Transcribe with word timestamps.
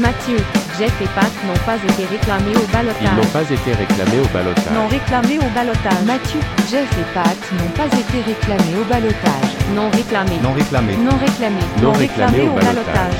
Mathieu, 0.00 0.38
Jeff 0.78 1.02
et 1.02 1.08
Pat 1.14 1.30
n'ont 1.44 1.64
pas 1.66 1.76
été 1.76 2.06
réclamés 2.06 2.56
au 2.56 2.60
Ils 2.60 2.72
balotage. 2.72 3.16
n'ont 3.16 3.32
pas 3.32 3.42
été 3.50 3.72
réclamés 3.74 4.20
au 4.20 4.28
balotage. 4.32 4.72
Non 4.72 4.88
réclamés 4.88 5.38
au 5.38 5.48
balotage. 5.50 6.02
Mathieu, 6.06 6.40
Jeff 6.70 6.90
et 6.98 7.12
Pat 7.12 7.52
n'ont 7.52 7.70
pas 7.76 7.86
été 7.86 8.20
réclamés 8.22 8.78
au 8.80 8.84
balotage. 8.84 9.50
Non 9.74 9.90
réclamés. 9.90 10.38
Non 10.40 10.52
réclamé. 10.54 10.96
Non 10.96 11.18
réclamés. 11.18 11.60
Non 11.82 11.92
réclamés 11.92 12.48
au 12.48 12.54
balotage. 12.54 13.14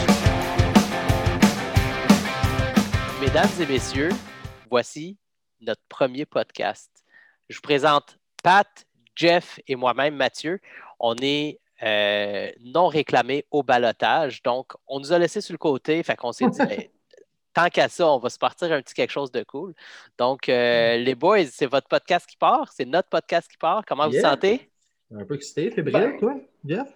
Mesdames 3.21 3.51
et 3.61 3.67
messieurs, 3.67 4.09
voici 4.71 5.19
notre 5.61 5.83
premier 5.89 6.25
podcast. 6.25 6.91
Je 7.51 7.57
vous 7.57 7.63
présente 7.63 8.17
Pat, 8.43 8.67
Jeff 9.15 9.61
et 9.69 9.77
moi-même, 9.77 10.15
Mathieu. 10.17 10.61
On 10.99 11.15
est 11.21 11.61
euh, 11.83 12.51
non 12.61 12.89
réclamés 12.89 13.45
au 13.51 13.63
balotage. 13.63 14.43
Donc, 14.43 14.73
on 14.87 15.01
nous 15.01 15.13
a 15.13 15.19
laissé 15.19 15.41
sur 15.41 15.53
le 15.53 15.59
côté. 15.59 16.03
Fait 16.03 16.17
qu'on 16.17 16.33
s'est 16.33 16.49
dit, 16.49 16.59
ben, 16.67 16.83
tant 17.55 17.69
qu'à 17.69 17.89
ça, 17.89 18.09
on 18.09 18.19
va 18.19 18.31
se 18.31 18.39
partir 18.39 18.73
un 18.73 18.81
petit 18.83 18.95
quelque 18.95 19.11
chose 19.11 19.31
de 19.33 19.43
cool. 19.45 19.75
Donc, 20.19 20.49
euh, 20.49 20.97
les 20.97 21.15
boys, 21.15 21.47
c'est 21.47 21.67
votre 21.67 21.89
podcast 21.89 22.27
qui 22.29 22.37
part? 22.37 22.73
C'est 22.73 22.85
notre 22.85 23.09
podcast 23.09 23.51
qui 23.51 23.57
part? 23.57 23.85
Comment 23.87 24.07
vous 24.07 24.15
Yeah. 24.15 24.23
vous 24.23 24.29
sentez? 24.35 24.71
Un 25.13 25.25
peu 25.25 25.35
excité, 25.35 25.71
fébrile, 25.71 25.93
Ben. 25.93 26.19
toi, 26.19 26.35
Jeff? 26.65 26.87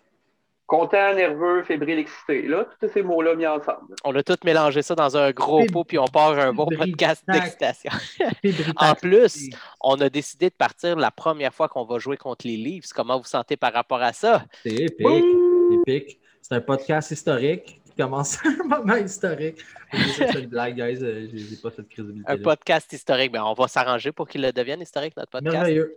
Content, 0.67 1.15
nerveux, 1.15 1.63
fébrile, 1.63 1.99
excité. 1.99 2.43
Là, 2.49 2.67
tous 2.81 2.89
ces 2.89 3.03
mots-là 3.03 3.35
mis 3.35 3.47
ensemble. 3.47 3.95
On 4.03 4.15
a 4.17 4.23
tous 4.23 4.39
mélangé 4.45 4.81
ça 4.81 4.95
dans 4.95 5.15
un 5.17 5.31
gros 5.31 5.59
Fébrile. 5.59 5.73
pot, 5.73 5.85
puis 5.85 5.99
on 5.99 6.07
part 6.07 6.39
un 6.39 6.55
bon 6.55 6.67
Fébrile. 6.71 6.93
podcast 6.93 7.23
d'excitation. 7.29 7.91
En 8.77 8.95
plus, 8.95 9.51
on 9.83 10.01
a 10.01 10.09
décidé 10.09 10.49
de 10.49 10.55
partir 10.55 10.97
la 10.97 11.11
première 11.11 11.53
fois 11.53 11.69
qu'on 11.69 11.85
va 11.85 11.99
jouer 11.99 12.17
contre 12.17 12.47
les 12.47 12.57
Leafs. 12.57 12.93
Comment 12.95 13.19
vous 13.19 13.25
sentez 13.27 13.57
par 13.59 13.73
rapport 13.75 14.01
à 14.03 14.13
ça? 14.15 14.45
C'est 14.63 14.71
épique. 14.75 15.25
Épique. 15.87 16.21
C'est 16.41 16.55
un 16.55 16.61
podcast 16.61 17.11
historique 17.11 17.83
qui 17.85 17.93
commence 18.03 18.39
à 18.45 18.49
un 18.61 18.65
moment 18.67 18.97
historique. 18.97 19.59
C'est 20.17 20.33
une 20.35 20.47
blague, 20.47 20.77
guys. 20.77 21.03
euh, 21.03 21.29
J'ai 21.33 21.57
pas 21.57 21.71
cette 21.77 21.89
crédibilité. 21.89 22.31
Un 22.33 22.39
podcast 22.39 22.91
historique. 22.93 23.33
Ben, 23.33 23.43
on 23.45 23.53
va 23.55 23.69
s'arranger 23.69 24.13
pour 24.13 24.27
qu'il 24.29 24.41
le 24.43 24.53
devienne 24.53 24.81
historique, 24.81 25.15
notre 25.17 25.31
podcast. 25.31 25.55
Merveilleux. 25.55 25.97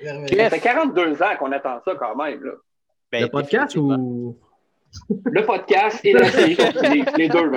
Ça 0.00 0.50
fait 0.50 0.60
42 0.60 1.20
ans 1.22 1.36
qu'on 1.38 1.50
attend 1.50 1.80
ça 1.84 1.94
quand 1.96 2.14
même. 2.16 2.42
Là. 2.44 2.52
Ben, 3.10 3.22
Le 3.22 3.28
podcast 3.28 3.76
ou. 3.76 4.36
Le 5.24 5.44
podcast 5.44 6.04
et 6.04 6.12
la 6.12 6.30
série, 6.30 6.56
les, 6.82 7.04
les 7.16 7.28
deux. 7.28 7.52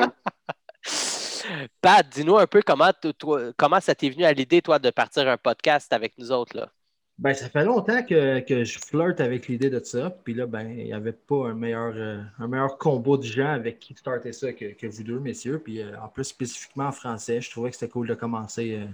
Pat, 1.82 2.08
dis-nous 2.10 2.38
un 2.38 2.48
peu 2.48 2.62
comment, 2.62 2.92
toi- 3.18 3.52
comment 3.58 3.80
ça 3.80 3.96
t'est 3.96 4.10
venu 4.10 4.26
à 4.26 4.34
l'idée, 4.34 4.62
toi, 4.62 4.80
de 4.80 4.90
partir 4.90 5.28
un 5.28 5.38
podcast 5.38 5.92
avec 5.94 6.18
nous 6.18 6.32
autres. 6.32 6.56
Là? 6.58 6.70
Ben, 7.18 7.34
ça 7.34 7.50
fait 7.50 7.64
longtemps 7.64 8.04
que, 8.04 8.40
que 8.40 8.64
je 8.64 8.80
flirte 8.80 9.20
avec 9.22 9.48
l'idée 9.48 9.70
de 9.70 9.80
ça. 9.80 10.10
Puis 10.10 10.34
là, 10.34 10.46
ben, 10.46 10.70
il 10.72 10.86
n'y 10.86 10.94
avait 10.94 11.12
pas 11.14 11.48
un 11.48 11.54
meilleur, 11.54 11.94
euh, 11.96 12.22
un 12.40 12.48
meilleur 12.48 12.78
combo 12.78 13.18
de 13.18 13.24
gens 13.24 13.52
avec 13.52 13.80
qui 13.80 13.94
starter 13.96 14.34
ça 14.34 14.52
que, 14.54 14.74
que 14.74 14.88
vous 14.88 15.04
deux, 15.04 15.20
messieurs. 15.20 15.60
Puis 15.60 15.82
euh, 15.82 15.98
en 16.02 16.08
plus, 16.08 16.24
spécifiquement 16.26 16.88
en 16.88 16.92
français, 16.92 17.40
je 17.42 17.50
trouvais 17.52 17.70
que 17.70 17.76
c'était 17.78 17.92
cool 17.92 18.08
de 18.08 18.16
commencer 18.16 18.80
euh, 18.82 18.86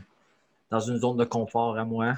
dans 0.70 0.80
une 0.80 0.98
zone 0.98 1.18
de 1.18 1.26
confort 1.26 1.78
à 1.78 1.86
moi, 1.86 2.16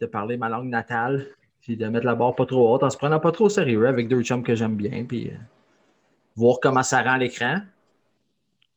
de 0.00 0.06
parler 0.06 0.36
ma 0.36 0.48
langue 0.48 0.68
natale, 0.68 1.28
puis 1.60 1.76
de 1.76 1.86
mettre 1.86 2.06
la 2.06 2.14
barre 2.14 2.34
pas 2.34 2.46
trop 2.46 2.72
haute 2.74 2.82
en 2.82 2.90
se 2.90 2.96
prenant 2.96 3.20
pas 3.20 3.32
trop 3.32 3.46
au 3.46 3.48
sérieux 3.48 3.86
avec 3.86 4.08
deux 4.08 4.22
chums 4.22 4.42
que 4.42 4.54
j'aime 4.54 4.76
bien. 4.76 5.04
Puis 5.04 5.28
euh, 5.28 5.36
voir 6.36 6.58
comment 6.60 6.82
ça 6.82 7.02
rend 7.02 7.16
l'écran. 7.16 7.60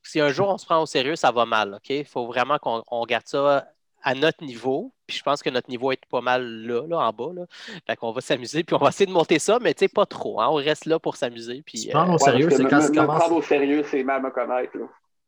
Si 0.01 0.19
un 0.19 0.29
jour 0.29 0.49
on 0.49 0.57
se 0.57 0.65
prend 0.65 0.81
au 0.81 0.85
sérieux, 0.85 1.15
ça 1.15 1.31
va 1.31 1.45
mal. 1.45 1.75
OK? 1.75 1.89
Il 1.89 2.05
faut 2.05 2.27
vraiment 2.27 2.57
qu'on 2.59 2.83
on 2.91 3.05
garde 3.05 3.25
ça 3.25 3.67
à 4.03 4.15
notre 4.15 4.43
niveau. 4.43 4.91
Puis 5.07 5.17
je 5.17 5.23
pense 5.23 5.41
que 5.41 5.49
notre 5.49 5.69
niveau 5.69 5.91
est 5.91 6.05
pas 6.09 6.21
mal 6.21 6.45
là, 6.45 6.85
là 6.87 6.97
en 6.99 7.11
bas. 7.11 7.33
Là. 7.33 7.45
Fait 7.87 7.95
qu'on 7.95 8.11
va 8.11 8.21
s'amuser, 8.21 8.63
puis 8.63 8.75
on 8.75 8.79
va 8.79 8.89
essayer 8.89 9.05
de 9.05 9.11
monter 9.11 9.39
ça, 9.39 9.59
mais 9.61 9.73
tu 9.73 9.79
sais, 9.79 9.87
pas 9.87 10.05
trop. 10.05 10.41
Hein? 10.41 10.47
On 10.49 10.55
reste 10.55 10.85
là 10.85 10.99
pour 10.99 11.15
s'amuser. 11.15 11.61
Puis, 11.65 11.87
euh, 11.87 11.91
prendre 11.93 12.09
au 12.09 12.13
Ouais, 12.13 12.31
sérieux, 12.31 12.49
c'est 12.49 12.65
quand 12.65 12.77
me, 12.77 12.81
ça 12.81 12.89
me 12.89 12.95
commence. 12.95 13.19
prendre 13.19 13.35
au 13.37 13.41
sérieux, 13.41 13.83
c'est 13.89 14.03
mal 14.03 14.21
me 14.21 14.29
connaître. 14.29 14.77
Là. 14.77 14.85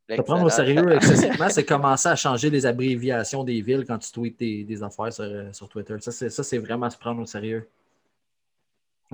Se 0.08 0.22
prendre 0.22 0.45
au 0.45 0.50
sérieux 0.50 0.92
excessivement, 0.95 1.50
c'est 1.50 1.66
commencer 1.66 2.09
à 2.09 2.16
changer 2.16 2.50
les 2.50 2.66
abréviations 2.66 3.44
des 3.44 3.61
villes 3.61 3.86
quand 3.88 3.98
tu 3.98 4.11
tweets 4.11 4.38
des, 4.38 4.64
des 4.64 4.84
affaires 4.84 5.11
sur, 5.11 5.23
euh, 5.23 5.52
sur 5.52 5.67
Twitter. 5.67 5.95
Ça, 5.99 6.11
c'est, 6.11 6.58
vraiment 6.60 6.89
se 6.89 6.98
prendre 6.98 7.21
au 7.21 7.26
sérieux. 7.26 7.67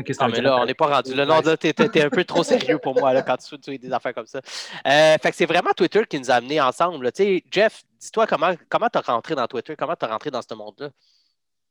C'est 0.06 0.16
Ah, 0.19 0.28
mais 0.29 0.41
là, 0.41 0.57
on 0.62 0.66
n'est 0.66 0.74
pas 0.74 0.88
rendu 0.88 1.13
là. 1.13 1.25
Non, 1.25 1.41
là, 1.41 1.57
t'es, 1.57 1.74
un 2.02 2.09
peu 2.09 2.24
trop 2.24 2.44
sérieux 2.44 2.78
pour 2.78 2.96
moi 2.96 3.13
là, 3.13 3.22
quand 3.22 3.38
tu 3.38 3.57
fais 3.57 3.78
des 3.78 3.91
affaires 3.91 4.13
comme 4.13 4.25
ça. 4.25 4.40
Euh, 4.40 5.18
fait 5.22 5.31
que 5.31 5.35
c'est 5.35 5.46
vraiment 5.46 5.72
Twitter 5.75 6.06
qui 6.09 6.19
nous 6.19 6.31
a 6.31 6.35
amenés 6.35 6.62
ensemble. 6.62 7.06
là. 7.06 7.12
Tu 7.12 7.23
sais, 7.23 7.44
Jeff, 7.52 7.84
dis-toi 8.00 8.25
comment 8.25 8.53
comment 8.69 8.88
t'as 8.90 9.02
rentré 9.02 9.35
dans 9.35 9.47
Twitter, 9.47 9.75
comment 9.75 9.96
t'as 9.96 10.08
rentré 10.08 10.31
dans 10.31 10.41
ce 10.41 10.53
monde-là? 10.53 10.90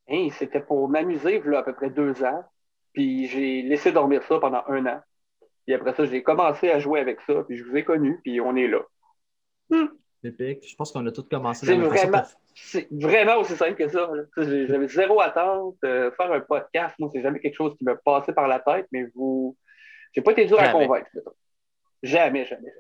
Hey, 0.07 0.31
C'était 0.33 0.61
pour 0.61 0.89
m'amuser, 0.89 1.43
là, 1.45 1.61
à 1.61 1.63
peu 1.63 1.75
près 1.75 1.91
deux 1.91 2.23
ans. 2.23 2.45
Puis 2.93 3.27
j'ai 3.29 3.63
laissé 3.63 3.93
dormir 3.93 4.23
ça 4.29 4.39
pendant 4.39 4.65
un 4.69 4.85
an. 4.87 5.01
Puis 5.67 5.75
après 5.75 5.95
ça, 5.95 6.05
j'ai 6.05 6.23
commencé 6.23 6.71
à 6.71 6.79
jouer 6.79 7.01
avec 7.01 7.21
ça. 7.27 7.43
Puis 7.47 7.57
je 7.57 7.65
vous 7.65 7.77
ai 7.77 7.85
connu, 7.85 8.21
puis 8.23 8.41
on 8.41 8.55
est 8.57 8.67
là. 8.67 8.81
Épique. 10.23 10.69
Je 10.69 10.77
pense 10.77 10.93
qu'on 10.93 11.07
a 11.07 11.13
tous 11.13 11.23
commencé 11.23 11.65
C'est 11.65 11.77
la 11.77 11.89
vraiment, 11.89 12.23
c'est 12.55 12.89
vraiment 12.91 13.37
aussi 13.39 13.57
simple 13.57 13.75
que 13.75 13.89
ça. 13.89 14.11
J'avais 14.37 14.89
zéro 14.89 15.21
attente. 15.21 15.77
Euh, 15.85 16.11
faire 16.13 16.31
un 16.31 16.41
podcast, 16.41 16.95
moi, 16.99 17.09
c'est 17.13 17.23
jamais 17.23 17.41
quelque 17.41 17.57
chose 17.57 17.75
qui 17.79 17.85
me 17.85 17.97
passait 17.97 18.33
par 18.33 18.47
la 18.47 18.61
tête, 18.61 18.87
mais 18.93 19.07
vous. 19.15 19.57
J'ai 20.13 20.21
pas 20.21 20.33
été 20.33 20.45
dur 20.45 20.59
à 20.59 20.67
Jamais. 20.67 20.87
convaincre. 20.87 21.09
mettons. 21.15 21.33
Jamais, 22.03 22.45
jamais. 22.45 22.73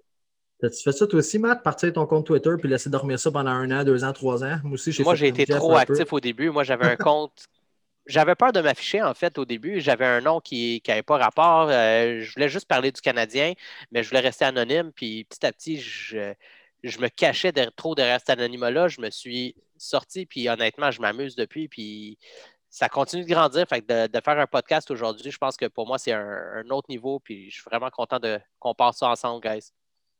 T'as-tu 0.60 0.82
fait 0.82 0.92
ça 0.92 1.06
toi 1.06 1.18
aussi, 1.18 1.38
Matt? 1.38 1.62
Partir 1.62 1.88
de 1.88 1.94
ton 1.94 2.06
compte 2.06 2.26
Twitter 2.26 2.50
puis 2.58 2.68
laisser 2.68 2.90
dormir 2.90 3.18
ça 3.18 3.30
pendant 3.30 3.50
un 3.50 3.70
an, 3.70 3.84
deux 3.84 4.04
ans, 4.04 4.12
trois 4.12 4.44
ans? 4.44 4.58
Moi 4.62 4.74
aussi, 4.74 4.92
j'ai 4.92 5.02
Moi, 5.02 5.14
j'ai 5.14 5.28
été 5.28 5.46
Jeff 5.46 5.56
trop 5.56 5.74
actif 5.76 6.12
au 6.12 6.20
début. 6.20 6.50
Moi, 6.50 6.64
j'avais 6.64 6.86
un 6.86 6.96
compte. 6.96 7.32
J'avais 8.06 8.34
peur 8.34 8.50
de 8.50 8.60
m'afficher, 8.60 9.02
en 9.02 9.14
fait, 9.14 9.38
au 9.38 9.44
début. 9.44 9.78
J'avais 9.80 10.06
un 10.06 10.20
nom 10.20 10.40
qui 10.40 10.82
n'avait 10.88 11.02
pas 11.02 11.18
rapport. 11.18 11.68
Euh, 11.68 12.20
je 12.20 12.32
voulais 12.32 12.48
juste 12.48 12.66
parler 12.66 12.90
du 12.90 13.00
Canadien, 13.00 13.52
mais 13.92 14.02
je 14.02 14.08
voulais 14.08 14.22
rester 14.22 14.44
anonyme. 14.44 14.90
Puis 14.92 15.24
petit 15.24 15.46
à 15.46 15.52
petit, 15.52 15.78
je, 15.78 16.34
je 16.82 16.98
me 16.98 17.08
cachais 17.08 17.52
trop 17.76 17.94
derrière 17.94 18.18
cet 18.20 18.30
anonymat-là. 18.30 18.88
Je 18.88 19.00
me 19.00 19.10
suis 19.10 19.54
sorti, 19.76 20.26
puis 20.26 20.48
honnêtement, 20.48 20.90
je 20.90 21.00
m'amuse 21.00 21.34
depuis. 21.36 21.68
Puis 21.68 22.18
ça 22.68 22.88
continue 22.88 23.24
de 23.24 23.28
grandir. 23.28 23.66
Fait 23.68 23.80
que 23.82 24.06
de, 24.06 24.12
de 24.12 24.20
faire 24.24 24.38
un 24.38 24.46
podcast 24.46 24.90
aujourd'hui, 24.90 25.30
je 25.30 25.38
pense 25.38 25.56
que 25.56 25.66
pour 25.66 25.86
moi, 25.86 25.98
c'est 25.98 26.12
un, 26.12 26.38
un 26.56 26.70
autre 26.70 26.86
niveau. 26.88 27.18
Puis 27.20 27.50
je 27.50 27.54
suis 27.56 27.64
vraiment 27.64 27.90
content 27.90 28.18
de, 28.18 28.38
qu'on 28.58 28.74
passe 28.74 28.98
ça 28.98 29.08
ensemble, 29.08 29.40
guys. 29.46 29.70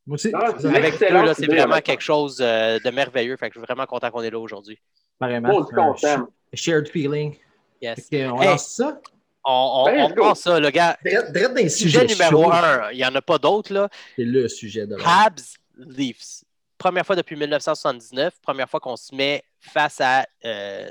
Moi 0.07 0.15
aussi. 0.15 0.31
Ah, 0.35 0.53
Avec 0.75 0.99
là, 1.01 1.35
c'est 1.35 1.47
vraiment 1.47 1.81
quelque 1.81 2.03
chose 2.03 2.39
euh, 2.41 2.79
de 2.85 2.91
merveilleux. 2.91 3.37
Fait 3.37 3.49
que 3.49 3.55
je 3.55 3.61
suis 3.61 3.67
vraiment 3.67 3.87
content 3.87 4.11
qu'on 4.11 4.23
est 4.23 4.31
là 4.31 4.39
aujourd'hui. 4.39 4.79
Un 5.21 5.43
content. 5.43 6.29
shared 6.55 6.89
feeling. 6.89 7.37
Yes. 7.83 8.09
On 8.13 8.41
Hey. 8.41 8.49
lance 8.49 8.67
ça. 8.69 9.01
On, 9.45 9.53
on, 9.53 9.85
Ben, 9.87 10.03
on 10.03 10.15
prend 10.15 10.35
ça, 10.35 10.61
le 10.61 10.71
gars. 10.71 10.99
Sujet 11.05 11.69
sujets 11.71 12.07
numéro 12.07 12.51
un, 12.53 12.91
il 12.91 12.97
n'y 12.99 13.05
en 13.07 13.15
a 13.15 13.23
pas 13.23 13.39
d'autres, 13.39 13.73
là. 13.73 13.89
C'est 14.17 14.25
le 14.25 14.49
sujet 14.49 14.87
de. 14.87 14.97
Habs 15.03 15.57
Leafs. 15.79 16.45
Première 16.81 17.05
fois 17.05 17.15
depuis 17.15 17.37
1979, 17.37 18.41
première 18.41 18.69
fois 18.69 18.81
qu'on 18.81 18.97
se 18.97 19.15
met 19.15 19.45
face 19.61 20.01
à. 20.01 20.27
euh, 20.47 20.91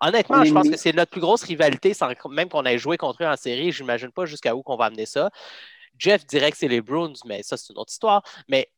Honnêtement, 0.00 0.44
je 0.44 0.52
pense 0.52 0.68
que 0.70 0.76
c'est 0.76 0.92
notre 0.92 1.10
plus 1.10 1.20
grosse 1.20 1.42
rivalité, 1.42 1.92
sans 1.92 2.08
même 2.30 2.48
qu'on 2.48 2.64
ait 2.64 2.78
joué 2.78 2.96
contre 2.96 3.24
eux 3.24 3.26
en 3.26 3.36
série. 3.36 3.72
J'imagine 3.72 4.12
pas 4.12 4.26
jusqu'à 4.26 4.54
où 4.54 4.62
qu'on 4.62 4.76
va 4.76 4.86
amener 4.86 5.06
ça. 5.06 5.30
Jeff 5.98 6.24
dirait 6.24 6.52
que 6.52 6.56
c'est 6.56 6.68
les 6.68 6.80
Bruins, 6.80 7.12
mais 7.26 7.42
ça, 7.42 7.56
c'est 7.56 7.72
une 7.72 7.78
autre 7.78 7.90
histoire. 7.92 8.22
Mais 8.48 8.70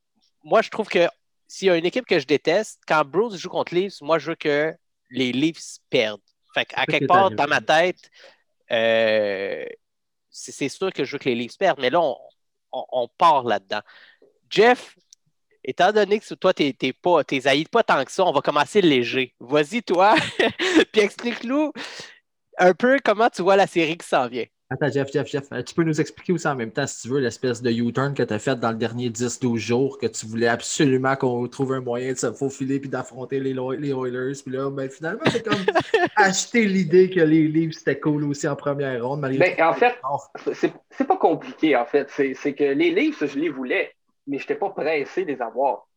moi, 0.42 0.62
je 0.62 0.70
trouve 0.70 0.88
que 0.88 1.06
s'il 1.46 1.68
y 1.68 1.70
a 1.70 1.76
une 1.76 1.84
équipe 1.84 2.06
que 2.06 2.18
je 2.18 2.26
déteste, 2.26 2.80
quand 2.88 3.04
Bruins 3.04 3.36
joue 3.36 3.50
contre 3.50 3.74
Leafs, 3.74 4.00
moi, 4.00 4.18
je 4.18 4.30
veux 4.30 4.34
que 4.36 4.74
les 5.10 5.32
Leafs 5.32 5.76
perdent. 5.90 6.20
Fait 6.54 6.66
C'est 6.70 6.74
quelque 6.86 7.06
part, 7.06 7.30
dans 7.36 7.48
ma 7.48 7.60
tête, 7.60 8.10
euh, 8.72 9.66
c'est 10.30 10.52
c'est 10.52 10.68
sûr 10.70 10.90
que 10.92 11.04
je 11.04 11.12
veux 11.12 11.18
que 11.18 11.28
les 11.28 11.34
Leafs 11.34 11.58
perdent, 11.58 11.80
mais 11.80 11.90
là, 11.90 12.00
on, 12.00 12.16
on- 12.72 12.86
on 12.92 13.08
part 13.08 13.44
là-dedans. 13.44 13.80
Jeff, 14.48 14.96
étant 15.64 15.92
donné 15.92 16.20
que 16.20 16.34
toi, 16.34 16.52
t'es 16.54 16.72
t'es 16.78 16.92
pas, 16.92 17.24
t'es 17.24 17.40
pas 17.70 17.82
tant 17.82 18.04
que 18.04 18.12
ça, 18.12 18.24
on 18.24 18.32
va 18.32 18.40
commencer 18.40 18.80
léger. 18.80 19.34
Vas-y, 19.40 19.82
toi, 19.82 20.14
puis 20.92 21.00
explique-nous 21.00 21.72
un 22.58 22.74
peu 22.74 22.98
comment 23.04 23.30
tu 23.30 23.42
vois 23.42 23.56
la 23.56 23.66
série 23.66 23.98
qui 23.98 24.06
s'en 24.06 24.28
vient. 24.28 24.46
Attends, 24.72 24.88
Jeff, 24.88 25.10
Jeff, 25.12 25.26
Jeff, 25.26 25.48
tu 25.66 25.74
peux 25.74 25.82
nous 25.82 26.00
expliquer 26.00 26.32
aussi 26.32 26.46
en 26.46 26.54
même 26.54 26.70
temps, 26.70 26.86
si 26.86 27.02
tu 27.02 27.08
veux, 27.08 27.18
l'espèce 27.18 27.60
de 27.60 27.72
U-turn 27.72 28.14
que 28.14 28.22
tu 28.22 28.32
as 28.32 28.38
fait 28.38 28.54
dans 28.54 28.70
le 28.70 28.76
dernier 28.76 29.10
10-12 29.10 29.56
jours, 29.56 29.98
que 29.98 30.06
tu 30.06 30.26
voulais 30.26 30.46
absolument 30.46 31.16
qu'on 31.16 31.48
trouve 31.48 31.72
un 31.72 31.80
moyen 31.80 32.12
de 32.12 32.18
se 32.18 32.32
faufiler 32.32 32.78
puis 32.78 32.88
d'affronter 32.88 33.40
les, 33.40 33.52
Lo- 33.52 33.72
les 33.72 33.90
Oilers. 33.90 34.40
Puis 34.44 34.54
là, 34.54 34.70
ben, 34.70 34.88
finalement, 34.88 35.24
c'est 35.26 35.42
comme 35.44 35.58
acheter 36.16 36.66
l'idée 36.66 37.10
que 37.10 37.18
les 37.18 37.48
Leafs 37.48 37.78
c'était 37.78 37.98
cool 37.98 38.22
aussi 38.22 38.46
en 38.46 38.54
première 38.54 39.04
ronde. 39.04 39.20
malgré 39.20 39.56
Ben, 39.56 39.64
en 39.66 39.74
fait, 39.74 39.96
c'est 40.54 40.72
c'est 40.90 41.06
pas 41.06 41.16
compliqué, 41.16 41.74
en 41.74 41.84
fait. 41.84 42.08
C'est 42.10 42.34
c'est 42.34 42.54
que 42.54 42.62
les 42.62 42.92
Leafs, 42.92 43.24
je 43.26 43.38
les 43.40 43.48
voulais, 43.48 43.90
mais 44.30 44.38
je 44.38 44.44
n'étais 44.44 44.54
pas 44.54 44.70
pressé 44.70 45.24
de 45.24 45.32
les 45.32 45.42
avoir 45.42 45.88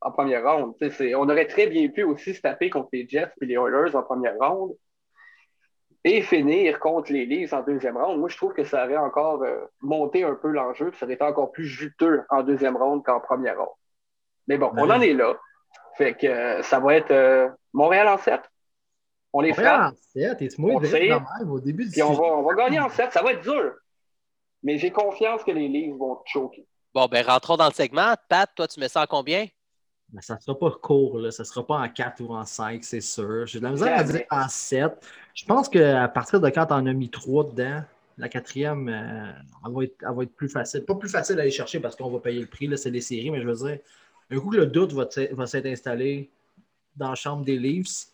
en 0.00 0.10
première 0.10 0.42
ronde. 0.42 0.74
Tu 0.80 1.14
On 1.14 1.28
aurait 1.28 1.46
très 1.46 1.66
bien 1.66 1.88
pu 1.88 2.02
aussi 2.02 2.34
se 2.34 2.40
taper 2.40 2.70
contre 2.70 2.88
les 2.92 3.06
Jets 3.06 3.32
et 3.42 3.46
les 3.46 3.54
Oilers 3.54 3.94
en 3.94 4.02
première 4.02 4.36
ronde 4.38 4.74
et 6.02 6.22
finir 6.22 6.80
contre 6.80 7.12
les 7.12 7.26
Leafs 7.26 7.52
en 7.52 7.62
deuxième 7.62 7.98
ronde. 7.98 8.18
Moi, 8.18 8.30
je 8.30 8.36
trouve 8.38 8.54
que 8.54 8.64
ça 8.64 8.86
aurait 8.86 8.96
encore 8.96 9.42
euh, 9.42 9.66
monté 9.82 10.24
un 10.24 10.34
peu 10.34 10.48
l'enjeu, 10.48 10.90
ça 10.98 11.04
aurait 11.04 11.14
été 11.14 11.24
encore 11.24 11.52
plus 11.52 11.66
juteux 11.66 12.24
en 12.30 12.42
deuxième 12.42 12.78
ronde 12.78 13.04
qu'en 13.04 13.20
première 13.20 13.58
ronde. 13.58 13.76
Mais 14.48 14.56
bon, 14.56 14.72
on 14.78 14.88
en 14.88 15.00
est 15.02 15.12
là. 15.12 15.36
Fait 15.98 16.14
que 16.14 16.26
euh, 16.26 16.62
ça 16.62 16.80
va 16.80 16.94
être 16.94 17.10
euh, 17.10 17.50
Montréal 17.74 18.08
en 18.08 18.16
7. 18.16 18.40
On 19.34 19.42
les 19.42 19.52
frappe. 19.52 19.92
Montréal, 20.14 20.36
On 20.76 20.80
direct 20.80 21.04
sait. 21.04 21.08
dans 21.10 21.18
le 21.18 21.44
même 21.44 21.52
au 21.52 21.60
début 21.60 21.84
du 21.84 21.90
Puis 21.90 22.02
on 22.02 22.14
va, 22.14 22.22
on 22.22 22.42
va 22.42 22.54
gagner 22.54 22.80
en 22.80 22.88
7. 22.88 23.12
Ça 23.12 23.22
va 23.22 23.32
être 23.32 23.42
dur. 23.42 23.74
Mais 24.62 24.78
j'ai 24.78 24.90
confiance 24.90 25.44
que 25.44 25.50
les 25.50 25.68
Leafs 25.68 25.96
vont 25.96 26.18
choquer. 26.24 26.66
Bon, 26.92 27.06
ben 27.06 27.24
rentrons 27.24 27.56
dans 27.56 27.68
le 27.68 27.74
segment. 27.74 28.14
Pat, 28.28 28.50
toi, 28.54 28.66
tu 28.66 28.80
mets 28.80 28.88
ça 28.88 29.02
en 29.02 29.06
combien? 29.06 29.46
Mais 30.12 30.22
ça 30.22 30.34
ne 30.34 30.40
sera 30.40 30.58
pas 30.58 30.70
court, 30.72 31.18
là. 31.18 31.30
ça 31.30 31.44
ne 31.44 31.46
sera 31.46 31.64
pas 31.64 31.78
en 31.78 31.88
4 31.88 32.20
ou 32.20 32.34
en 32.34 32.44
5, 32.44 32.82
c'est 32.82 33.00
sûr. 33.00 33.46
J'ai 33.46 33.60
de 33.60 33.64
la 33.64 33.70
misère 33.70 33.96
à 33.96 34.02
dire 34.02 34.24
en 34.30 34.48
7. 34.48 34.92
Je 35.34 35.44
pense 35.44 35.68
qu'à 35.68 36.08
partir 36.08 36.40
de 36.40 36.48
quand 36.48 36.66
tu 36.66 36.72
en 36.72 36.86
as 36.86 36.92
mis 36.92 37.10
3 37.10 37.50
dedans, 37.50 37.82
la 38.18 38.28
quatrième, 38.28 38.88
euh, 38.88 39.32
elle, 39.64 40.14
va 40.14 40.22
être, 40.24 40.34
plus 40.34 40.48
facile. 40.48 40.84
Pas 40.84 40.96
plus 40.96 41.08
facile 41.08 41.38
à 41.38 41.42
aller 41.42 41.50
chercher 41.52 41.78
parce 41.78 41.94
qu'on 41.94 42.10
va 42.10 42.18
payer 42.18 42.40
le 42.40 42.46
prix, 42.46 42.66
là, 42.66 42.76
c'est 42.76 42.90
des 42.90 43.00
séries, 43.00 43.30
mais 43.30 43.40
je 43.40 43.46
veux 43.46 43.68
dire, 43.68 43.78
un 44.30 44.40
coup 44.40 44.50
que 44.50 44.56
le 44.56 44.66
doute 44.66 44.92
va, 44.92 45.08
s'être 45.46 45.66
installé 45.66 46.28
dans 46.96 47.10
la 47.10 47.14
chambre 47.14 47.44
des 47.44 47.56
Leafs, 47.56 48.08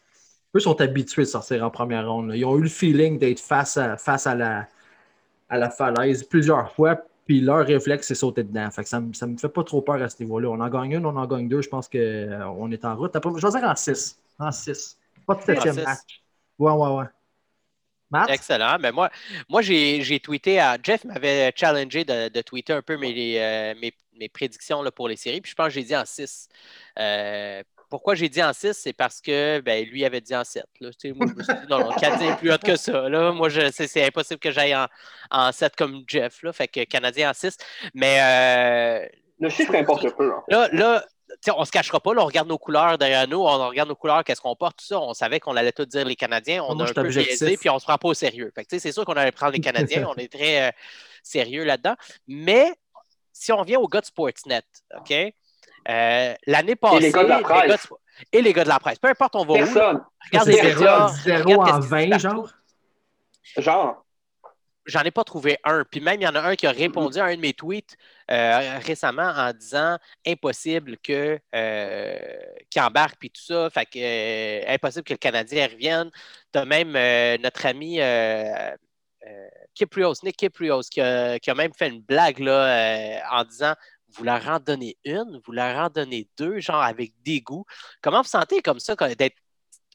eux 0.54 0.60
sont 0.60 0.78
habitués 0.82 1.22
de 1.22 1.28
sortir 1.28 1.64
en 1.64 1.70
première 1.70 2.08
ronde. 2.10 2.28
là. 2.28 2.36
Ils 2.36 2.44
ont 2.44 2.56
eu 2.56 2.62
le 2.62 2.68
feeling 2.68 3.18
d'être 3.18 3.40
face 3.40 3.76
à 3.78 3.96
la 4.34 5.70
falaise 5.70 6.24
plusieurs 6.24 6.70
fois, 6.72 7.00
puis 7.26 7.40
leur 7.40 7.66
réflexe, 7.66 8.06
c'est 8.08 8.14
sauter 8.14 8.44
dedans. 8.44 8.70
Fait 8.70 8.82
que 8.84 8.88
ça 8.88 9.00
ne 9.00 9.08
me, 9.08 9.12
ça 9.12 9.26
me 9.26 9.36
fait 9.36 9.48
pas 9.48 9.64
trop 9.64 9.82
peur 9.82 10.00
à 10.02 10.08
ce 10.08 10.22
niveau-là. 10.22 10.48
On 10.50 10.60
en 10.60 10.68
gagne 10.68 10.92
une, 10.92 11.06
on 11.06 11.16
en 11.16 11.26
gagne 11.26 11.48
deux. 11.48 11.62
Je 11.62 11.68
pense 11.68 11.88
qu'on 11.88 12.70
est 12.72 12.84
en 12.84 12.96
route. 12.96 13.16
Après, 13.16 13.30
Je 13.36 13.46
vais 13.46 13.60
dire 13.60 13.68
en 13.68 13.76
six. 13.76 14.18
En 14.38 14.52
six. 14.52 14.98
Pas 15.26 15.34
de 15.34 15.42
septième 15.42 15.74
six. 15.74 15.84
match. 15.84 16.22
Ouais, 16.58 16.72
ouais, 16.72 16.88
ouais. 16.98 17.04
Matt? 18.10 18.30
Excellent. 18.30 18.78
Mais 18.80 18.92
moi, 18.92 19.10
moi 19.48 19.62
j'ai 19.62 20.20
tweeté 20.20 20.60
à. 20.60 20.78
Jeff 20.82 21.04
m'avait 21.04 21.52
challengé 21.56 22.04
de, 22.04 22.28
de 22.28 22.40
tweeter 22.42 22.72
un 22.72 22.82
peu 22.82 22.96
mes, 22.96 23.42
euh, 23.42 23.74
mes, 23.80 23.92
mes 24.18 24.28
prédictions 24.28 24.82
là, 24.82 24.92
pour 24.92 25.08
les 25.08 25.16
séries. 25.16 25.40
Puis 25.40 25.50
je 25.50 25.56
pense 25.56 25.66
que 25.68 25.74
j'ai 25.74 25.82
dit 25.84 25.96
en 25.96 26.04
6. 26.04 26.48
Pourquoi 27.96 28.14
j'ai 28.14 28.28
dit 28.28 28.42
en 28.42 28.52
6? 28.52 28.74
C'est 28.74 28.92
parce 28.92 29.22
que 29.22 29.60
ben, 29.60 29.82
lui 29.86 30.04
avait 30.04 30.20
dit 30.20 30.36
en 30.36 30.44
7. 30.44 30.66
Là. 30.80 30.90
Tu 30.90 30.96
sais, 30.98 31.12
moi, 31.12 31.26
je 31.30 31.32
me 31.32 31.42
suis 31.42 31.54
dit, 31.54 31.66
non, 31.70 31.78
non, 31.78 31.92
4 31.92 32.22
est 32.22 32.36
plus 32.36 32.52
haute 32.52 32.62
que 32.62 32.76
ça. 32.76 33.08
Là. 33.08 33.32
Moi, 33.32 33.48
c'est, 33.48 34.04
impossible 34.04 34.38
que 34.38 34.50
j'aille 34.50 34.76
en, 34.76 34.86
en 35.30 35.50
7 35.50 35.74
comme 35.76 36.04
Jeff. 36.06 36.42
Là. 36.42 36.52
Fait 36.52 36.68
que 36.68 36.84
Canadien 36.84 37.30
en 37.30 37.32
6. 37.32 37.56
Mais 37.94 38.18
euh, 38.20 39.06
Le 39.40 39.48
chiffre 39.48 39.74
importe 39.76 40.14
peu. 40.14 40.30
Là, 40.48 40.68
là 40.72 41.06
on 41.54 41.60
ne 41.60 41.64
se 41.64 41.70
cachera 41.70 41.98
pas, 41.98 42.12
là, 42.12 42.22
on 42.22 42.26
regarde 42.26 42.48
nos 42.48 42.58
couleurs 42.58 42.98
derrière 42.98 43.26
nous, 43.26 43.38
on 43.38 43.68
regarde 43.68 43.88
nos 43.88 43.96
couleurs, 43.96 44.22
qu'est-ce 44.24 44.42
qu'on 44.42 44.54
porte, 44.56 44.76
tout 44.76 44.84
ça. 44.84 45.00
On 45.00 45.14
savait 45.14 45.40
qu'on 45.40 45.56
allait 45.56 45.72
tout 45.72 45.86
dire 45.86 46.04
les 46.04 46.16
Canadiens. 46.16 46.62
On 46.64 46.74
Moi, 46.74 46.86
a 46.86 46.90
un 46.90 46.92
peu 46.92 47.08
biaisé, 47.08 47.56
puis 47.56 47.70
on 47.70 47.76
ne 47.76 47.78
se 47.78 47.84
prend 47.84 47.96
pas 47.96 48.08
au 48.08 48.14
sérieux. 48.14 48.52
C'est 48.68 48.92
sûr 48.92 49.06
qu'on 49.06 49.14
allait 49.14 49.32
prendre 49.32 49.52
les 49.52 49.60
Canadiens. 49.60 50.06
on 50.14 50.16
est 50.16 50.30
très 50.30 50.68
euh, 50.68 50.70
sérieux 51.22 51.64
là-dedans. 51.64 51.94
Mais 52.28 52.74
si 53.32 53.52
on 53.52 53.62
vient 53.62 53.80
aux 53.80 53.88
gars 53.88 54.02
de 54.02 54.06
Sportsnet, 54.06 54.62
OK? 54.98 55.14
Euh, 55.88 56.34
L'année 56.46 56.76
passée. 56.76 57.00
les 57.00 57.12
gars 57.12 57.22
de 57.24 57.28
la 57.28 57.38
presse. 57.40 57.68
gars 57.68 57.76
de- 57.76 58.26
et 58.32 58.42
les 58.42 58.52
gars 58.52 58.64
de 58.64 58.68
la 58.68 58.78
presse. 58.80 58.98
Peu 58.98 59.08
importe, 59.08 59.36
on 59.36 59.44
va 59.44 59.52
où. 59.52 59.56
Personne. 59.56 60.02
Regarde 60.32 60.46
C'est 60.46 60.52
les 60.52 60.56
zéro- 60.62 60.74
médias. 60.80 61.08
zéro 61.24 61.42
regarde 61.44 61.60
en 61.60 61.64
qu'est-ce 61.64 61.76
qui 61.78 61.82
se 61.84 61.88
20, 61.88 62.10
passe 62.10 62.22
genre? 62.22 62.52
Genre, 63.58 64.02
J'en 64.88 65.00
ai 65.02 65.10
pas 65.10 65.24
trouvé 65.24 65.58
un. 65.64 65.82
Puis 65.90 66.00
même, 66.00 66.20
il 66.20 66.24
y 66.24 66.28
en 66.28 66.34
a 66.36 66.40
un 66.42 66.54
qui 66.54 66.64
a 66.64 66.70
répondu 66.70 67.18
à 67.18 67.24
un 67.24 67.34
de 67.34 67.40
mes 67.40 67.52
tweets 67.52 67.96
euh, 68.30 68.78
récemment 68.86 69.32
en 69.36 69.52
disant 69.52 69.98
impossible 70.24 70.96
que 70.98 71.40
euh, 71.56 72.16
qu'il 72.70 72.80
embarque 72.82 73.16
puis 73.18 73.30
tout 73.30 73.42
ça. 73.42 73.68
Fait 73.68 73.84
que 73.84 73.98
euh, 73.98 74.72
impossible 74.72 75.02
que 75.02 75.14
le 75.14 75.18
Canadien 75.18 75.66
revienne. 75.66 76.08
Tu 76.52 76.58
as 76.60 76.64
même 76.64 76.94
euh, 76.94 77.36
notre 77.42 77.66
ami 77.66 78.00
euh, 78.00 78.44
euh, 79.26 79.48
Kiprios, 79.74 80.14
Nick 80.22 80.36
Kiprios, 80.36 80.82
qui 80.88 81.00
a, 81.00 81.40
qui 81.40 81.50
a 81.50 81.54
même 81.56 81.72
fait 81.76 81.88
une 81.88 82.02
blague 82.02 82.38
là, 82.38 82.52
euh, 82.52 83.18
en 83.32 83.42
disant 83.42 83.72
vous 84.14 84.24
leur 84.24 84.46
en 84.48 84.58
donnez 84.58 84.96
une, 85.04 85.40
vous 85.44 85.52
leur 85.52 85.76
en 85.76 85.88
donnez 85.88 86.28
deux, 86.38 86.58
genre 86.60 86.82
avec 86.82 87.12
dégoût. 87.22 87.64
Comment 88.00 88.22
vous 88.22 88.28
sentez 88.28 88.62
comme 88.62 88.80
ça 88.80 88.94
d'être 89.14 89.36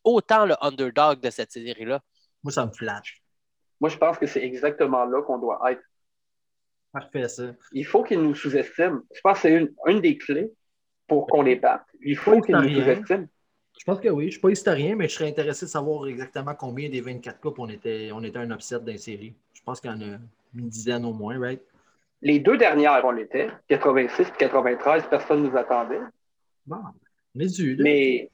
autant 0.03 0.45
le 0.45 0.55
underdog 0.61 1.21
de 1.21 1.29
cette 1.29 1.51
série-là? 1.51 2.01
Moi, 2.43 2.51
ça 2.51 2.65
me 2.65 2.71
flatte. 2.71 3.05
moi, 3.79 3.89
je 3.89 3.97
pense 3.97 4.17
que 4.17 4.27
c'est 4.27 4.43
exactement 4.43 5.05
là 5.05 5.21
qu'on 5.21 5.37
doit 5.37 5.59
être. 5.71 5.81
Parfait, 6.91 7.27
ça. 7.29 7.53
Il 7.71 7.85
faut 7.85 8.03
qu'ils 8.03 8.21
nous 8.21 8.35
sous-estiment. 8.35 9.01
Je 9.13 9.21
pense 9.21 9.35
que 9.35 9.41
c'est 9.43 9.53
une, 9.53 9.73
une 9.87 10.01
des 10.01 10.17
clés 10.17 10.51
pour 11.07 11.27
qu'on 11.27 11.41
les 11.41 11.55
batte. 11.55 11.85
Il 12.01 12.17
faut 12.17 12.41
qu'ils 12.41 12.55
nous 12.55 12.69
sous-estiment. 12.69 13.27
Je 13.79 13.85
pense 13.85 13.99
que 13.99 14.09
oui. 14.09 14.23
Je 14.23 14.27
ne 14.27 14.31
suis 14.31 14.41
pas 14.41 14.49
historien, 14.49 14.95
mais 14.95 15.07
je 15.07 15.15
serais 15.15 15.29
intéressé 15.29 15.65
de 15.65 15.71
savoir 15.71 16.05
exactement 16.07 16.53
combien 16.53 16.89
des 16.89 17.01
24 17.01 17.39
coupes 17.39 17.59
on 17.59 17.69
était, 17.69 18.11
on 18.13 18.23
était 18.23 18.37
un 18.37 18.51
upset 18.51 18.79
dans 18.79 18.85
les 18.85 18.97
séries. 18.97 19.33
Je 19.53 19.61
pense 19.63 19.79
qu'il 19.79 19.89
y 19.89 19.93
en 19.93 20.01
a 20.01 20.17
une 20.55 20.69
dizaine 20.69 21.05
au 21.05 21.13
moins, 21.13 21.39
right? 21.39 21.61
Les 22.21 22.39
deux 22.39 22.57
dernières, 22.57 23.03
on 23.05 23.11
l'était. 23.11 23.49
86 23.67 24.21
et 24.29 24.31
93, 24.37 25.03
personne 25.09 25.43
ne 25.43 25.49
nous 25.49 25.57
attendait. 25.57 25.99
Bon, 26.65 26.77
on 27.35 27.39
est 27.39 27.47
dû, 27.55 27.75
là. 27.75 27.83
Mais, 27.83 28.29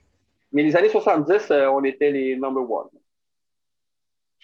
mais 0.51 0.63
les 0.63 0.75
années 0.75 0.89
70, 0.89 1.51
euh, 1.51 1.67
on 1.69 1.83
était 1.83 2.11
les 2.11 2.35
number 2.35 2.69
one. 2.69 2.87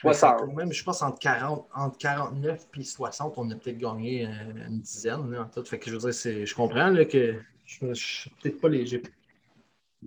Mais 0.05 0.11
ça, 0.13 0.29
60. 0.35 0.39
quand 0.49 0.53
même, 0.55 0.71
je 0.73 0.83
pense 0.83 1.01
entre, 1.01 1.19
40, 1.19 1.67
entre 1.75 1.97
49 1.97 2.65
et 2.77 2.83
60, 2.83 3.33
on 3.37 3.49
a 3.51 3.55
peut-être 3.55 3.77
gagné 3.77 4.25
euh, 4.25 4.29
une 4.67 4.79
dizaine 4.81 5.31
là, 5.31 5.41
en 5.43 5.45
tout. 5.45 5.63
Fait 5.63 5.79
que 5.79 5.85
je 5.89 5.91
veux 5.93 5.99
dire, 5.99 6.13
c'est- 6.13 6.45
je 6.45 6.55
comprends 6.55 6.89
là, 6.89 7.05
que 7.05 7.35
je 7.65 7.85
ne 7.85 7.93
suis 7.93 8.29
peut-être 8.41 8.59
pas 8.59 8.67
léger. 8.69 9.01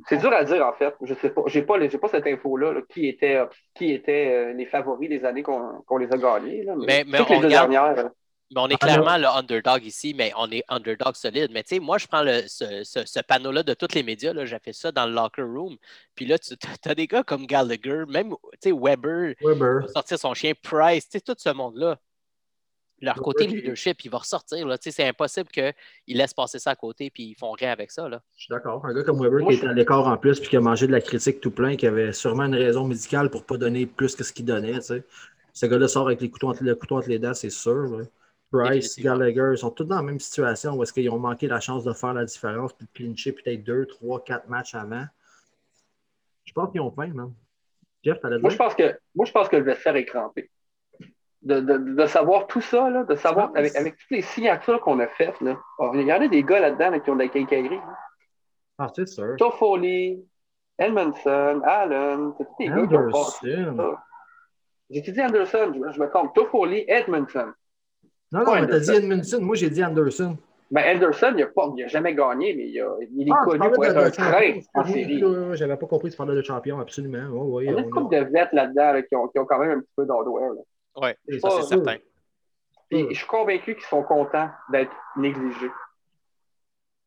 C'est 0.08 0.18
dur 0.18 0.30
à 0.32 0.44
dire, 0.44 0.66
en 0.66 0.74
fait. 0.74 0.94
Je 1.02 1.14
sais 1.14 1.30
pas. 1.30 1.42
J'ai 1.46 1.62
pas, 1.62 1.78
les- 1.78 1.88
j'ai 1.88 1.96
pas 1.96 2.08
cette 2.08 2.26
info-là, 2.26 2.72
là, 2.74 2.80
qui 2.90 3.08
était, 3.08 3.40
qui 3.74 3.92
était 3.92 4.34
euh, 4.34 4.52
les 4.52 4.66
favoris 4.66 5.08
des 5.08 5.24
années 5.24 5.42
qu'on 5.42 5.80
qu'on 5.86 5.96
les 5.96 6.12
a 6.12 6.18
gagnés. 6.18 6.62
Là, 6.64 6.74
Mais- 6.86 7.04
mais 7.06 7.16
toutes 7.18 7.30
on 7.30 7.34
les 7.34 7.40
deux 7.40 7.46
regarde- 7.46 7.70
dernières. 7.70 8.10
Mais 8.54 8.60
on 8.60 8.68
est 8.68 8.74
Ah, 8.80 8.86
clairement 8.86 9.16
le 9.18 9.26
underdog 9.26 9.84
ici, 9.84 10.14
mais 10.16 10.32
on 10.36 10.48
est 10.52 10.62
underdog 10.68 11.14
solide. 11.16 11.50
Mais 11.52 11.64
tu 11.64 11.74
sais, 11.74 11.80
moi, 11.80 11.98
je 11.98 12.06
prends 12.06 12.22
le- 12.22 12.42
ce, 12.46 12.84
ce- 12.84 13.04
ce 13.04 13.20
panneau-là 13.20 13.64
de 13.64 13.74
tous 13.74 13.92
les 13.94 14.04
médias. 14.04 14.32
là, 14.32 14.44
J'ai 14.46 14.58
fait 14.60 14.72
ça 14.72 14.92
dans 14.92 15.06
le 15.06 15.12
locker 15.12 15.42
room. 15.42 15.76
Puis 16.14 16.26
là, 16.26 16.38
tu 16.38 16.54
as 16.84 16.94
des 16.94 17.06
gars 17.08 17.24
comme 17.24 17.46
Gallagher, 17.46 18.04
même 18.08 18.30
tu 18.30 18.70
sais, 18.70 18.72
Weber, 18.72 19.34
Weber. 19.42 19.80
va 19.82 19.88
sortir 19.88 20.18
son 20.18 20.32
chien 20.34 20.52
Price, 20.62 21.08
tu 21.08 21.18
sais, 21.18 21.20
tout 21.20 21.34
ce 21.36 21.48
monde-là. 21.50 21.98
Leur 23.02 23.14
Weber 23.16 23.24
côté 23.24 23.46
leadership, 23.48 24.04
il 24.04 24.10
va 24.10 24.18
ressortir. 24.18 24.64
là. 24.66 24.78
Tu 24.78 24.84
sais, 24.84 25.02
C'est 25.02 25.08
impossible 25.08 25.48
qu'ils 25.50 25.74
laissent 26.16 26.32
passer 26.32 26.58
ça 26.60 26.70
à 26.70 26.76
côté 26.76 27.10
puis 27.10 27.24
ils 27.24 27.34
font 27.34 27.50
rien 27.50 27.72
avec 27.72 27.90
ça. 27.90 28.08
Là. 28.08 28.22
Je 28.36 28.44
suis 28.44 28.50
d'accord. 28.52 28.86
Un 28.86 28.94
gars 28.94 29.02
comme 29.02 29.20
Weber 29.20 29.40
Moi, 29.40 29.50
qui 29.50 29.56
je- 29.56 29.62
était 29.62 29.70
à 29.70 29.74
l'écart 29.74 30.06
en 30.06 30.16
plus 30.16 30.38
puis 30.40 30.48
qui 30.50 30.56
a 30.56 30.60
mangé 30.60 30.86
de 30.86 30.92
la 30.92 31.00
critique 31.00 31.40
tout 31.40 31.50
plein, 31.50 31.74
qui 31.76 31.86
avait 31.88 32.12
sûrement 32.12 32.44
une 32.44 32.54
raison 32.54 32.84
médicale 32.86 33.28
pour 33.28 33.40
ne 33.40 33.46
pas 33.46 33.56
donner 33.58 33.86
plus 33.86 34.14
que 34.14 34.22
ce 34.24 34.32
qu'il 34.32 34.44
donnait. 34.46 34.74
tu 34.74 34.82
sais. 34.82 35.02
Ce 35.52 35.66
gars-là 35.66 35.88
sort 35.88 36.06
avec 36.06 36.20
les 36.20 36.30
couteaux 36.30 36.48
entre, 36.48 36.62
le 36.62 36.74
couteau 36.76 36.96
entre 36.96 37.08
les 37.08 37.18
dents, 37.18 37.34
c'est 37.34 37.50
sûr. 37.50 38.02
Définitivement. 38.52 39.12
Gallagher, 39.18 39.50
ils 39.52 39.58
sont 39.58 39.70
tous 39.70 39.84
dans 39.84 39.96
la 39.96 40.02
même 40.02 40.20
situation 40.20 40.74
où 40.74 40.82
est-ce 40.82 40.92
qu'ils 40.92 41.10
ont 41.10 41.18
manqué 41.18 41.46
la 41.48 41.60
chance 41.60 41.84
de 41.84 41.92
faire 41.92 42.14
la 42.14 42.24
différence 42.24 42.72
puis 42.72 42.86
de 42.86 42.92
clincher 42.92 43.32
peut-être 43.32 43.64
deux, 43.64 43.86
trois, 43.86 44.22
quatre 44.22 44.48
matchs 44.48 44.74
avant. 44.74 45.04
Je 46.44 46.52
pense 46.52 46.70
qu'ils 46.70 46.80
ont 46.80 46.92
faim, 46.92 47.08
man. 47.08 47.32
Jeff, 48.04 48.20
t'allais 48.20 48.38
Moi, 48.38 48.50
je 48.50 48.56
pense 48.56 48.74
que, 48.74 48.98
moi, 49.14 49.26
je 49.26 49.32
pense 49.32 49.48
que 49.48 49.56
le 49.56 49.64
vestiaire 49.64 49.96
est 49.96 50.04
crampé. 50.04 50.50
De, 51.42 51.60
de, 51.60 51.76
de 51.76 52.06
savoir 52.06 52.46
tout 52.46 52.60
ça, 52.60 52.88
là, 52.88 53.04
de 53.04 53.14
savoir, 53.14 53.50
avec, 53.54 53.76
avec 53.76 53.96
toutes 53.98 54.10
les 54.10 54.22
signatures 54.22 54.80
qu'on 54.80 54.98
a 55.00 55.06
faites, 55.06 55.40
là, 55.40 55.58
oh, 55.78 55.90
il 55.94 56.02
y 56.02 56.12
en 56.12 56.20
a 56.20 56.28
des 56.28 56.42
gars 56.42 56.60
là-dedans 56.60 56.90
là, 56.90 57.00
qui 57.00 57.10
ont 57.10 57.14
de 57.14 57.22
la 57.22 57.28
quincaillerie. 57.28 57.76
là. 57.76 57.98
Ah, 58.78 58.90
c'est 58.94 59.06
sûr. 59.06 59.36
Toffoli, 59.38 60.24
Edmondson, 60.78 61.60
Allen, 61.64 62.32
c'est 62.36 62.44
tous 62.44 62.56
des 62.58 62.66
gars 62.66 62.86
qui 62.86 62.94
ont. 62.94 62.98
Anderson. 62.98 63.96
J'ai 64.90 65.00
dit 65.00 65.20
Anderson, 65.20 65.72
je, 65.74 65.92
je 65.92 66.00
me 66.00 66.08
trompe. 66.08 66.34
Toffoli, 66.34 66.84
Edmondson. 66.88 67.52
Non, 68.32 68.44
non, 68.44 68.54
mais 68.60 68.66
t'as 68.66 68.80
dit 68.80 68.90
Anderson. 68.90 68.94
Edmondson. 69.02 69.40
Moi, 69.40 69.56
j'ai 69.56 69.70
dit 69.70 69.84
Anderson. 69.84 70.36
Mais 70.70 70.92
Anderson, 70.94 71.32
il 71.36 71.40
n'a 71.40 71.46
pas- 71.46 71.72
il 71.76 71.84
a 71.84 71.86
jamais 71.86 72.12
gagné, 72.14 72.52
mais 72.54 72.68
il, 72.68 72.80
a- 72.80 72.96
il 73.00 73.28
est 73.28 73.32
Ah, 73.32 73.44
connu 73.44 73.70
pour 73.70 73.84
être 73.84 73.96
un 73.96 74.10
train 74.10 74.60
en 74.74 74.84
série. 74.84 75.22
J'avais 75.54 75.76
pas 75.76 75.86
compris 75.86 76.10
tu 76.10 76.16
parlais 76.16 76.34
de 76.34 76.42
champion, 76.42 76.80
absolument. 76.80 77.28
Oh, 77.32 77.56
oui, 77.58 77.66
Il 77.66 77.72
y 77.72 77.74
a 77.76 77.78
une 77.78 77.90
couple 77.90 78.16
de 78.16 78.22
vêtements 78.24 78.48
là-dedans 78.52 78.92
là, 78.94 79.02
qui, 79.02 79.14
ont, 79.14 79.28
qui 79.28 79.38
ont 79.38 79.46
quand 79.46 79.58
même 79.60 79.70
un 79.78 79.80
petit 79.80 79.92
peu 79.96 80.04
d'hardware. 80.06 80.50
Oui, 80.96 81.40
ça, 81.40 81.50
c'est 81.50 81.62
certain. 81.62 81.96
Puis 82.88 83.02
Hmm. 83.02 83.08
je 83.10 83.14
suis 83.16 83.26
convaincu 83.26 83.74
qu'ils 83.74 83.84
sont 83.84 84.02
contents 84.02 84.48
d'être 84.70 84.92
négligés. 85.16 85.70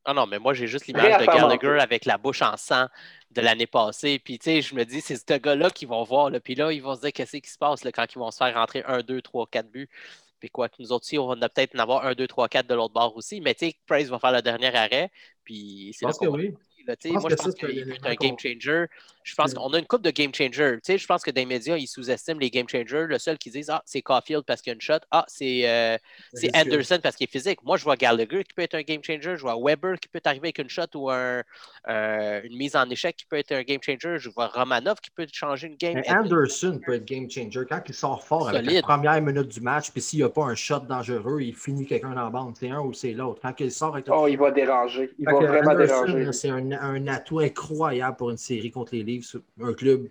Ah 0.06 0.14
non, 0.14 0.26
mais 0.26 0.40
moi, 0.40 0.54
j'ai 0.54 0.68
juste 0.68 0.88
l'image 0.88 1.18
de 1.20 1.26
Gallagher 1.26 1.80
avec 1.82 2.06
la 2.06 2.18
bouche 2.18 2.42
en 2.42 2.56
sang 2.58 2.86
de 3.32 3.42
l'année 3.42 3.68
passée. 3.68 4.20
Puis, 4.24 4.40
tu 4.40 4.46
sais, 4.50 4.62
je 4.62 4.74
me 4.74 4.84
dis, 4.86 5.02
c'est 5.02 5.16
ce 5.18 5.38
gars-là 5.38 5.70
qui 5.70 5.86
vont 5.86 6.04
voir. 6.04 6.30
Là. 6.30 6.40
Puis 6.40 6.56
là, 6.56 6.72
ils 6.72 6.82
vont 6.82 6.96
se 6.96 7.02
dire 7.02 7.12
qu'est-ce 7.14 7.38
qui 7.38 7.50
se 7.50 7.58
passe 7.58 7.84
là, 7.84 7.92
quand 7.92 8.06
ils 8.14 8.18
vont 8.18 8.32
se 8.32 8.38
faire 8.38 8.54
rentrer 8.56 8.84
1, 8.88 9.02
2, 9.02 9.22
3, 9.22 9.48
4 9.52 9.70
buts. 9.70 9.90
Puis 10.40 10.50
quoi, 10.50 10.70
que 10.70 10.76
nous 10.80 10.92
autres 10.92 11.06
aussi, 11.06 11.18
on 11.18 11.28
va 11.28 11.36
peut-être 11.50 11.76
en 11.76 11.80
avoir 11.80 12.06
1, 12.06 12.14
2, 12.14 12.28
3, 12.28 12.48
4 12.48 12.68
de 12.68 12.76
l'autre 12.76 12.94
bord 12.94 13.16
aussi. 13.16 13.42
Mais 13.42 13.54
tu 13.54 13.68
sais, 13.68 13.76
Price 13.86 14.08
va 14.08 14.20
faire 14.20 14.32
le 14.32 14.42
dernier 14.42 14.76
arrêt. 14.76 15.12
Puis 15.44 15.94
Je 15.94 16.06
pense 16.06 16.18
que 16.18 16.28
oui. 16.28 16.54
Là, 16.90 16.96
tu 16.96 17.04
sais, 17.04 17.10
Je 17.10 17.14
pense 17.14 17.22
moi, 17.24 17.30
que 17.30 17.36
je 17.38 17.38
pense 17.38 17.46
ça, 17.46 17.52
c'est 17.52 17.68
qu'il 17.68 17.80
un 17.80 17.86
peut 17.86 17.92
être 17.92 17.98
élément 17.98 18.08
un 18.10 18.16
game 18.16 18.32
qu'on- 18.32 18.38
changer. 18.38 18.86
Je 19.24 19.36
pense 19.36 19.54
qu'on 19.54 19.72
a 19.74 19.78
une 19.78 19.86
coupe 19.86 20.02
de 20.02 20.10
game 20.10 20.34
changer. 20.34 20.76
Tu 20.78 20.80
sais, 20.84 20.98
je 20.98 21.06
pense 21.06 21.22
que 21.22 21.30
dans 21.30 21.40
les 21.42 21.46
médias, 21.46 21.78
ils 21.78 21.86
sous-estiment 21.88 22.40
les 22.40 22.50
game 22.50 22.68
changers. 22.68 23.06
Le 23.08 23.20
seul 23.20 23.38
qui 23.38 23.52
disent 23.52 23.70
Ah, 23.70 23.84
c'est 23.86 24.02
Caulfield 24.02 24.44
parce 24.44 24.62
qu'il 24.62 24.72
y 24.72 24.74
a 24.74 24.76
une 24.76 24.82
shot. 24.82 25.00
Ah, 25.12 25.24
c'est 25.28 25.70
euh, 25.70 25.98
c'est 26.34 26.48
Ridicule. 26.48 26.74
Anderson 26.74 27.00
parce 27.04 27.16
qu'il 27.16 27.26
est 27.26 27.32
physique. 27.32 27.60
Moi, 27.64 27.78
je 27.78 27.84
vois 27.84 27.96
Gallagher 27.96 28.44
qui 28.44 28.54
peut 28.56 28.64
être 28.64 28.74
un 28.74 28.82
game 28.82 29.04
changer. 29.04 29.36
Je 29.36 29.42
vois 29.42 29.56
Weber 29.62 30.00
qui 30.00 30.08
peut 30.08 30.22
arriver 30.26 30.48
avec 30.48 30.58
une 30.58 30.70
shot 30.70 30.84
ou 30.96 31.12
un, 31.12 31.44
euh, 31.90 32.42
une 32.44 32.58
mise 32.58 32.76
en 32.76 32.90
échec 32.90 33.16
qui 33.18 33.26
peut 33.26 33.36
être 33.38 33.52
un 33.52 33.62
game 33.62 33.80
changer. 33.84 34.18
Je 34.18 34.30
vois 34.30 34.48
Romanov 34.48 35.00
qui 35.00 35.12
peut 35.12 35.28
changer 35.32 35.68
une 35.68 35.76
game. 35.76 35.94
Mais 35.96 36.10
Anderson 36.10 36.80
peut 36.84 36.94
être 36.96 37.06
game 37.06 37.30
changer. 37.30 37.62
Quand 37.70 37.82
il 37.88 37.94
sort 37.94 38.24
fort 38.24 38.50
avec 38.50 38.64
la 38.64 38.70
Solide. 38.70 38.84
première 38.84 39.22
minute 39.22 39.48
du 39.50 39.62
match, 39.62 39.92
puis 39.92 40.02
s'il 40.02 40.20
n'y 40.20 40.26
a 40.26 40.30
pas 40.30 40.46
un 40.46 40.56
shot 40.56 40.80
dangereux, 40.80 41.42
il 41.42 41.54
finit 41.56 41.86
quelqu'un 41.86 42.10
dans 42.16 42.24
la 42.24 42.30
bande. 42.32 42.56
C'est 42.58 42.70
un 42.70 42.80
ou 42.80 42.94
c'est 42.94 43.12
l'autre. 43.12 43.40
Quand 43.44 43.54
il 43.60 43.72
sort 43.72 43.94
avec 43.94 44.08
le 44.08 44.14
Oh, 44.16 44.28
il 44.28 44.38
va 44.40 44.50
déranger. 44.50 45.12
Il 45.20 45.26
Fait 45.26 45.32
va 45.34 45.40
que 45.40 45.46
vraiment 45.46 45.72
Anderson, 45.72 46.06
déranger. 46.06 46.34
C'est 46.34 46.50
un, 46.50 46.72
un 46.82 47.08
atout 47.08 47.40
incroyable 47.40 48.18
pour 48.18 48.30
une 48.30 48.38
série 48.38 48.72
contre 48.72 48.94
les 48.96 49.04
Leafs. 49.04 49.36
Un 49.62 49.74
club 49.74 50.08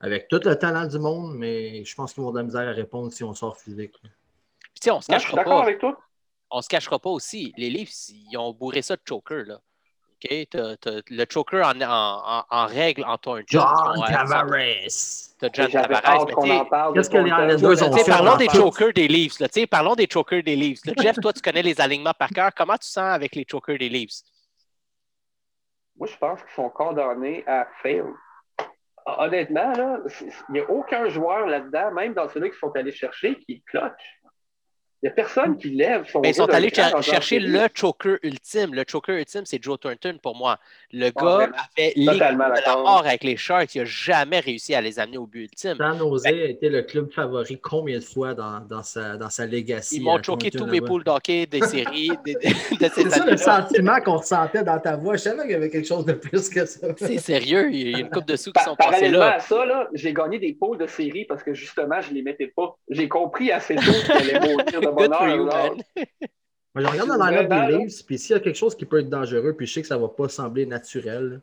avec 0.00 0.28
tout 0.28 0.40
le 0.44 0.54
talent 0.56 0.86
du 0.86 0.98
monde, 0.98 1.34
mais 1.36 1.84
je 1.84 1.94
pense 1.94 2.12
qu'ils 2.12 2.22
vont 2.22 2.30
de 2.32 2.38
la 2.38 2.44
misère 2.44 2.68
à 2.68 2.72
répondre 2.72 3.12
si 3.12 3.24
on 3.24 3.34
sort 3.34 3.56
physique. 3.58 3.94
Puis, 4.80 4.90
on 4.90 5.00
se 5.00 5.10
Non, 5.10 5.18
je 5.18 5.24
suis 5.24 5.34
cachera 5.34 5.44
pas. 5.56 5.62
avec 5.62 5.78
toi. 5.78 5.96
on 6.50 6.60
se 6.62 6.68
cachera 6.68 6.98
pas 6.98 7.10
aussi. 7.10 7.52
Les 7.56 7.70
Leafs, 7.70 8.08
ils 8.10 8.36
ont 8.36 8.52
bourré 8.52 8.82
ça 8.82 8.96
de 8.96 9.02
choker. 9.08 9.44
Là. 9.46 9.54
OK? 10.24 10.46
T'as- 10.50 10.76
t'as 10.76 11.00
le 11.08 11.24
choker 11.30 11.66
en, 11.66 11.80
en, 11.80 12.22
en, 12.40 12.44
en 12.50 12.66
règle 12.66 13.04
en 13.04 13.16
Thornton. 13.18 13.44
John 13.46 13.64
Tavares. 14.06 14.48
T'as 15.38 15.48
John 15.52 15.70
Tavares. 15.70 16.26
Qu'est-ce 16.94 17.10
que 17.10 17.16
les. 17.18 17.28
Islanders 17.30 17.82
ont 17.90 17.96
fait? 17.96 18.10
parlons 18.10 18.36
des 18.36 18.48
chokers 18.48 18.92
des 18.92 19.08
Leafs. 19.08 19.38
Là, 19.40 19.48
parlons 19.70 19.94
des 19.94 20.08
chokers 20.10 20.42
des 20.42 20.56
Leafs. 20.56 20.80
Jeff, 20.98 21.16
toi, 21.20 21.32
tu 21.32 21.40
connais 21.40 21.62
les 21.62 21.80
alignements 21.80 22.14
par 22.18 22.28
cœur. 22.30 22.50
Comment 22.54 22.76
tu 22.76 22.88
sens 22.88 23.04
avec 23.14 23.34
les 23.34 23.46
chokers 23.50 23.78
des 23.78 23.88
Leafs? 23.88 24.22
Moi, 25.96 26.08
je 26.08 26.16
pense 26.16 26.42
qu'ils 26.42 26.52
sont 26.52 26.70
condamnés 26.70 27.44
à 27.46 27.66
fail. 27.82 28.04
Honnêtement, 29.06 29.72
là, 29.72 29.98
c'est- 30.06 30.30
il 30.48 30.52
n'y 30.52 30.60
a 30.60 30.70
aucun 30.70 31.08
joueur 31.08 31.46
là-dedans, 31.46 31.92
même 31.92 32.14
dans 32.14 32.28
ceux-là 32.28 32.48
qui 32.48 32.58
sont 32.58 32.74
allés 32.74 32.92
chercher, 32.92 33.38
qui 33.40 33.62
clutch. 33.62 34.20
Il 35.04 35.08
n'y 35.08 35.10
a 35.12 35.16
personne 35.16 35.58
qui 35.58 35.68
lève 35.68 36.08
son 36.08 36.20
Mais 36.20 36.28
Ben, 36.28 36.30
ils 36.30 36.34
sont 36.34 36.48
allés 36.50 36.70
cher- 36.74 37.02
chercher 37.02 37.38
le 37.38 37.68
choker 37.74 38.16
ultime. 38.22 38.72
Le 38.72 38.84
choker 38.88 39.16
ultime, 39.18 39.42
c'est 39.44 39.62
Joe 39.62 39.78
Thornton 39.78 40.16
pour 40.22 40.34
moi. 40.34 40.58
Le 40.94 41.08
Ah, 41.08 41.10
gars 41.20 41.30
vraiment? 41.34 41.52
avait 41.76 41.92
l'équipe 41.94 42.12
Totalement 42.12 42.44
de 42.48 42.54
la 42.54 42.60
d'accord. 42.62 42.82
mort 42.84 43.04
avec 43.06 43.22
les 43.22 43.36
Sharks. 43.36 43.74
Il 43.74 43.80
n'a 43.80 43.84
jamais 43.84 44.40
réussi 44.40 44.74
à 44.74 44.80
les 44.80 44.98
amener 44.98 45.18
au 45.18 45.26
but 45.26 45.42
ultime. 45.42 45.76
San 45.76 45.98
Jose 45.98 46.24
a 46.24 46.30
été 46.30 46.70
le 46.70 46.80
club 46.84 47.12
favori 47.12 47.60
combien 47.60 47.98
de 47.98 48.02
fois 48.04 48.32
dans, 48.32 48.60
dans 48.60 48.82
sa, 48.82 49.18
dans 49.18 49.28
sa 49.28 49.44
legacy? 49.44 49.96
Ils 49.96 50.04
m'ont 50.04 50.16
à 50.16 50.22
choqué 50.22 50.50
tous 50.50 50.64
mes 50.64 50.80
poules 50.80 51.04
d'hockey 51.04 51.44
des 51.44 51.60
séries 51.66 52.08
de, 52.24 52.32
de- 52.32 52.78
de 52.78 52.90
C'est 52.94 53.02
ces 53.02 53.10
ça 53.10 53.26
le 53.26 53.36
sentiment 53.36 54.00
qu'on 54.00 54.16
ressentait 54.16 54.64
dans 54.64 54.78
ta 54.78 54.96
voix. 54.96 55.16
Je 55.16 55.22
savais 55.22 55.42
qu'il 55.42 55.50
y 55.50 55.54
avait 55.54 55.68
quelque 55.68 55.86
chose 55.86 56.06
de 56.06 56.14
plus 56.14 56.48
que 56.48 56.64
ça. 56.64 56.86
C'est 56.96 57.18
sérieux, 57.18 57.68
il 57.70 57.90
y 57.90 57.94
a 57.94 57.98
une 57.98 58.08
coupe 58.08 58.24
de 58.26 58.36
sous 58.36 58.52
qui 58.52 58.62
sont 58.64 58.74
passés 58.74 58.90
parallèlement 58.90 59.18
là. 59.18 59.34
à 59.34 59.40
ça, 59.40 59.66
là, 59.66 59.86
j'ai 59.92 60.14
gagné 60.14 60.38
des 60.38 60.54
pôles 60.54 60.78
de 60.78 60.86
série 60.86 61.26
parce 61.26 61.42
que 61.42 61.52
justement, 61.52 62.00
je 62.00 62.08
ne 62.08 62.14
les 62.14 62.22
mettais 62.22 62.46
pas. 62.46 62.74
J'ai 62.88 63.06
compris 63.06 63.52
assez 63.52 63.74
tôt 63.74 63.82
qu'elle 64.06 64.30
allait 64.36 64.40
mourir 64.48 64.80
Good 64.96 65.14
for 65.14 65.28
you, 65.28 65.46
là. 65.46 65.70
man. 65.70 65.82
Moi, 66.74 66.82
je 66.82 66.88
regarde 66.88 67.08
dans 67.08 67.16
Vraiment, 67.18 67.42
des 67.42 67.72
là. 67.72 67.78
Leafs, 67.78 68.04
puis 68.04 68.18
s'il 68.18 68.34
y 68.34 68.36
a 68.36 68.40
quelque 68.40 68.56
chose 68.56 68.74
qui 68.74 68.84
peut 68.84 68.98
être 68.98 69.08
dangereux, 69.08 69.54
puis 69.56 69.66
je 69.66 69.74
sais 69.74 69.82
que 69.82 69.86
ça 69.86 69.96
va 69.96 70.08
pas 70.08 70.28
sembler 70.28 70.66
naturel, 70.66 71.40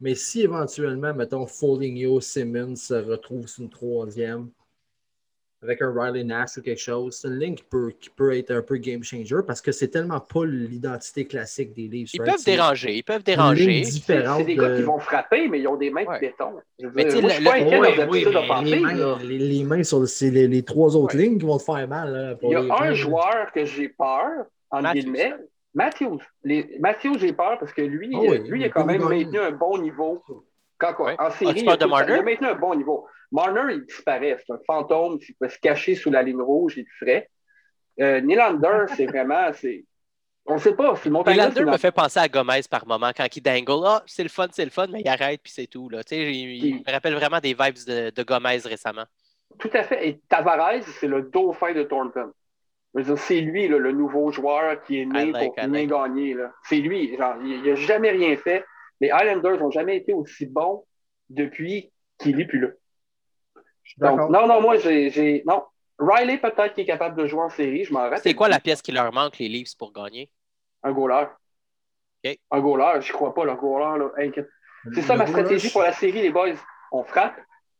mais 0.00 0.16
si 0.16 0.42
éventuellement, 0.42 1.14
mettons, 1.14 1.46
Foligno, 1.46 2.20
Simmons 2.20 2.76
se 2.76 2.94
retrouve 2.94 3.46
sur 3.46 3.62
une 3.62 3.70
troisième, 3.70 4.50
avec 5.64 5.82
un 5.82 5.92
Riley 5.92 6.22
Nash 6.24 6.56
ou 6.58 6.62
quelque 6.62 6.80
chose, 6.80 7.16
c'est 7.20 7.28
une 7.28 7.38
ligne 7.38 7.54
qui 7.54 7.64
peut, 7.64 7.90
qui 7.98 8.10
peut 8.10 8.36
être 8.36 8.50
un 8.52 8.62
peu 8.62 8.76
game 8.76 9.02
changer 9.02 9.36
parce 9.46 9.60
que 9.60 9.72
c'est 9.72 9.88
tellement 9.88 10.20
pas 10.20 10.44
l'identité 10.44 11.24
classique 11.26 11.72
des 11.74 11.88
Leafs. 11.88 12.12
Ils 12.14 12.20
right? 12.20 12.34
peuvent 12.34 12.44
déranger, 12.44 12.96
ils 12.96 13.02
peuvent 13.02 13.22
déranger. 13.24 13.84
C'est 13.84 14.44
des 14.44 14.54
gars 14.56 14.68
de- 14.68 14.76
qui 14.76 14.82
vont 14.82 14.98
frapper, 14.98 15.48
mais 15.48 15.60
ils 15.60 15.66
ont 15.68 15.76
des 15.76 15.90
mains 15.90 16.04
Ouais. 16.04 16.16
de 16.16 16.20
béton. 16.20 16.52
Mais 16.94 17.04
dire, 17.04 17.04
tu 17.04 17.10
sais, 17.16 17.20
moi, 17.22 17.30
je 17.30 17.34
suis 17.36 17.44
pas 17.44 17.54
inquiet 17.54 17.78
Oui, 17.80 18.24
oui, 18.24 18.24
les, 18.70 18.80
mains, 18.80 19.18
les, 19.22 19.38
les 19.38 19.64
mains 19.64 19.82
sur 19.82 20.06
c'est 20.06 20.30
les, 20.30 20.46
les 20.48 20.62
trois 20.62 20.94
autres 20.96 21.16
Ouais. 21.16 21.22
lignes 21.22 21.38
qui 21.38 21.46
vont 21.46 21.58
te 21.58 21.62
faire 21.64 21.88
mal. 21.88 22.12
là, 22.12 22.34
pour 22.36 22.50
Il 22.50 22.52
y 22.52 22.56
a 22.56 22.60
les 22.62 22.70
un 22.70 22.78
mains. 22.80 22.92
joueur 22.94 23.52
que 23.54 23.64
j'ai 23.64 23.88
peur, 23.88 24.28
en 24.70 24.82
Matthews. 24.82 25.00
guillemets. 25.00 25.34
Matthews. 25.74 26.18
Les... 26.44 26.76
Matthews, 26.78 27.18
j'ai 27.18 27.32
peur 27.32 27.58
parce 27.58 27.72
que 27.72 27.82
lui, 27.82 28.10
Ah 28.14 28.18
oui, 28.20 28.38
lui, 28.48 28.60
il 28.60 28.64
a 28.64 28.68
quand 28.68 28.84
même 28.84 29.02
maintenu 29.02 29.38
un 29.38 29.50
bon 29.50 29.78
niveau. 29.78 30.22
Quand, 30.78 30.94
Ouais. 31.04 31.14
En 31.18 31.30
série, 31.30 31.64
Ah, 31.68 31.76
il 31.78 31.82
a 31.82 31.86
maintenu 32.22 32.46
un 32.46 32.54
bon 32.54 32.74
niveau. 32.74 33.06
Marner, 33.34 33.74
il 33.74 33.84
disparaît. 33.84 34.36
C'est 34.46 34.52
un 34.52 34.60
fantôme 34.64 35.18
qui 35.18 35.32
peut 35.32 35.48
se 35.48 35.58
cacher 35.58 35.96
sous 35.96 36.10
la 36.10 36.22
ligne 36.22 36.40
rouge, 36.40 36.74
il 36.76 36.84
le 36.84 36.90
ferait. 36.98 37.30
Euh, 38.00 38.20
Nylander, 38.20 38.86
c'est 38.96 39.06
vraiment. 39.06 39.52
c'est 39.52 39.84
On 40.46 40.54
ne 40.54 40.58
sait 40.60 40.74
pas. 40.74 40.94
Si 40.96 41.10
Nylander 41.10 41.64
me 41.64 41.76
fait 41.76 41.92
penser 41.92 42.20
à 42.20 42.28
Gomez 42.28 42.60
par 42.70 42.86
moment 42.86 43.10
quand 43.14 43.26
il 43.36 43.42
dangle. 43.42 43.84
Ah, 43.84 44.02
c'est 44.06 44.22
le 44.22 44.28
fun, 44.28 44.46
c'est 44.52 44.64
le 44.64 44.70
fun, 44.70 44.86
mais 44.86 45.00
il 45.00 45.08
arrête 45.08 45.40
puis 45.42 45.52
c'est 45.52 45.66
tout. 45.66 45.88
Là. 45.88 46.00
Il, 46.12 46.64
il 46.64 46.74
me 46.76 46.92
rappelle 46.92 47.14
vraiment 47.14 47.40
des 47.40 47.54
vibes 47.54 47.84
de, 47.86 48.10
de 48.10 48.22
Gomez 48.22 48.60
récemment. 48.64 49.04
Tout 49.58 49.70
à 49.72 49.82
fait. 49.82 50.08
Et 50.08 50.20
Tavares, 50.28 50.82
c'est 51.00 51.08
le 51.08 51.22
dauphin 51.22 51.72
de 51.72 51.82
Thornton. 51.82 52.32
C'est 53.16 53.40
lui, 53.40 53.66
là, 53.66 53.78
le 53.78 53.90
nouveau 53.90 54.30
joueur 54.30 54.80
qui 54.84 55.00
est 55.00 55.04
né 55.04 55.32
like, 55.32 55.54
pour 55.56 55.66
like. 55.66 55.88
gagner. 55.88 56.36
C'est 56.62 56.76
lui. 56.76 57.16
Genre, 57.16 57.34
il 57.44 57.62
n'a 57.64 57.74
jamais 57.74 58.10
rien 58.10 58.36
fait. 58.36 58.64
Les 59.00 59.08
Islanders 59.08 59.58
n'ont 59.58 59.72
jamais 59.72 59.96
été 59.96 60.12
aussi 60.12 60.46
bons 60.46 60.84
depuis 61.28 61.90
qu'il 62.18 62.36
n'est 62.36 62.44
plus 62.44 62.60
là. 62.60 62.68
Donc, 63.98 64.30
non, 64.30 64.46
non, 64.46 64.60
moi, 64.60 64.76
j'ai. 64.78 65.10
j'ai- 65.10 65.42
Non. 65.46 65.64
Riley, 65.98 66.38
peut-être, 66.38 66.74
qui 66.74 66.80
est 66.80 66.86
capable 66.86 67.16
de 67.20 67.26
jouer 67.26 67.42
en 67.42 67.50
série. 67.50 67.84
Je 67.84 67.92
m'en 67.92 68.00
rappelle. 68.00 68.18
C'est 68.20 68.34
quoi 68.34 68.48
la 68.48 68.58
pièce 68.58 68.82
qui 68.82 68.90
leur 68.90 69.12
manque, 69.12 69.38
les 69.38 69.48
Leafs, 69.48 69.76
pour 69.78 69.92
gagner? 69.92 70.28
Un 70.82 70.92
goaler. 70.92 71.26
OK. 72.24 72.38
Un 72.50 72.60
goaler, 72.60 73.00
je 73.00 73.12
crois 73.12 73.32
pas, 73.32 73.44
le 73.44 73.54
goaler. 73.54 73.98
Là. 74.00 74.10
Inquiète. 74.18 74.48
C'est 74.92 75.02
ça 75.02 75.12
Le 75.14 75.18
ma 75.20 75.24
goaler, 75.26 75.38
stratégie 75.44 75.70
pour 75.70 75.82
la 75.82 75.92
série, 75.92 76.20
les 76.22 76.30
boys. 76.30 76.54
On 76.90 77.04
frappe, 77.04 77.36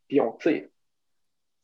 puis 0.08 0.20
on 0.20 0.32
tire. 0.32 0.64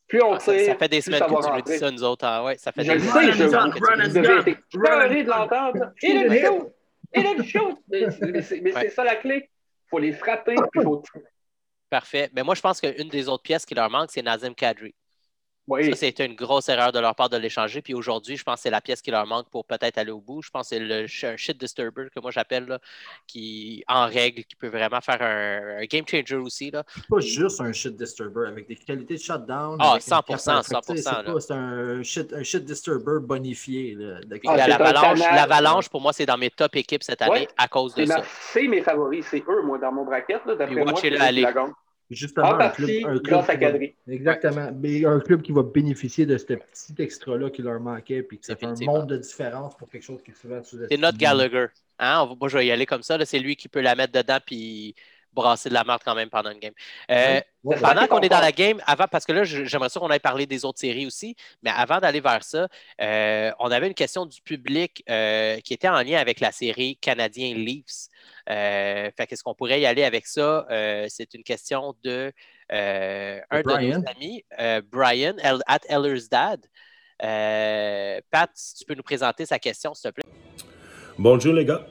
Plus 0.09 0.23
on 0.23 0.33
Ah, 0.35 0.39
tire, 0.39 0.65
ça 0.67 0.75
fait 0.75 0.89
des 0.89 1.01
semaines 1.01 1.21
que 1.21 1.27
tu 1.47 1.51
nous 1.53 1.63
dis 1.63 1.79
ça, 1.79 1.91
nous 1.91 2.03
autres. 2.03 2.25
Ah, 2.27 2.43
ouais, 2.43 2.59
ça 2.59 2.73
fait 2.73 2.83
Je 2.83 2.89
des 2.89 2.95
le 2.95 3.01
semaines 3.01 3.13
sais, 3.23 3.27
que 3.31 3.33
je, 3.37 3.49
tu 3.49 3.55
Run, 3.57 3.97
nous 3.97 4.03
dis 4.03 4.11
je, 4.11 4.21
devais 4.21 5.21
être 5.21 5.25
de 5.25 5.31
l'entendre. 5.31 5.93
est 6.03 6.09
hit. 6.09 6.45
shoot! 6.47 6.73
Il 7.15 7.27
est 7.27 7.45
shoot! 7.45 7.79
Mais 7.89 8.11
c'est- 8.43 8.61
mais 8.61 8.89
ça 8.91 9.05
la 9.05 9.15
clé. 9.17 9.49
Il 9.49 9.89
faut 9.89 9.99
les 10.01 10.13
frapper, 10.13 10.55
puis 10.57 10.65
il 10.75 10.83
faut 10.83 11.03
tirer. 11.13 11.25
Parfait. 11.91 12.31
Mais 12.33 12.43
moi, 12.43 12.55
je 12.55 12.61
pense 12.63 12.81
qu'une 12.81 13.09
des 13.09 13.29
autres 13.29 13.43
pièces 13.43 13.67
qui 13.67 13.75
leur 13.75 13.91
manque, 13.91 14.11
c'est 14.13 14.23
Nazem 14.23 14.55
Kadri. 14.55 14.95
Oui. 15.69 15.89
Ça, 15.91 15.95
c'était 15.97 16.27
une 16.27 16.35
grosse 16.35 16.69
erreur 16.69 16.91
de 16.91 16.99
leur 16.99 17.15
part 17.15 17.29
de 17.29 17.37
l'échanger. 17.37 17.81
Puis 17.81 17.95
aujourd'hui, 17.95 18.37
je 18.37 18.43
pense 18.43 18.57
que 18.57 18.63
c'est 18.63 18.71
la 18.71 18.81
pièce 18.81 19.01
qui 19.03 19.11
leur 19.13 19.25
manque 19.27 19.49
pour 19.51 19.65
peut-être 19.65 19.99
aller 19.99 20.11
au 20.11 20.21
bout. 20.21 20.43
Je 20.43 20.51
pense 20.51 20.69
que 20.71 20.77
c'est 20.77 20.81
le 20.81 21.07
shit 21.07 21.57
disturber 21.59 22.09
que 22.13 22.19
moi 22.21 22.31
j'appelle, 22.33 22.65
là, 22.67 22.79
qui 23.27 23.85
en 23.89 24.07
règle, 24.07 24.43
qui 24.45 24.57
peut 24.57 24.69
vraiment 24.69 25.01
faire 25.01 25.21
un, 25.23 25.81
un 25.83 25.85
game 25.85 26.05
changer 26.09 26.37
aussi. 26.37 26.71
Là. 26.71 26.83
C'est 26.95 27.07
pas 27.07 27.21
juste 27.21 27.61
un 27.61 27.73
shit 27.73 27.97
disturber 27.97 28.49
avec 28.49 28.67
des 28.67 28.75
qualités 28.77 29.15
de 29.15 29.21
shutdown. 29.21 29.77
Ah, 29.81 29.93
avec 29.93 30.03
une 30.07 30.13
100%, 30.13 30.63
capacité- 30.63 30.75
100%, 30.75 30.97
C'est 30.97 31.11
là. 31.13 31.23
pas- 31.33 31.41
c'est 31.41 31.53
un 31.55 32.03
shit, 32.03 32.33
un 32.33 32.43
shit 32.43 32.65
disturber 32.65 33.21
bonifié. 33.21 33.95
Là, 33.97 34.21
de 34.25 34.41
Ah, 34.49 34.67
l'Avalanche, 35.37 35.89
pour 35.89 36.01
moi, 36.01 36.13
c'est 36.13 36.27
dans 36.27 36.39
mes 36.39 36.51
top 36.51 36.75
équipes 36.77 37.03
cette 37.03 37.23
année 37.23 37.31
Ouais. 37.33 37.49
à 37.57 37.69
cause 37.69 37.95
de 37.95 38.05
C'est 38.05 38.11
ça. 38.11 38.19
ma- 38.19 38.25
c'est 38.53 38.67
mes 38.69 38.83
favoris. 38.83 39.25
C'est 39.31 39.45
eux, 39.49 39.63
moi, 39.63 39.79
dans 39.79 39.93
mon 39.93 40.05
bracket. 40.05 40.45
là, 40.47 40.55
D'après 40.57 40.75
Puis 40.75 40.85
moi, 40.85 40.95
c'est 41.01 41.11
la. 41.11 41.31
Justement, 42.11 42.49
En 42.49 42.59
un 42.59 42.69
club, 42.71 42.91
un 42.91 43.03
club 43.19 43.23
grâce 43.23 43.49
à 43.49 43.55
qui 43.57 43.65
va- 43.65 43.71
Kadri. 43.71 43.95
Exactement. 44.09 44.71
Mais 44.81 45.05
un 45.05 45.21
club 45.21 45.43
qui 45.43 45.53
va 45.53 45.63
bénéficier 45.63 46.27
de 46.27 46.37
ce 46.39 46.45
petit 46.45 46.95
extra-là 46.99 47.51
qui 47.51 47.63
leur 47.63 47.79
manquait, 47.81 48.23
puis 48.23 48.39
que 48.41 48.47
ça 48.47 48.57
fait 48.57 48.67
un 48.67 48.75
monde 48.85 49.09
de 49.09 49.17
différence 49.17 49.77
pour 49.77 49.89
quelque 49.89 50.03
chose 50.03 50.21
qui 50.23 50.33
est 50.33 50.35
souvent 50.35 50.63
sous 50.63 50.79
C'est 50.91 50.97
notre 50.97 51.19
Gallagher. 51.19 51.67
Hein? 52.01 52.23
On 52.23 52.27
va- 52.31 52.35
moi, 52.41 52.49
je 52.49 52.59
vais 52.59 52.67
y 52.67 52.71
aller 52.73 52.87
comme 52.87 53.03
ça. 53.03 53.17
là. 53.17 53.25
C'est 53.25 53.39
lui 53.39 53.55
qui 53.57 53.69
peut 53.69 53.81
la 53.81 53.95
mettre 53.95 54.13
dedans 54.13 54.39
puis 54.45 54.95
brasser 55.33 55.69
de 55.69 55.75
la 55.75 55.85
merde 55.85 56.01
quand 56.05 56.15
même 56.15 56.31
pendant 56.31 56.51
une 56.51 56.59
game. 56.59 56.73
Euh, 57.11 57.41
Pendant 57.81 58.07
qu'on 58.07 58.21
est 58.21 58.29
dans 58.29 58.41
la 58.41 58.53
game, 58.53 58.81
avant, 58.87 59.07
parce 59.07 59.25
que 59.25 59.33
là, 59.33 59.45
j'aimerais 59.45 59.91
ça 59.91 60.01
qu'on 60.01 60.09
aille 60.09 60.19
parler 60.19 60.47
des 60.47 60.65
autres 60.65 60.79
séries 60.81 61.07
aussi, 61.07 61.37
mais 61.63 61.71
avant 61.71 61.99
d'aller 61.99 62.21
vers 62.21 62.43
ça, 62.43 62.69
euh, 63.01 63.51
on 63.59 63.71
avait 63.71 63.87
une 63.87 63.95
question 63.95 64.25
du 64.27 64.41
public 64.43 65.05
euh, 65.11 65.61
qui 65.61 65.75
était 65.75 65.89
en 65.89 66.03
lien 66.03 66.19
avec 66.19 66.41
la 66.41 66.53
série 66.53 66.97
Canadien 66.97 67.55
Leafs. 67.55 68.09
Euh, 68.49 69.11
fait 69.17 69.27
qu'est-ce 69.27 69.43
qu'on 69.43 69.55
pourrait 69.55 69.81
y 69.81 69.87
aller 69.87 70.05
avec 70.05 70.27
ça? 70.27 70.67
Euh, 70.71 71.07
c'est 71.09 71.35
une 71.35 71.43
question 71.45 71.95
de 72.03 72.33
euh, 72.73 73.41
un 73.51 73.61
de 73.61 73.67
nos 73.69 74.09
amis, 74.09 74.45
euh, 74.59 74.81
Brian, 74.91 75.35
El- 75.43 75.63
at 75.67 75.81
Ellersdad. 75.89 76.65
Euh, 77.23 78.21
Pat, 78.31 78.51
si 78.55 78.75
tu 78.77 78.85
peux 78.87 78.95
nous 78.95 79.03
présenter 79.03 79.45
sa 79.45 79.59
question, 79.59 79.93
s'il 79.93 80.11
te 80.11 80.15
plaît. 80.15 80.25
Bonjour 81.19 81.53
les 81.53 81.67
gars. 81.67 81.87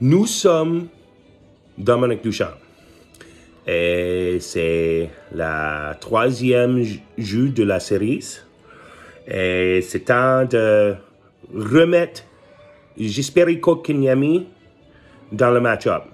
Nous 0.00 0.26
sommes 0.26 0.88
Dominique 1.78 2.22
Duchamp. 2.22 2.54
Et 3.66 4.38
c'est 4.40 5.10
la 5.32 5.96
troisième 6.00 6.82
jeu 7.18 7.48
de 7.48 7.64
la 7.64 7.80
série. 7.80 8.24
Et 9.26 9.80
c'est 9.82 10.06
temps 10.06 10.44
de 10.44 10.94
remettre 11.52 12.22
Jesperi 12.96 13.60
Kotkaniemi 13.60 14.46
dans 15.32 15.50
le 15.50 15.60
match-up. 15.60 16.04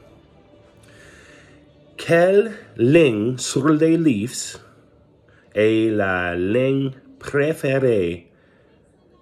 Quelle 1.96 2.52
ligne 2.76 3.36
sur 3.36 3.68
les 3.68 3.96
Leafs 3.96 4.58
est 5.54 5.90
la 5.90 6.34
ligne 6.34 6.90
préférée 7.18 8.26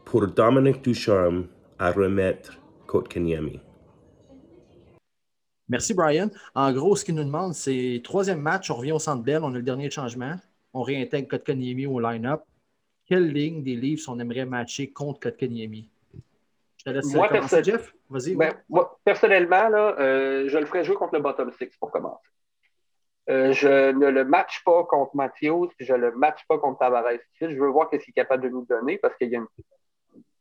pour 0.05 0.27
Dominique 0.29 0.83
Ducharme 0.83 1.45
à 1.79 1.91
remettre 1.91 2.59
Kotkaniemi. 2.87 3.61
Merci, 5.71 5.95
Brian. 5.95 6.29
En 6.57 6.73
gros, 6.73 6.97
ce 6.97 7.05
qu'il 7.05 7.15
nous 7.15 7.23
demande, 7.23 7.55
c'est 7.55 8.01
troisième 8.03 8.41
match, 8.41 8.71
on 8.73 8.75
revient 8.75 8.91
au 8.93 8.99
centre 8.99 9.23
belle, 9.23 9.45
on 9.45 9.55
a 9.55 9.57
le 9.57 9.63
dernier 9.63 9.89
changement, 9.89 10.35
on 10.75 10.83
réintègre 10.83 11.29
Kotkaniemi 11.29 11.87
au 11.87 12.01
line-up. 12.01 12.43
Quelle 13.07 13.29
ligne 13.33 13.63
des 13.63 13.77
Leafs 13.77 14.09
on 14.09 14.19
aimerait 14.19 14.45
matcher 14.45 14.91
contre 14.91 15.21
Kotkaniemi? 15.21 15.89
Je 16.77 16.85
te 16.85 16.91
laisse 16.91 17.15
Moi, 17.15 17.29
perso- 17.29 17.63
Jeff. 17.63 17.95
Vas-y. 18.09 18.35
Ben, 18.35 18.53
moi, 18.69 18.99
personnellement, 19.05 19.69
là, 19.69 19.95
euh, 20.01 20.49
je 20.49 20.59
le 20.59 20.67
ferais 20.67 20.83
jouer 20.83 20.97
contre 20.97 21.15
le 21.15 21.21
bottom 21.21 21.53
six 21.53 21.71
pour 21.79 21.93
commencer. 21.93 22.29
Euh, 23.29 23.53
je 23.53 23.93
ne 23.93 24.09
le 24.09 24.25
match 24.25 24.65
pas 24.65 24.83
contre 24.85 25.13
puis 25.37 25.87
je 25.87 25.93
ne 25.93 25.99
le 25.99 26.13
match 26.17 26.41
pas 26.49 26.59
contre 26.59 26.81
Tavares. 26.81 27.19
Je 27.41 27.47
veux 27.47 27.69
voir 27.69 27.89
ce 27.93 27.99
qu'il 27.99 28.11
est 28.11 28.13
capable 28.13 28.43
de 28.43 28.49
nous 28.49 28.65
donner 28.65 28.99
parce 28.99 29.15
qu'il 29.17 29.29
y 29.29 29.37
a 29.37 29.39
une, 29.39 29.47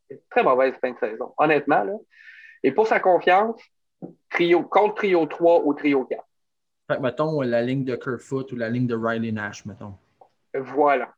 une 0.10 0.18
très 0.32 0.42
mauvaise 0.42 0.74
fin 0.82 0.92
de 0.92 0.98
saison, 0.98 1.34
honnêtement. 1.38 1.84
Là. 1.84 1.94
Et 2.64 2.72
pour 2.72 2.88
sa 2.88 3.00
confiance, 3.00 3.62
trio, 4.30 4.64
contre 4.64 4.96
trio 4.96 5.26
3 5.26 5.62
ou 5.66 5.74
trio 5.74 6.06
4. 6.06 6.24
Fait 6.88 6.98
que, 6.98 7.02
mettons, 7.02 7.42
la 7.42 7.62
ligne 7.62 7.84
de 7.84 7.96
Kerfoot 7.96 8.52
ou 8.52 8.56
la 8.56 8.70
ligne 8.70 8.88
de 8.88 8.96
Riley 8.96 9.32
Nash, 9.32 9.66
mettons. 9.66 9.96
Voilà. 10.54 11.14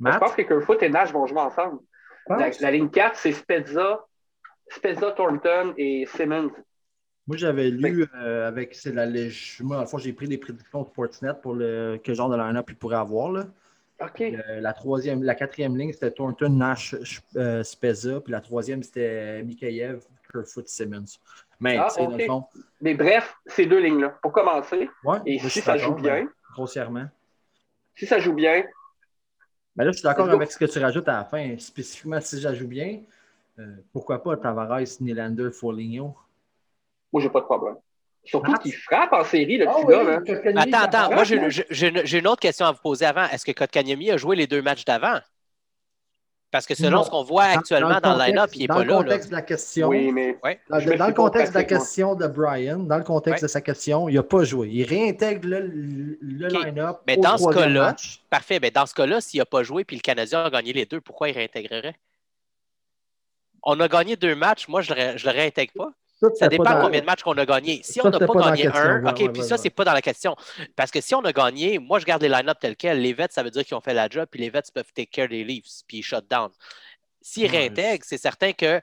Je 0.00 0.18
pense 0.18 0.34
que 0.34 0.42
Kerfoot 0.42 0.82
et 0.82 0.88
Nash 0.88 1.12
vont 1.12 1.26
jouer 1.26 1.40
ensemble. 1.40 1.80
La, 2.28 2.50
la 2.60 2.70
ligne 2.70 2.90
4, 2.90 3.16
c'est 3.16 3.32
Spezza, 3.32 4.04
Spezza, 4.68 5.12
Thornton 5.12 5.74
et 5.76 6.06
Simmons. 6.06 6.50
Moi, 7.26 7.36
j'avais 7.36 7.70
lu 7.70 8.06
euh, 8.14 8.46
avec. 8.46 8.74
C'est 8.74 8.92
la 8.92 9.06
Moi, 9.06 9.76
dans 9.76 9.82
le 9.82 9.88
fond, 9.88 9.98
j'ai 9.98 10.12
pris 10.12 10.28
des 10.28 10.38
prédictions 10.38 10.82
de 10.82 10.86
Sportsnet 10.86 11.34
pour 11.42 11.54
le 11.54 11.98
quel 12.02 12.14
genre 12.14 12.28
de 12.28 12.36
line-up 12.36 12.66
il 12.68 12.76
pourrait 12.76 12.96
avoir. 12.96 13.32
Là. 13.32 13.46
OK. 14.00 14.20
Euh, 14.20 14.60
la 14.60 14.72
troisième, 14.72 15.22
la 15.22 15.34
quatrième 15.34 15.76
ligne, 15.76 15.92
c'était 15.92 16.12
Thornton, 16.12 16.50
Nash, 16.50 16.94
euh, 17.36 17.62
Spezza. 17.64 18.20
Puis 18.20 18.30
la 18.30 18.40
troisième, 18.40 18.82
c'était 18.82 19.42
Mikheyev, 19.42 20.04
Kerfoot, 20.32 20.68
Simmons. 20.68 21.18
Mais, 21.60 21.76
Ah, 21.78 21.88
dans 21.96 22.16
le 22.16 22.24
fond, 22.26 22.44
Mais 22.80 22.94
bref, 22.94 23.34
ces 23.46 23.66
deux 23.66 23.78
lignes-là, 23.78 24.10
pour 24.22 24.32
commencer, 24.32 24.90
ouais, 25.04 25.18
et 25.24 25.38
si 25.38 25.60
ça 25.60 25.76
joue 25.78 25.94
bien, 25.94 26.24
ben, 26.24 26.28
grossièrement. 26.52 27.06
si 27.94 28.06
ça 28.06 28.18
joue 28.18 28.34
bien, 28.34 28.64
Mais 29.74 29.84
là, 29.84 29.90
je 29.90 29.96
suis 29.98 30.02
d'accord 30.04 30.28
avec 30.30 30.50
ce 30.52 30.58
que 30.58 30.64
tu 30.66 30.78
rajoutes 30.78 31.08
à 31.08 31.18
la 31.18 31.24
fin. 31.24 31.58
Spécifiquement, 31.58 32.20
si 32.20 32.40
ça 32.40 32.54
joue 32.54 32.66
bien, 32.68 33.00
euh, 33.58 33.76
pourquoi 33.92 34.22
pas 34.22 34.36
Tavares, 34.36 34.80
Nylander, 35.00 35.50
Foligno? 35.50 36.14
moi, 37.12 37.22
j'ai 37.22 37.30
pas 37.30 37.40
de 37.40 37.44
problème. 37.46 37.76
Surtout 38.24 38.54
qu'il 38.54 38.74
frappe 38.74 39.12
en 39.12 39.24
série, 39.24 39.56
le 39.56 39.66
Ah 39.68 39.72
petit 39.74 39.84
oui, 39.86 39.94
gars. 39.94 40.80
Attends, 40.80 40.98
attends, 40.98 41.14
moi 41.14 41.24
j'ai 41.24 42.18
une 42.18 42.26
autre 42.26 42.40
question 42.40 42.66
à 42.66 42.72
vous 42.72 42.80
poser 42.82 43.06
avant. 43.06 43.24
Est-ce 43.28 43.44
que 43.46 43.52
Kotkaniemi 43.52 44.10
a 44.10 44.16
joué 44.16 44.34
les 44.34 44.46
deux 44.48 44.62
matchs 44.62 44.84
d'avant? 44.84 45.20
Parce 46.52 46.64
que 46.64 46.74
selon 46.74 46.98
Non. 46.98 47.04
ce 47.04 47.10
qu'on 47.10 47.24
voit 47.24 47.44
actuellement 47.44 47.98
dans, 48.00 48.16
le 48.16 48.24
line-up, 48.24 48.50
il 48.54 48.60
n'est 48.60 48.66
dans 48.68 48.74
pas 48.76 48.84
le 48.84 48.88
là. 48.90 48.96
là. 48.98 49.02
contexte 49.02 49.28
de 49.30 49.34
la 49.34 49.42
question, 49.42 49.88
Oui, 49.88 50.12
mais 50.12 50.38
dans, 50.70 50.96
dans 50.96 51.06
le 51.08 51.12
contexte 51.12 51.52
de 51.52 51.58
la 51.58 51.64
question 51.64 52.14
de 52.14 52.26
Brian, 52.28 52.78
dans 52.78 52.98
le 52.98 53.04
contexte 53.04 53.42
Ouais. 53.42 53.46
de 53.48 53.50
sa 53.50 53.60
question, 53.60 54.08
il 54.08 54.14
n'a 54.14 54.22
pas 54.22 54.44
joué. 54.44 54.68
Il 54.70 54.84
réintègre 54.84 55.48
le, 55.48 55.58
le 56.20 56.48
line-up 56.48 56.98
Mais 57.06 57.18
au 57.18 57.20
dans 57.22 57.36
ce 57.36 57.52
cas-là. 57.52 57.96
Parfait. 58.30 58.60
Ben 58.60 58.70
dans 58.72 58.86
ce 58.86 58.94
cas-là, 58.94 59.20
s'il 59.20 59.38
n'a 59.38 59.44
pas 59.44 59.62
joué 59.64 59.84
puis 59.84 59.96
le 59.96 60.02
Canadien 60.02 60.44
a 60.44 60.50
gagné 60.50 60.72
les 60.72 60.86
deux, 60.86 61.00
pourquoi 61.00 61.28
il 61.28 61.32
réintégrerait? 61.34 61.96
On 63.62 63.78
a 63.80 63.88
gagné 63.88 64.14
deux 64.16 64.36
matchs, 64.36 64.68
moi 64.68 64.80
je 64.80 64.94
le, 64.94 65.00
ré- 65.00 65.18
je 65.18 65.26
le 65.26 65.32
réintègre 65.32 65.72
pas. 65.76 65.90
Ça, 66.34 66.48
dépend 66.48 66.64
dans- 66.64 66.80
combien 66.80 67.00
de 67.00 67.04
matchs 67.04 67.22
qu'on 67.22 67.36
a 67.36 67.44
gagné. 67.44 67.80
Si 67.84 67.94
Ça, 67.94 68.06
on 68.06 68.10
n'a 68.10 68.18
pas, 68.18 68.26
gagné 68.26 68.62
question. 68.62 68.80
un, 68.80 69.06
OK, 69.06 69.18
ouais, 69.20 69.28
puis 69.28 69.42
ouais, 69.42 69.46
ça, 69.46 69.54
ouais. 69.56 69.60
c'est 69.62 69.70
pas 69.70 69.84
dans 69.84 69.92
la 69.92 70.00
question. 70.00 70.34
Parce 70.74 70.90
que 70.90 71.00
si 71.00 71.14
on 71.14 71.20
a 71.20 71.32
gagné, 71.32 71.78
moi, 71.78 71.98
je 71.98 72.06
garde 72.06 72.22
les 72.22 72.28
line-up 72.28 72.58
tels 72.58 72.76
quels. 72.76 73.00
Les 73.00 73.12
vets, 73.12 73.28
ça 73.30 73.42
veut 73.42 73.50
dire 73.50 73.64
qu'ils 73.64 73.76
ont 73.76 73.80
fait 73.82 73.92
la 73.94 74.08
job, 74.08 74.26
puis 74.30 74.40
les 74.40 74.48
vets 74.48 74.62
peuvent 74.72 74.90
take 74.94 75.10
care 75.12 75.28
des 75.28 75.44
Leafs, 75.44 75.82
puis 75.86 75.98
ils 75.98 76.02
shut 76.02 76.24
down. 76.30 76.50
S'ils 77.28 77.50
Ouais, 77.50 77.58
réintègrent, 77.58 78.04
c'est 78.06 78.18
certain 78.18 78.52
que 78.52 78.80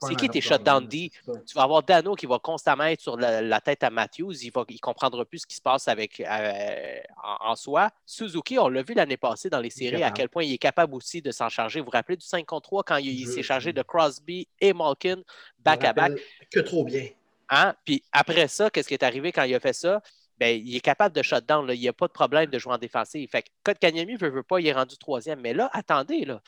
c'est 0.00 0.14
qui 0.14 0.30
tes 0.30 0.40
shutdown 0.40 0.86
D? 0.86 1.10
tu 1.46 1.54
vas 1.54 1.64
avoir 1.64 1.82
Dano 1.82 2.14
qui 2.14 2.24
va 2.24 2.38
constamment 2.38 2.84
être 2.84 3.02
sur 3.02 3.18
la, 3.18 3.42
la 3.42 3.60
tête 3.60 3.82
à 3.82 3.90
Matthews. 3.90 4.32
Il 4.42 4.50
ne 4.56 4.64
il 4.70 4.80
comprendra 4.80 5.26
plus 5.26 5.40
ce 5.40 5.46
qui 5.46 5.56
se 5.56 5.60
passe 5.60 5.88
avec, 5.88 6.18
euh, 6.18 7.00
en, 7.22 7.50
en 7.50 7.54
soi. 7.54 7.90
Suzuki, 8.06 8.58
on 8.58 8.68
l'a 8.68 8.82
vu 8.82 8.94
l'année 8.94 9.18
passée 9.18 9.50
dans 9.50 9.60
les 9.60 9.68
séries, 9.68 10.02
à 10.02 10.10
quel 10.10 10.30
point 10.30 10.42
il 10.42 10.54
est 10.54 10.58
capable 10.58 10.94
aussi 10.94 11.20
de 11.20 11.30
s'en 11.32 11.50
charger. 11.50 11.80
Vous 11.80 11.84
vous 11.84 11.90
rappelez 11.90 12.16
du 12.16 12.24
5 12.24 12.46
contre 12.46 12.70
3 12.70 12.82
quand 12.82 12.96
il, 12.96 13.26
s'est 13.28 13.42
chargé 13.42 13.74
de 13.74 13.82
Crosby 13.82 14.48
et 14.58 14.72
Malkin 14.72 15.20
back-à-back? 15.58 16.12
Que 16.50 16.60
trop 16.60 16.84
bien. 16.84 17.08
Hein? 17.50 17.74
Puis 17.84 18.02
après 18.10 18.48
ça, 18.48 18.70
qu'est-ce 18.70 18.88
qui 18.88 18.94
est 18.94 19.04
arrivé 19.04 19.32
quand 19.32 19.42
il 19.42 19.54
a 19.54 19.60
fait 19.60 19.74
ça? 19.74 20.00
Ben, 20.38 20.58
il 20.64 20.74
est 20.74 20.80
capable 20.80 21.14
de 21.14 21.22
shutdown. 21.22 21.66
Là. 21.66 21.74
Il 21.74 21.80
n'y 21.80 21.88
a 21.88 21.92
pas 21.92 22.06
de 22.06 22.12
problème 22.12 22.48
de 22.48 22.58
jouer 22.58 22.72
en 22.72 22.78
défensive. 22.78 23.28
Fait 23.28 23.42
que 23.42 23.48
Kotkaniemi 23.62 24.16
veut, 24.16 24.30
veut 24.30 24.42
pas, 24.42 24.60
il 24.60 24.66
est 24.66 24.72
rendu 24.72 24.96
troisième. 24.96 25.40
Mais 25.40 25.52
là, 25.52 25.68
attendez, 25.74 26.24
là. 26.24 26.40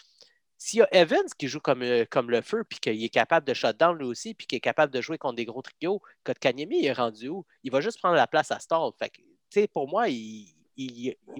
S'il 0.65 0.79
y 0.79 0.83
a 0.83 0.89
Evans 0.93 1.29
qui 1.39 1.47
joue 1.47 1.61
comme, 1.61 1.83
euh, 1.83 2.07
comme 2.09 2.31
le 2.31 2.41
feu, 2.41 2.65
puis 2.65 2.79
qu'il 2.79 3.05
est 3.05 3.11
capable 3.11 3.47
de 3.47 3.53
shutdown 3.53 3.99
lui 3.99 4.07
aussi, 4.07 4.33
puis 4.33 4.47
qu'il 4.47 4.57
est 4.57 4.61
capable 4.61 4.91
de 4.91 5.03
jouer 5.03 5.19
contre 5.19 5.37
des 5.37 5.45
gros 5.45 5.61
trios, 5.61 6.01
Kotkaniemi 6.25 6.87
est 6.87 6.95
rendu 6.95 7.29
où? 7.29 7.45
Il 7.65 7.71
va 7.71 7.83
juste 7.83 7.99
prendre 7.99 8.15
la 8.15 8.27
place 8.27 8.51
à 8.51 8.59
Stall. 8.59 8.91
Fait 8.99 9.11
que, 9.11 9.67
pour 9.67 9.87
moi, 9.87 10.09
il, 10.09 10.55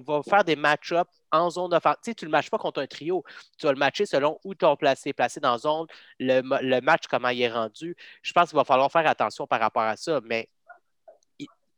va 0.05 0.21
faire 0.21 0.43
des 0.43 0.55
match-ups 0.55 1.09
en 1.31 1.49
zone 1.49 1.73
offensive. 1.73 2.13
Tu 2.13 2.25
ne 2.25 2.27
le 2.27 2.33
matches 2.33 2.51
pas 2.51 2.59
contre 2.59 2.83
un 2.83 2.85
trio. 2.85 3.23
Tu 3.57 3.65
vas 3.65 3.73
le 3.73 3.79
matcher 3.79 4.05
selon 4.05 4.39
où 4.43 4.53
tu 4.53 4.63
es 4.63 4.75
placé, 4.75 5.11
placé 5.11 5.39
dans 5.39 5.57
zone, 5.57 5.87
le, 6.19 6.41
le 6.61 6.79
match, 6.81 7.07
comment 7.09 7.29
il 7.29 7.41
est 7.41 7.51
rendu. 7.51 7.97
Je 8.21 8.31
pense 8.31 8.49
qu'il 8.49 8.57
va 8.57 8.63
falloir 8.63 8.91
faire 8.91 9.07
attention 9.07 9.47
par 9.47 9.59
rapport 9.59 9.81
à 9.81 9.97
ça, 9.97 10.21
mais 10.23 10.49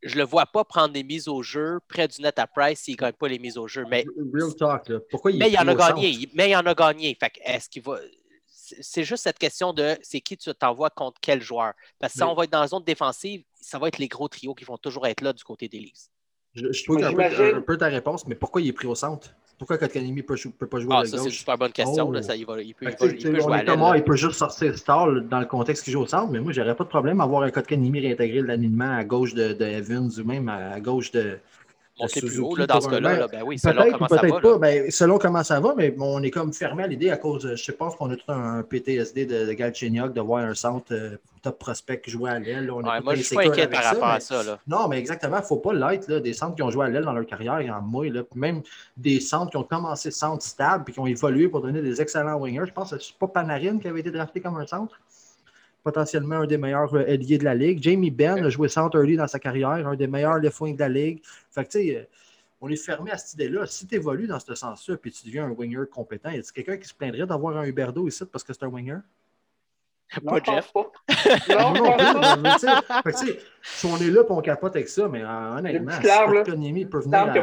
je 0.04 0.14
ne 0.16 0.20
le 0.20 0.26
vois 0.26 0.46
pas 0.46 0.64
prendre 0.64 0.94
des 0.94 1.04
mises 1.04 1.28
au 1.28 1.42
jeu 1.42 1.80
près 1.88 2.08
du 2.08 2.22
net 2.22 2.38
à 2.40 2.48
Price 2.48 2.80
s'il 2.82 2.94
ne 2.94 2.98
gagne 2.98 3.14
pas 3.14 3.28
les 3.28 3.40
mises 3.40 3.58
au 3.58 3.68
jeu. 3.68 3.86
Mais, 3.90 4.06
Real 4.34 4.56
talk, 4.56 4.90
là. 4.90 5.00
Pourquoi 5.10 5.32
il 5.32 5.40
mais 5.40 5.50
il 5.52 5.58
en 5.58 5.68
a 5.68 5.76
gagné. 5.76 6.14
centre? 6.14 6.32
Mais 6.36 6.50
il 6.52 6.56
en 6.56 6.66
a 6.66 6.74
gagné. 6.74 7.16
Fait 7.20 7.30
que 7.30 7.40
est-ce 7.44 7.70
qu'il 7.70 7.82
va. 7.82 8.00
C'est 8.46 9.04
juste 9.06 9.24
cette 9.24 9.40
question 9.40 9.72
de 9.72 9.98
c'est 10.02 10.20
qui 10.20 10.36
tu 10.38 10.54
t'envoies 10.54 10.90
contre 10.90 11.20
quel 11.22 11.42
joueur? 11.42 11.74
Parce 12.00 12.14
que 12.14 12.20
si 12.20 12.24
Mais- 12.26 12.30
on 12.30 12.36
va 12.36 12.44
être 12.44 12.52
dans 12.52 12.60
la 12.62 12.68
zone 12.68 12.84
défensive, 12.84 13.44
ça 13.60 13.80
va 13.80 13.88
être 13.88 13.98
les 13.98 14.08
gros 14.10 14.28
trios 14.28 14.54
qui 14.54 14.66
vont 14.66 14.78
toujours 14.78 15.08
être 15.08 15.22
là 15.22 15.32
du 15.34 15.44
côté 15.44 15.70
des 15.70 15.80
Leafs. 15.80 16.10
Je, 16.54 16.72
je 16.72 16.84
trouve 16.84 16.98
peu, 16.98 17.56
un 17.56 17.62
peu 17.62 17.78
ta 17.78 17.88
réponse, 17.88 18.28
mais 18.28 18.36
pourquoi 18.36 18.62
il 18.62 18.68
est 18.68 18.74
pris 18.74 18.88
au 18.88 18.96
centre? 18.96 19.34
Pourquoi 19.58 19.78
Kotkaniemi 19.80 20.18
ne 20.18 20.22
peut, 20.22 20.68
pas 20.68 20.80
jouer 20.80 20.94
Ah, 20.96 21.00
à 21.00 21.06
ça, 21.06 21.12
c'est 21.12 21.18
une 21.18 21.24
gauche? 21.26 21.38
super 21.40 21.58
bonne 21.58 21.72
question. 21.72 22.08
Oh. 22.08 22.12
là. 22.12 22.22
Ça, 22.22 22.36
il, 22.36 22.46
va- 22.46 22.62
il 22.62 22.76
peut, 22.76 22.86
Fait 22.86 22.92
il 22.92 22.96
que, 22.98 23.04
va- 23.06 23.10
tu 23.12 23.16
il 23.18 23.22
sais, 23.22 23.30
peut 23.32 23.38
on 23.38 23.42
jouer 23.42 23.54
à 23.54 23.56
est 23.56 23.58
l'aile. 23.66 23.74
comme, 23.74 23.84
ah, 23.84 23.98
il 23.98 24.04
peut 24.04 24.16
juste 24.16 24.34
sortir 24.34 24.78
Stall 24.78 25.28
dans 25.28 25.40
le 25.40 25.46
contexte 25.48 25.84
qu'il 25.84 25.94
joue 25.94 26.02
au 26.02 26.06
centre, 26.08 26.32
mais 26.32 26.40
moi, 26.40 26.52
j'aurais 26.52 26.76
pas 26.76 26.84
de 26.84 26.90
problème 26.90 27.20
à 27.22 27.26
voir 27.26 27.42
un 27.44 27.50
Kotkaniemi 27.50 28.00
réintégrer 28.02 28.42
l'alignement 28.44 28.92
à 28.96 29.04
gauche 29.04 29.34
de, 29.34 29.54
de 29.54 29.66
Evans 29.66 30.12
ou 30.18 30.24
même 30.24 30.48
à 30.48 30.80
gauche 30.80 31.12
de, 31.12 31.40
Monter 32.00 32.22
plus 32.22 32.40
haut 32.40 32.56
là, 32.56 32.68
dans 32.68 32.82
ce 32.82 32.90
cas-là. 32.90 33.10
match. 33.10 33.20
là, 33.20 33.28
ben 33.28 33.44
oui, 33.44 33.58
selon 33.58 33.92
comment 33.92 34.08
ça 34.08 34.22
va. 34.22 34.40
pas. 34.40 34.58
Ben, 34.58 34.92
selon 34.92 35.18
comment 35.18 35.44
ça 35.44 35.60
va, 35.60 35.74
mais 35.76 35.96
on 36.00 36.22
est 36.22 36.32
comme 36.32 36.54
fermé 36.54 36.84
à 36.84 36.88
l'idée 36.88 37.10
à 37.10 37.18
cause, 37.18 37.56
je 37.56 37.72
pense 37.72 37.96
qu'on 37.96 38.12
a 38.12 38.16
tout 38.16 38.32
un 38.32 38.64
PTSD 38.64 39.26
de, 39.26 39.46
de 39.46 39.54
Galchenyuk 39.54 40.14
de 40.14 40.22
voir 40.22 40.44
un 40.44 40.54
centre 40.54 40.94
euh, 40.94 41.18
top 41.42 41.58
prospect 41.60 42.02
qui 42.02 42.12
jouait 42.12 42.32
à 42.32 42.40
l'aile. 42.40 42.70
Ouais, 42.70 43.02
moi, 43.02 43.16
je 43.16 43.22
suis 43.22 43.36
pas 43.36 43.44
inquiet 43.44 43.68
par 43.68 43.84
rapport 43.84 44.10
à 44.10 44.20
ça. 44.20 44.44
Là. 44.44 44.60
Non, 44.68 44.88
mais 44.88 45.00
exactement, 45.00 45.38
il 45.38 45.42
ne 45.42 45.46
faut 45.46 45.58
pas 45.58 45.74
l'être. 45.74 46.08
Des 46.08 46.34
centres 46.34 46.56
qui 46.56 46.64
ont 46.64 46.70
joué 46.70 46.86
à 46.86 46.90
l'aile 46.90 47.04
dans 47.06 47.14
leur 47.14 47.26
carrière, 47.26 47.62
il 47.62 47.68
y 47.68 47.72
en 47.72 47.78
a. 47.78 48.10
Là. 48.10 48.22
Même 48.36 48.62
des 48.96 49.20
centres 49.20 49.52
qui 49.52 49.58
ont 49.58 49.64
commencé 49.64 50.12
centre 50.12 50.44
stable 50.44 50.84
puis 50.84 50.94
qui 50.94 51.00
ont 51.00 51.08
évolué 51.08 51.48
pour 51.48 51.62
donner 51.62 51.82
des 51.82 52.02
excellents 52.02 52.36
wingers. 52.36 52.68
Je 52.68 52.74
pense 52.74 52.92
que 52.92 53.00
c'est 53.00 53.18
pas 53.18 53.28
Panarin 53.28 53.80
qui 53.80 53.88
avait 53.88 54.02
été 54.02 54.12
drafté 54.12 54.40
comme 54.40 54.58
un 54.58 54.68
centre. 54.68 55.00
Potentiellement 55.84 56.36
un 56.38 56.48
des 56.48 56.58
meilleurs 56.58 56.94
euh, 56.96 57.06
ailiers 57.06 57.38
de 57.38 57.44
la 57.46 57.56
ligue. 57.56 57.82
Jamie 57.82 58.12
Benn 58.12 58.44
a 58.44 58.50
joué 58.50 58.68
centre 58.68 58.98
early 58.98 59.16
dans 59.16 59.28
sa 59.28 59.40
carrière, 59.40 59.70
un 59.88 59.96
des 59.96 60.08
meilleurs 60.08 60.38
left 60.40 60.60
wing 60.60 60.76
de 60.76 60.80
la 60.82 60.90
ligue. 60.90 61.22
Fait 61.52 61.64
que, 61.64 61.70
tu 61.70 61.80
sais, 61.80 61.96
euh, 61.96 62.04
on 62.60 62.70
est 62.70 62.76
fermé 62.76 63.12
à 63.12 63.18
cette 63.18 63.36
idée-là. 63.36 63.66
Si 63.68 63.88
tu 63.88 63.96
évolues 63.96 64.28
dans 64.28 64.40
ce 64.40 64.54
sens-là 64.56 64.98
puis 64.98 65.12
tu 65.12 65.26
deviens 65.26 65.46
un 65.46 65.52
winger 65.52 65.84
compétent, 65.92 66.30
y 66.32 66.40
a 66.40 66.42
quelqu'un 66.54 66.78
qui 66.78 66.88
se 66.88 66.94
plaindrait 66.94 67.26
d'avoir 67.26 67.56
un 67.58 67.64
Huberdo 67.66 68.08
ici 68.08 68.26
parce 68.26 68.44
que 68.44 68.52
c'est 68.54 68.64
un 68.64 68.68
winger? 68.70 68.98
Pas 70.26 70.40
Jeff. 70.44 70.72
pas. 70.74 70.90
Non, 71.50 71.74
si 73.62 73.86
on 73.86 73.98
est 73.98 74.10
là 74.10 74.22
et 74.22 74.26
on 74.32 74.42
capote 74.42 74.76
avec 74.76 74.88
ça, 74.88 75.08
mais 75.08 75.22
euh, 75.22 75.58
honnêtement, 75.58 75.92
si 75.92 76.02
peut 76.86 77.00
venir 77.02 77.18
à- 77.28 77.34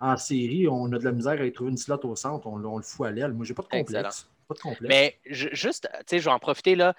en 0.00 0.16
série, 0.16 0.66
on 0.68 0.92
a 0.92 0.98
de 0.98 1.04
la 1.04 1.12
misère 1.12 1.40
à 1.40 1.44
y 1.44 1.52
trouver 1.52 1.70
une 1.70 1.76
slot 1.76 2.00
au 2.04 2.16
centre, 2.16 2.46
on, 2.46 2.62
on 2.64 2.76
le 2.76 2.82
fout 2.82 3.06
à 3.06 3.10
l'aile. 3.10 3.32
Moi, 3.32 3.44
j'ai 3.46 3.54
pas 3.54 3.62
de 3.62 3.68
complexe. 3.68 3.90
Excellent. 3.90 4.10
Pas 4.48 4.54
de 4.54 4.60
complexe. 4.60 4.88
Mais 4.88 5.16
je- 5.30 5.48
juste, 5.52 5.88
tu 5.92 6.04
sais, 6.06 6.18
je 6.18 6.24
vais 6.24 6.32
en 6.34 6.38
profiter 6.40 6.74
là. 6.74 6.94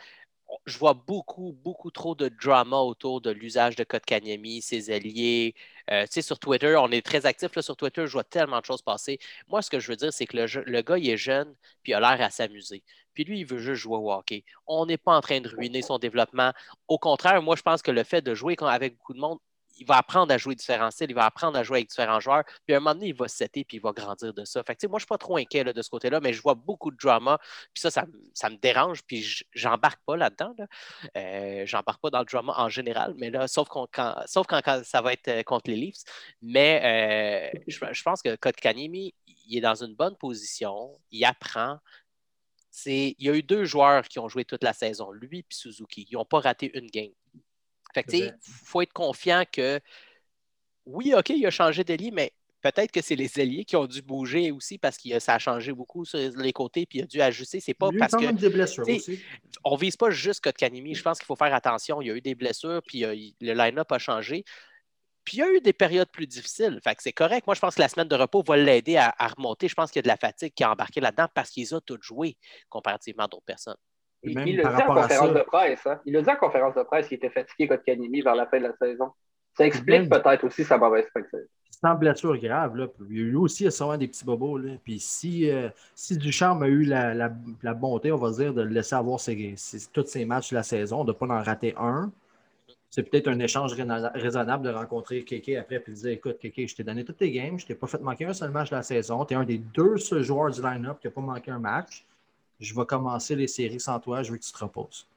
Je 0.65 0.77
vois 0.77 0.93
beaucoup, 0.93 1.53
beaucoup 1.63 1.91
trop 1.91 2.15
de 2.15 2.27
drama 2.29 2.77
autour 2.77 3.21
de 3.21 3.29
l'usage 3.31 3.75
de 3.75 3.83
Kotkaniemi, 3.83 4.61
ses 4.61 4.89
alliés. 4.91 5.55
Euh, 5.91 6.03
tu 6.05 6.13
sais, 6.13 6.21
sur 6.23 6.39
Twitter, 6.39 6.75
on 6.77 6.89
est 6.91 7.05
très 7.05 7.25
actif 7.25 7.59
sur 7.59 7.75
Twitter, 7.75 8.07
je 8.07 8.13
vois 8.13 8.23
tellement 8.23 8.59
de 8.59 8.65
choses 8.65 8.81
passer. 8.81 9.19
Moi, 9.47 9.61
ce 9.61 9.69
que 9.69 9.79
je 9.79 9.87
veux 9.91 9.95
dire, 9.95 10.11
c'est 10.13 10.25
que 10.25 10.37
le, 10.37 10.63
le 10.65 10.81
gars, 10.81 10.97
il 10.97 11.09
est 11.09 11.17
jeune, 11.17 11.53
puis 11.83 11.91
il 11.91 11.95
a 11.95 11.99
l'air 11.99 12.25
à 12.25 12.29
s'amuser. 12.31 12.83
Puis 13.13 13.23
lui, 13.23 13.39
il 13.41 13.45
veut 13.45 13.59
juste 13.59 13.81
jouer 13.81 13.97
au 13.97 14.11
hockey. 14.11 14.43
On 14.67 14.85
n'est 14.85 14.97
pas 14.97 15.15
en 15.15 15.21
train 15.21 15.39
de 15.41 15.49
ruiner 15.49 15.81
son 15.81 15.97
développement. 15.99 16.51
Au 16.87 16.97
contraire, 16.97 17.41
moi, 17.41 17.55
je 17.55 17.61
pense 17.61 17.81
que 17.81 17.91
le 17.91 18.03
fait 18.03 18.21
de 18.21 18.33
jouer 18.35 18.55
avec 18.61 18.97
beaucoup 18.97 19.13
de 19.13 19.19
monde, 19.19 19.39
il 19.77 19.85
va 19.85 19.97
apprendre 19.97 20.33
à 20.33 20.37
jouer 20.37 20.55
différents 20.55 20.91
styles, 20.91 21.09
il 21.09 21.15
va 21.15 21.25
apprendre 21.25 21.57
à 21.57 21.63
jouer 21.63 21.79
avec 21.79 21.89
différents 21.89 22.19
joueurs. 22.19 22.43
Puis 22.65 22.73
à 22.73 22.77
un 22.77 22.79
moment 22.79 22.95
donné, 22.95 23.07
il 23.07 23.15
va 23.15 23.27
se 23.27 23.37
setter 23.37 23.63
puis 23.63 23.77
il 23.77 23.79
va 23.79 23.91
grandir 23.91 24.33
de 24.33 24.45
ça. 24.45 24.63
Fait 24.63 24.75
que, 24.75 24.87
moi, 24.87 24.99
je 24.99 25.03
ne 25.03 25.05
suis 25.05 25.07
pas 25.07 25.17
trop 25.17 25.37
inquiet 25.37 25.63
de 25.63 25.81
ce 25.81 25.89
côté-là, 25.89 26.19
mais 26.21 26.33
je 26.33 26.41
vois 26.41 26.55
beaucoup 26.55 26.91
de 26.91 26.97
drama. 26.97 27.39
Puis 27.73 27.81
ça, 27.81 27.91
ça, 27.91 28.05
me- 28.05 28.55
dérange. 28.57 29.03
Puis 29.03 29.43
j'embarque 29.53 29.99
pas 30.05 30.17
là-dedans. 30.17 30.53
Là. 30.57 30.67
Euh, 31.17 31.65
j'embarque 31.65 32.01
pas 32.01 32.09
dans 32.09 32.19
le 32.19 32.25
drama 32.25 32.53
en 32.57 32.69
général, 32.69 33.13
mais 33.17 33.29
là, 33.29 33.47
sauf, 33.47 33.67
quand, 33.67 33.87
ça 34.25 35.01
va 35.01 35.13
être 35.13 35.27
euh, 35.27 35.43
contre 35.43 35.69
les 35.69 35.75
Leafs. 35.75 36.03
Mais 36.41 37.51
euh, 37.53 37.59
je, 37.67 38.03
pense 38.03 38.21
que 38.21 38.35
Kotkaniemi, 38.35 39.13
il 39.27 39.57
est 39.57 39.61
dans 39.61 39.83
une 39.83 39.95
bonne 39.95 40.15
position. 40.15 40.97
Il 41.11 41.25
apprend. 41.25 41.79
Il 42.85 43.15
y 43.19 43.29
a 43.29 43.35
eu 43.35 43.43
deux 43.43 43.65
joueurs 43.65 44.03
qui 44.07 44.19
ont 44.19 44.27
joué 44.27 44.43
toute 44.43 44.63
la 44.63 44.73
saison, 44.73 45.11
lui 45.11 45.39
et 45.39 45.45
Suzuki. 45.49 46.07
Ils 46.09 46.15
n'ont 46.15 46.25
pas 46.25 46.39
raté 46.39 46.77
une 46.77 46.87
game. 46.87 47.11
Fait 47.95 48.03
que, 48.03 48.11
il 48.17 48.33
faut 48.65 48.81
être 48.81 48.93
confiant 48.93 49.43
que 49.51 49.79
oui, 50.85 51.13
OK, 51.15 51.29
il 51.29 51.45
a 51.45 51.49
changé 51.51 51.83
d'ailier, 51.83 52.11
mais 52.11 52.31
peut-être 52.61 52.91
que 52.91 53.01
c'est 53.01 53.15
les 53.15 53.39
ailiers 53.39 53.65
qui 53.65 53.75
ont 53.75 53.85
dû 53.87 54.01
bouger 54.01 54.51
aussi 54.51 54.77
parce 54.77 54.97
que 54.97 55.17
ça 55.19 55.35
a 55.35 55.39
changé 55.39 55.71
beaucoup 55.71 56.03
sur 56.05 56.19
les 56.19 56.53
côtés 56.53 56.85
puis 56.85 56.99
il 56.99 57.03
a 57.03 57.07
dû 57.07 57.21
ajuster. 57.21 57.59
C'est 57.59 57.73
pas 57.73 57.89
parce 57.99 58.11
quand 58.11 58.19
que 58.19 58.25
même 58.25 58.35
des 58.35 58.49
blessures 58.49 58.83
aussi. 58.89 59.19
on 59.63 59.75
vise 59.77 59.95
pas 59.95 60.09
juste 60.11 60.43
Kotkaniemi. 60.43 60.93
Je 60.93 61.01
pense 61.01 61.17
qu'il 61.19 61.25
faut 61.25 61.35
faire 61.35 61.53
attention. 61.53 62.01
Il 62.01 62.07
y 62.07 62.11
a 62.11 62.15
eu 62.15 62.21
des 62.21 62.35
blessures, 62.35 62.81
puis 62.85 63.05
euh, 63.05 63.15
il- 63.15 63.35
le 63.39 63.53
line-up 63.53 63.91
a 63.91 63.97
changé. 63.97 64.43
Puis 65.23 65.37
il 65.37 65.39
y 65.39 65.43
a 65.43 65.51
eu 65.51 65.59
des 65.61 65.73
périodes 65.73 66.09
plus 66.11 66.27
difficiles. 66.27 66.79
Fait 66.83 66.93
que 66.93 67.01
c'est 67.01 67.13
correct. 67.13 67.47
Moi, 67.47 67.55
je 67.55 67.59
pense 67.61 67.75
que 67.75 67.81
la 67.81 67.89
semaine 67.89 68.07
de 68.07 68.15
repos 68.15 68.43
va 68.45 68.57
l'aider 68.57 68.97
à, 68.97 69.15
à 69.17 69.27
remonter. 69.29 69.67
Je 69.67 69.73
pense 69.73 69.89
qu'il 69.89 69.99
y 69.99 70.01
a 70.01 70.03
de 70.03 70.07
la 70.07 70.17
fatigue 70.17 70.53
qui 70.53 70.63
a 70.63 70.71
embarqué 70.71 71.01
là-dedans 71.01 71.27
parce 71.33 71.49
qu'ils 71.49 71.73
ont 71.73 71.81
tous 71.81 71.97
joué 72.01 72.37
comparativement 72.69 73.23
à 73.23 73.27
d'autres 73.27 73.45
personnes. 73.45 73.77
Il, 74.25 74.61
par 74.61 74.71
dit 74.71 74.75
en 74.75 74.77
rapport 74.77 74.97
à 74.97 75.01
conférence 75.03 75.33
de 75.33 75.41
presse. 75.43 75.87
Hein? 75.87 75.99
Il 76.05 76.21
dit 76.21 76.29
en 76.29 76.35
conférence 76.35 76.75
de 76.75 76.83
presse 76.83 77.07
qu'il 77.07 77.17
était 77.17 77.29
fatigué 77.29 77.67
contre 77.67 77.83
Kanimi 77.83 78.21
vers 78.21 78.35
la 78.35 78.45
fin 78.47 78.57
de 78.59 78.63
la 78.63 78.73
saison. 78.75 79.11
Ça 79.57 79.65
explique 79.65 80.09
peut-être 80.09 80.43
aussi 80.43 80.63
sa 80.63 80.77
mauvaise 80.77 81.05
saison. 81.13 81.43
sans 81.69 81.95
blessure 81.95 82.37
grave, 82.37 82.75
là, 82.77 82.87
lui 83.07 83.35
aussi, 83.35 83.63
il 83.63 83.67
a 83.67 83.71
souvent 83.71 83.97
des 83.97 84.07
petits 84.07 84.25
bobos. 84.25 84.57
Là. 84.57 84.73
Puis 84.83 84.99
si, 84.99 85.49
euh, 85.49 85.69
si 85.93 86.17
Ducharme 86.17 86.63
a 86.63 86.67
eu 86.67 86.83
la, 86.83 87.13
la- 87.13 87.31
la 87.63 87.73
bonté, 87.73 88.11
on 88.11 88.17
va 88.17 88.31
dire, 88.31 88.53
de 88.53 88.61
le 88.63 88.69
laisser 88.69 88.95
avoir 88.95 89.19
ses, 89.19 89.53
ses- 89.57 89.87
tous 89.91 90.05
ses 90.07 90.25
matchs 90.25 90.49
de 90.51 90.55
la 90.55 90.63
saison, 90.63 91.03
de 91.03 91.11
ne 91.11 91.17
pas 91.17 91.25
en 91.27 91.41
rater 91.43 91.73
un, 91.77 92.11
c'est 92.89 93.03
peut-être 93.03 93.27
un 93.27 93.39
échange 93.39 93.73
raisonna- 93.75 94.11
raisonnable 94.13 94.63
de 94.65 94.69
rencontrer 94.71 95.23
Kéké 95.25 95.57
après 95.57 95.83
et 95.85 95.89
de 95.91 95.95
dire 95.95 96.11
Écoute, 96.11 96.39
Kéké, 96.39 96.65
je 96.67 96.75
t'ai 96.75 96.83
donné 96.83 97.03
toutes 97.03 97.17
tes 97.17 97.29
games, 97.31 97.59
je 97.59 97.65
t'ai 97.65 97.75
pas 97.75 97.87
fait 97.87 98.01
manquer 98.01 98.25
un 98.25 98.33
seul 98.33 98.51
match 98.51 98.69
de 98.69 98.75
la 98.75 98.83
saison, 98.83 99.23
tu 99.25 99.33
es 99.33 99.37
un 99.37 99.43
des 99.43 99.57
deux 99.57 99.97
seuls 99.97 100.23
joueurs 100.23 100.51
du 100.51 100.61
line-up 100.61 100.97
qui 101.01 101.07
n'a 101.07 101.11
pas 101.11 101.21
manqué 101.21 101.51
un 101.51 101.59
match. 101.59 102.05
Je 102.59 102.73
vais 102.75 102.85
commencer 102.85 103.35
les 103.35 103.47
séries 103.47 103.79
sans 103.79 103.99
toi, 103.99 104.23
je 104.23 104.31
veux 104.31 104.37
que 104.37 104.43
tu 104.43 104.51
te 104.51 104.57
reposes. 104.59 105.07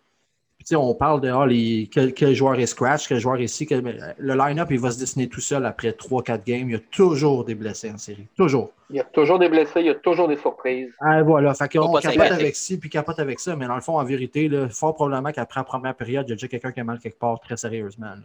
Puis, 0.57 0.65
tu 0.65 0.69
sais, 0.71 0.77
on 0.77 0.93
parle 0.93 1.21
de 1.21 1.29
ah, 1.29 1.47
les, 1.47 1.89
quel, 1.93 2.13
quel 2.13 2.35
joueur 2.35 2.59
est 2.59 2.67
scratch, 2.67 3.07
quel 3.07 3.21
joueur 3.21 3.37
est 3.37 3.45
ici. 3.45 3.65
quel- 3.65 3.87
euh, 3.87 4.13
le 4.19 4.35
line-up, 4.35 4.69
il 4.73 4.81
va 4.81 4.91
se 4.91 4.99
dessiner 4.99 5.29
tout 5.29 5.41
seul 5.41 5.65
après 5.65 5.93
3-4 5.93 6.43
games. 6.45 6.69
Il 6.69 6.73
y 6.73 6.75
a 6.75 6.81
toujours 6.91 7.45
des 7.45 7.55
blessés 7.55 7.93
en 7.93 7.97
série. 7.99 8.27
Toujours. 8.37 8.73
Il 8.91 8.97
y 8.97 9.01
a 9.01 9.05
toujours 9.05 9.39
des 9.39 9.49
blessés, 9.49 9.79
il 9.81 9.87
y 9.87 9.91
a 9.91 9.95
toujours 9.95 10.27
des 10.27 10.37
surprises. 10.37 10.93
Ah, 11.01 11.23
voilà. 11.23 11.55
Fait 11.55 11.73
Faut 11.73 11.87
qu'on 11.87 11.99
capote 12.01 12.33
avec 12.33 12.57
ci, 12.57 12.77
puis 12.77 12.91
capote 12.91 13.21
avec 13.21 13.39
ça. 13.39 13.55
Mais 13.55 13.69
dans 13.69 13.77
le 13.77 13.81
fond, 13.81 13.99
en 14.01 14.05
vérité, 14.05 14.49
là, 14.49 14.69
fort 14.69 14.97
probablement 14.97 15.31
qu'après 15.31 15.61
la 15.61 15.65
première 15.65 15.95
période, 15.95 16.27
il 16.27 16.31
y 16.31 16.33
a 16.33 16.35
déjà 16.35 16.49
quelqu'un 16.49 16.73
qui 16.73 16.81
a 16.81 16.85
mal 16.85 16.99
quelque 16.99 17.19
part 17.21 17.39
très 17.39 17.57
sérieusement. 17.57 18.07
là. 18.07 18.17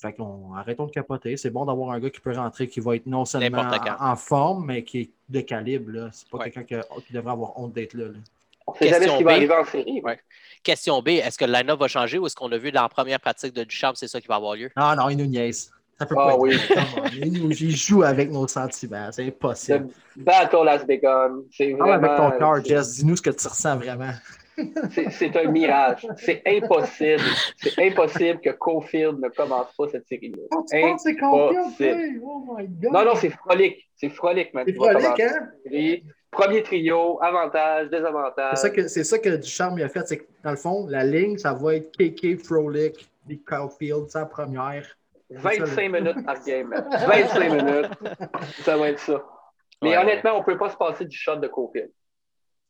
Fait 0.00 0.12
qu'on 0.14 0.54
arrêtons 0.54 0.86
de 0.86 0.90
capoter. 0.92 1.36
C'est 1.36 1.50
bon 1.50 1.66
d'avoir 1.66 1.90
un 1.90 2.00
gars 2.00 2.08
qui 2.10 2.20
peut 2.20 2.32
rentrer, 2.34 2.68
qui 2.68 2.80
va 2.80 2.96
être 2.96 3.06
non 3.06 3.24
seulement 3.24 3.58
en, 3.60 4.10
en 4.12 4.16
forme, 4.16 4.64
mais 4.66 4.82
qui 4.82 5.00
est 5.00 5.10
de 5.28 5.40
calibre. 5.40 5.92
là. 5.92 6.08
C'est 6.12 6.28
pas 6.28 6.38
Ouais. 6.38 6.50
quelqu'un 6.50 6.80
qui, 6.82 7.04
qui 7.06 7.12
devrait 7.12 7.32
avoir 7.32 7.58
honte 7.58 7.72
d'être 7.74 7.94
là. 7.94 8.06
là. 8.06 8.18
On 8.66 8.72
ne 8.72 8.76
sait 8.78 8.88
jamais 8.88 8.94
ce 8.94 9.00
Question 9.00 9.18
qui 9.18 9.24
va 9.24 9.30
B. 9.32 9.34
arriver 9.36 9.54
en 9.54 9.64
série. 9.64 10.00
Ouais. 10.02 10.18
Question 10.62 11.02
B, 11.02 11.08
est-ce 11.08 11.36
que 11.38 11.44
le 11.44 11.52
line-up 11.52 11.78
va 11.80 11.88
changer 11.88 12.18
ou 12.18 12.26
est-ce 12.26 12.36
qu'on 12.36 12.50
a 12.52 12.56
vu 12.58 12.70
dans 12.72 12.82
la 12.82 12.88
première 12.88 13.20
pratique 13.20 13.52
de 13.54 13.64
Duchamp, 13.64 13.92
c'est 13.94 14.08
ça 14.08 14.20
qui 14.20 14.26
va 14.28 14.36
avoir 14.36 14.54
lieu? 14.54 14.70
Ah 14.76 14.94
non, 14.96 15.08
il 15.10 15.16
nous 15.18 15.26
niaise. 15.26 15.70
Ça 15.98 16.06
peut 16.06 16.14
Ah 16.18 16.28
pas 16.28 16.36
oui. 16.38 16.54
vrai. 16.56 16.74
Come 16.76 16.84
on. 17.04 17.08
Il, 17.12 17.32
nous- 17.32 17.50
il 17.50 17.76
joue 17.76 18.02
avec 18.02 18.30
nos 18.30 18.46
sentiments. 18.48 19.10
C'est 19.12 19.26
impossible. 19.26 19.88
Le 20.16 20.22
battle 20.24 20.66
has 20.68 20.84
begun. 20.84 21.40
C'est 21.52 21.74
Parle 21.76 21.92
avec 21.92 22.10
ton 22.16 22.28
vraiment. 22.30 22.38
cœur, 22.54 22.64
Jess. 22.64 22.94
Dis-nous 22.96 23.16
ce 23.16 23.22
que 23.22 23.30
tu 23.30 23.46
ressens 23.48 23.76
vraiment. 23.76 24.12
C'est- 25.10 25.36
un 25.36 25.50
mirage. 25.50 26.06
C'est 26.16 26.42
impossible. 26.46 27.22
C'est 27.56 27.78
impossible 27.86 28.40
que 28.40 28.50
Cofield 28.50 29.20
ne 29.20 29.28
commence 29.28 29.74
pas 29.76 29.88
cette 29.88 30.06
série-là. 30.06 30.42
c'est 30.66 30.82
Impossible. 30.82 32.20
Oh 32.22 32.54
my 32.56 32.66
God. 32.68 32.92
Non, 32.92 33.04
non, 33.04 33.14
c'est 33.14 33.30
frolique. 33.30 33.88
C'est 33.96 34.08
frolique, 34.10 34.52
man. 34.54 34.64
C'est 34.66 34.72
Tu 34.72 34.78
commencer 34.78 35.22
hein? 35.22 35.50
Premier 36.30 36.62
trio, 36.62 37.18
avantage, 37.22 37.90
désavantage. 37.90 38.56
C'est 38.86 39.04
ça 39.04 39.18
que, 39.18 39.28
que 39.28 39.36
Ducharme 39.36 39.80
a 39.80 39.88
fait. 39.88 40.06
C'est 40.06 40.18
que, 40.18 40.24
dans 40.44 40.50
le 40.52 40.56
fond, 40.56 40.86
la 40.88 41.04
ligne, 41.04 41.36
ça 41.38 41.52
va 41.52 41.74
être 41.74 41.90
KK, 41.96 42.38
Frolic, 42.44 43.10
Nick 43.28 43.44
Caulfield, 43.44 44.08
sa 44.08 44.26
première. 44.26 44.86
25 45.30 45.88
minutes 45.92 46.24
par 46.24 46.42
game, 46.44 46.68
man. 46.68 46.86
25 46.90 47.52
minutes. 47.52 47.90
Ça 48.62 48.76
va 48.76 48.88
être 48.90 48.98
ça. 48.98 49.24
Mais 49.82 49.90
Ouais, 49.90 49.98
honnêtement, 49.98 50.36
on 50.36 50.40
ne 50.40 50.44
peut 50.44 50.58
pas 50.58 50.70
se 50.70 50.76
passer 50.76 51.04
du 51.04 51.16
shot 51.16 51.36
de 51.36 51.48
Cofield. 51.48 51.90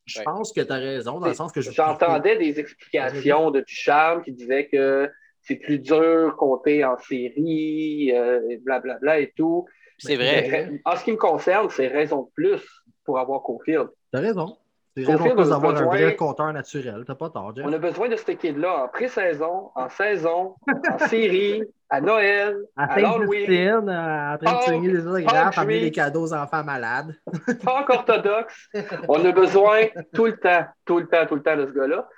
Je 0.07 0.19
Ouais. 0.19 0.25
pense 0.25 0.53
que 0.53 0.61
tu 0.61 0.73
as 0.73 0.77
raison, 0.77 1.21
dans 1.21 1.29
le 1.29 1.35
sens 1.35 1.53
que 1.53 1.61
je. 1.61 1.71
J'entendais 1.71 2.37
des 2.37 2.59
explications 2.59 3.51
de 3.51 3.61
Ducharme 3.61 4.23
qui 4.23 4.33
disaient 4.33 4.67
que 4.69 5.09
c'est 5.43 5.57
plus 5.57 5.79
dur 5.79 6.35
compter 6.37 6.85
en 6.85 6.99
série, 6.99 8.13
euh, 8.15 8.41
et 8.49 8.59
blablabla 8.59 9.21
et 9.21 9.33
tout. 9.37 9.67
C'est 9.99 10.17
vrai. 10.17 10.69
Mais, 10.71 10.81
En 10.85 10.97
ce 10.97 11.05
qui 11.05 11.13
me 11.13 11.17
concerne, 11.17 11.69
c'est 11.71 11.87
raison 11.89 12.23
de 12.23 12.29
plus 12.35 12.63
pour 13.05 13.19
avoir 13.19 13.43
Cofield. 13.43 13.89
Tu 14.13 14.19
as 14.19 14.23
raison. 14.23 14.57
C'est 14.97 15.05
raison 15.05 15.53
un 15.53 15.85
vrai 15.85 16.17
compteur 16.17 16.53
naturel. 16.53 17.05
T'as 17.07 17.15
pas 17.15 17.31
tort, 17.31 17.55
Jeff. 17.55 17.65
On 17.67 17.73
a 17.73 17.79
besoin 17.79 18.09
de 18.09 18.17
ce 18.17 18.33
kid-là 18.33 18.85
en 18.85 18.89
pré-saison, 18.89 19.71
en 19.75 19.89
saison, 19.89 20.57
en 20.67 20.99
série, 21.09 21.63
à 21.89 22.01
Noël, 22.01 22.57
À 22.77 22.93
à 22.93 23.01
Saint-Justine, 23.01 23.89
euh, 23.89 24.35
en 24.35 24.39
train 24.39 24.59
de 24.59 24.63
signer 24.63 24.93
des 24.93 25.07
autographes, 25.07 25.59
amener 25.59 25.81
des 25.81 25.91
cadeaux 25.93 26.23
aux 26.23 26.35
enfants 26.35 26.65
malades. 26.65 27.15
Pâques 27.65 27.91
orthodoxe. 27.91 28.69
On 29.09 29.25
a 29.25 29.33
besoin 29.33 29.87
tout 30.13 30.27
le 30.27 30.37
temps, 30.37 30.67
tout 30.85 30.99
le 30.99 31.07
temps, 31.07 31.27
tout 31.27 31.37
le 31.37 31.43
temps 31.43 31.57
de 31.57 31.67
ce 31.67 31.73
gars-là. 31.73 32.09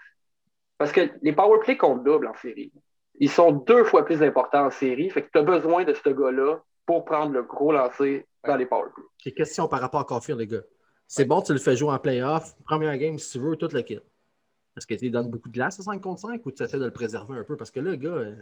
Parce 0.79 0.93
que 0.93 1.11
les 1.21 1.33
powerplays 1.33 1.77
comptent 1.77 2.05
double 2.05 2.27
en 2.27 2.35
série. 2.35 2.73
Ils 3.21 3.31
sont 3.31 3.53
deux 3.53 3.85
fois 3.85 4.05
plus 4.05 4.23
importants 4.23 4.67
en 4.67 4.71
série. 4.71 5.11
Fait 5.11 5.23
que 5.23 5.29
tu 5.31 5.39
as 5.39 5.43
besoin 5.43 5.85
de 5.85 5.93
ce 5.93 6.09
gars-là 6.09 6.57
pour 6.87 7.05
prendre 7.05 7.33
le 7.33 7.43
gros 7.43 7.71
lancer 7.71 8.27
dans 8.47 8.57
les 8.57 8.67
powerplays. 8.67 9.05
J'ai 9.19 9.33
question 9.33 9.69
par 9.69 9.81
rapport 9.81 10.01
à 10.01 10.05
Caulfield, 10.05 10.41
les 10.41 10.47
gars. 10.47 10.63
C'est 11.07 11.25
bon, 11.25 11.43
tu 11.43 11.53
le 11.53 11.59
fais 11.59 11.77
jouer 11.77 11.91
en 11.93 11.99
playoff, 11.99 12.55
première 12.65 12.97
game 12.97 13.19
si 13.19 13.33
tu 13.33 13.39
veux, 13.39 13.57
tout 13.57 13.69
le 13.73 13.83
kit. 13.83 14.01
Est-ce 14.77 14.87
que 14.87 14.95
tu 14.95 15.05
lui 15.05 15.11
donnes 15.11 15.29
beaucoup 15.29 15.49
de 15.49 15.55
glace 15.55 15.79
à 15.79 15.83
5 15.83 16.01
contre 16.01 16.21
5 16.23 16.45
ou 16.47 16.51
tu 16.51 16.63
essaies 16.63 16.79
de 16.79 16.85
le 16.87 16.91
préserver 16.91 17.39
un 17.39 17.45
peu? 17.45 17.57
Parce 17.57 17.71
que 17.71 17.81
là, 17.81 17.91
le 17.91 17.97
gars, 17.97 18.09
euh, 18.09 18.35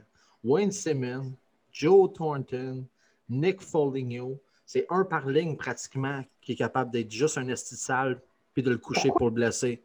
Wayne 0.45 0.71
Simmons, 0.71 1.33
Joe 1.73 2.13
Thornton, 2.13 2.85
Nick 3.29 3.61
Foligno, 3.61 4.41
c'est 4.65 4.87
un 4.91 5.05
par 5.05 5.27
ligne 5.27 5.57
pratiquement 5.57 6.23
qui 6.41 6.53
est 6.53 6.57
capable 6.57 6.93
d'être 6.93 7.11
juste 7.11 7.37
un 7.39 7.49
esti 7.49 7.75
sale 7.75 8.21
puis 8.55 8.63
de 8.63 8.71
le 8.71 8.79
coucher 8.79 9.11
pour 9.17 9.27
le 9.27 9.33
blesser. 9.33 9.83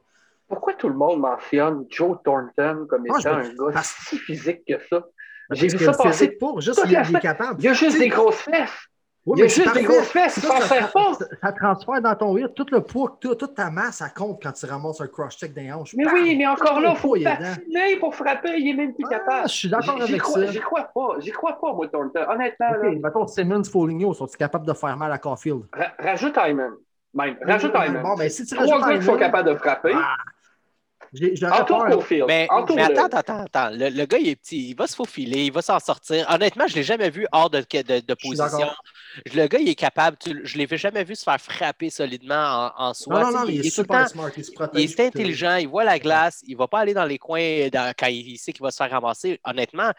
Pourquoi 0.47 0.75
tout 0.75 0.89
le 0.89 0.95
monde 0.95 1.19
mentionne 1.21 1.87
Joe 1.89 2.17
Thornton 2.23 2.85
comme 2.87 3.07
étant 3.07 3.17
me- 3.17 3.45
un 3.45 3.53
gars 3.55 3.73
parce- 3.73 3.95
si 4.07 4.19
physique 4.19 4.63
que 4.67 4.77
ça? 4.87 5.03
Parce 5.47 5.59
J'ai 5.59 5.67
vu 5.67 5.77
ça 5.79 5.93
passer. 5.93 6.37
juste 6.59 6.81
il, 6.85 7.15
est 7.15 7.19
capable. 7.19 7.59
Il 7.61 7.65
y 7.65 7.67
a 7.67 7.73
juste 7.73 7.97
des 7.97 8.09
grosses 8.09 8.35
fesses. 8.41 8.69
Oui, 9.27 9.39
Il 9.39 9.41
y 9.41 9.43
a 9.45 9.47
juste 9.47 9.73
des 9.73 9.81
grosses 9.83 10.07
fesses, 10.09 10.39
Ça, 10.39 10.47
transfère 10.47 10.85
ça, 10.85 10.91
pas. 10.93 11.13
ça- 11.15 11.25
ça 11.41 11.51
transfère 11.51 11.99
dans 12.01 12.15
ton 12.15 12.37
hit. 12.37 12.53
Tout 12.53 12.67
le 12.71 12.81
poids 12.81 13.09
que 13.09 13.27
tu 13.27 13.31
as, 13.33 13.35
toute 13.35 13.55
ta 13.55 13.71
masse, 13.71 13.95
ça 13.95 14.09
compte 14.09 14.39
quand 14.43 14.51
tu 14.51 14.67
ramasses 14.67 15.01
un 15.01 15.07
cross-check 15.07 15.51
des 15.51 15.71
hanches. 15.71 15.95
Mais 15.97 16.03
Bam! 16.05 16.13
oui, 16.13 16.35
mais 16.37 16.45
encore 16.45 16.75
Tout 16.75 16.79
là, 16.81 16.89
il 16.91 16.97
faut 16.97 17.15
patiner 17.23 17.97
pour 17.97 18.13
frapper. 18.13 18.53
Il 18.59 18.69
est 18.69 18.73
même 18.73 18.93
plus 18.93 19.03
Ah, 19.07 19.09
capable. 19.09 19.49
je 19.49 19.53
suis 19.55 19.69
d'accord 19.69 19.99
avec 19.99 20.21
crois- 20.21 20.45
ça. 20.45 20.51
J'y 20.51 20.59
crois 20.59 20.83
pas. 20.93 21.15
J'y 21.19 21.31
crois 21.31 21.59
pas, 21.59 21.73
moi, 21.73 21.87
Thornton. 21.87 22.19
Honnêtement, 22.29 22.69
là, 22.69 22.77
OK, 22.89 22.97
mettons 23.01 23.27
Simmons, 23.27 23.63
Foligno, 23.63 24.13
sont-ils 24.13 24.37
capables 24.37 24.67
de 24.67 24.73
faire 24.73 24.95
mal 24.95 25.11
à 25.11 25.17
Caulfield? 25.17 25.63
ra- 25.73 25.93
rajoute 25.97 26.37
Hyman. 26.37 26.73
Même. 27.15 27.37
Rajoute 27.41 27.73
Hyman. 27.73 28.03
Bon, 28.03 28.13
ben, 28.15 28.29
si 28.29 28.45
tu 28.45 28.53
Trois 28.55 28.67
rajoutes 28.77 28.87
gars 28.89 28.99
qui 28.99 29.05
sont 29.05 29.17
capables 29.17 29.49
de 29.49 29.55
frapper. 29.55 29.93
Ah, 29.95 30.17
peur. 31.87 31.89
Cofield. 31.97 32.25
Mais, 32.27 32.45
Entoure 32.51 32.75
mais 32.75 32.83
attends, 32.83 33.17
attends, 33.17 33.43
attends. 33.45 33.69
Le, 33.71 33.89
le 33.89 34.05
gars, 34.05 34.17
il 34.17 34.27
est 34.29 34.35
petit. 34.35 34.69
Il 34.71 34.75
va 34.75 34.85
se 34.85 34.95
faufiler, 34.95 35.45
il 35.45 35.51
va 35.51 35.61
s'en 35.61 35.79
sortir. 35.79 36.25
Honnêtement, 36.29 36.67
je 36.67 36.73
ne 36.73 36.77
l'ai 36.77 36.83
jamais 36.83 37.09
vu 37.09 37.25
hors 37.31 37.49
de, 37.49 37.59
de, 37.59 37.61
de 38.01 38.15
suis 38.19 38.29
position. 38.29 38.67
Le 39.33 39.47
gars, 39.47 39.59
il 39.59 39.69
est 39.69 39.75
capable. 39.75 40.17
tu- 40.17 40.41
je 40.43 40.57
ne 40.57 40.65
l'ai 40.65 40.77
jamais 40.77 41.03
vu 41.03 41.15
se 41.15 41.23
faire 41.23 41.39
frapper 41.39 41.89
solidement 41.89 42.71
en, 42.77 42.87
en 42.89 42.93
soi. 42.93 43.19
Non, 43.23 43.31
non, 43.31 43.39
non, 43.39 43.45
il 43.47 43.65
est 43.65 43.69
super 43.69 44.03
temps- 44.03 44.07
smart. 44.09 44.31
Il 44.37 44.43
se 44.45 44.51
Il 44.51 44.55
protège. 44.55 44.91
est 44.91 44.99
intelligent, 44.99 45.55
il 45.55 45.67
voit 45.67 45.83
la 45.83 45.99
glace, 45.99 46.41
il 46.47 46.53
ne 46.53 46.57
va 46.57 46.67
pas 46.67 46.79
aller 46.79 46.93
dans 46.93 47.05
les 47.05 47.17
coins 47.17 47.69
dans- 47.71 47.93
quand 47.97 48.07
il 48.07 48.37
sait 48.37 48.51
qu'il 48.53 48.63
va 48.63 48.71
se 48.71 48.77
faire 48.77 48.89
ramasser. 48.91 49.39
Honnêtement, 49.43 49.91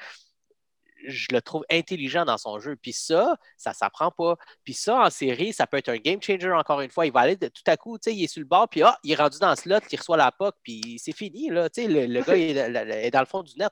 je 1.06 1.26
le 1.32 1.40
trouve 1.42 1.64
intelligent 1.70 2.24
dans 2.24 2.38
son 2.38 2.58
jeu. 2.58 2.76
Puis 2.76 2.92
ça, 2.92 3.36
ça 3.56 3.70
ne 3.70 3.74
s'apprend 3.74 4.10
pas. 4.10 4.36
Puis 4.64 4.74
ça, 4.74 5.00
en 5.00 5.10
série, 5.10 5.52
ça 5.52 5.66
peut 5.66 5.76
être 5.76 5.88
un 5.88 5.96
game 5.98 6.20
changer 6.22 6.50
encore 6.52 6.80
une 6.80 6.90
fois. 6.90 7.06
Il 7.06 7.12
va 7.12 7.20
aller 7.20 7.36
de, 7.36 7.48
tout 7.48 7.62
à 7.66 7.76
coup, 7.76 7.98
tu 7.98 8.10
sais, 8.10 8.16
il 8.16 8.24
est 8.24 8.28
sur 8.28 8.40
le 8.40 8.46
bord, 8.46 8.68
puis 8.68 8.82
ah, 8.82 8.98
il 9.04 9.12
est 9.12 9.16
rendu 9.16 9.38
dans 9.38 9.50
le 9.50 9.56
slot, 9.56 9.78
il 9.92 9.98
reçoit 9.98 10.16
la 10.16 10.32
puck, 10.32 10.54
puis 10.62 10.98
c'est 10.98 11.12
fini. 11.12 11.50
Là, 11.50 11.68
tu 11.68 11.82
sais, 11.82 11.88
le, 11.88 12.06
le 12.06 12.22
gars 12.22 12.36
est, 12.36 12.68
le- 12.68 12.84
le- 12.84 12.92
est 12.92 13.10
dans 13.10 13.20
le 13.20 13.26
fond 13.26 13.42
du 13.42 13.54
net. 13.58 13.70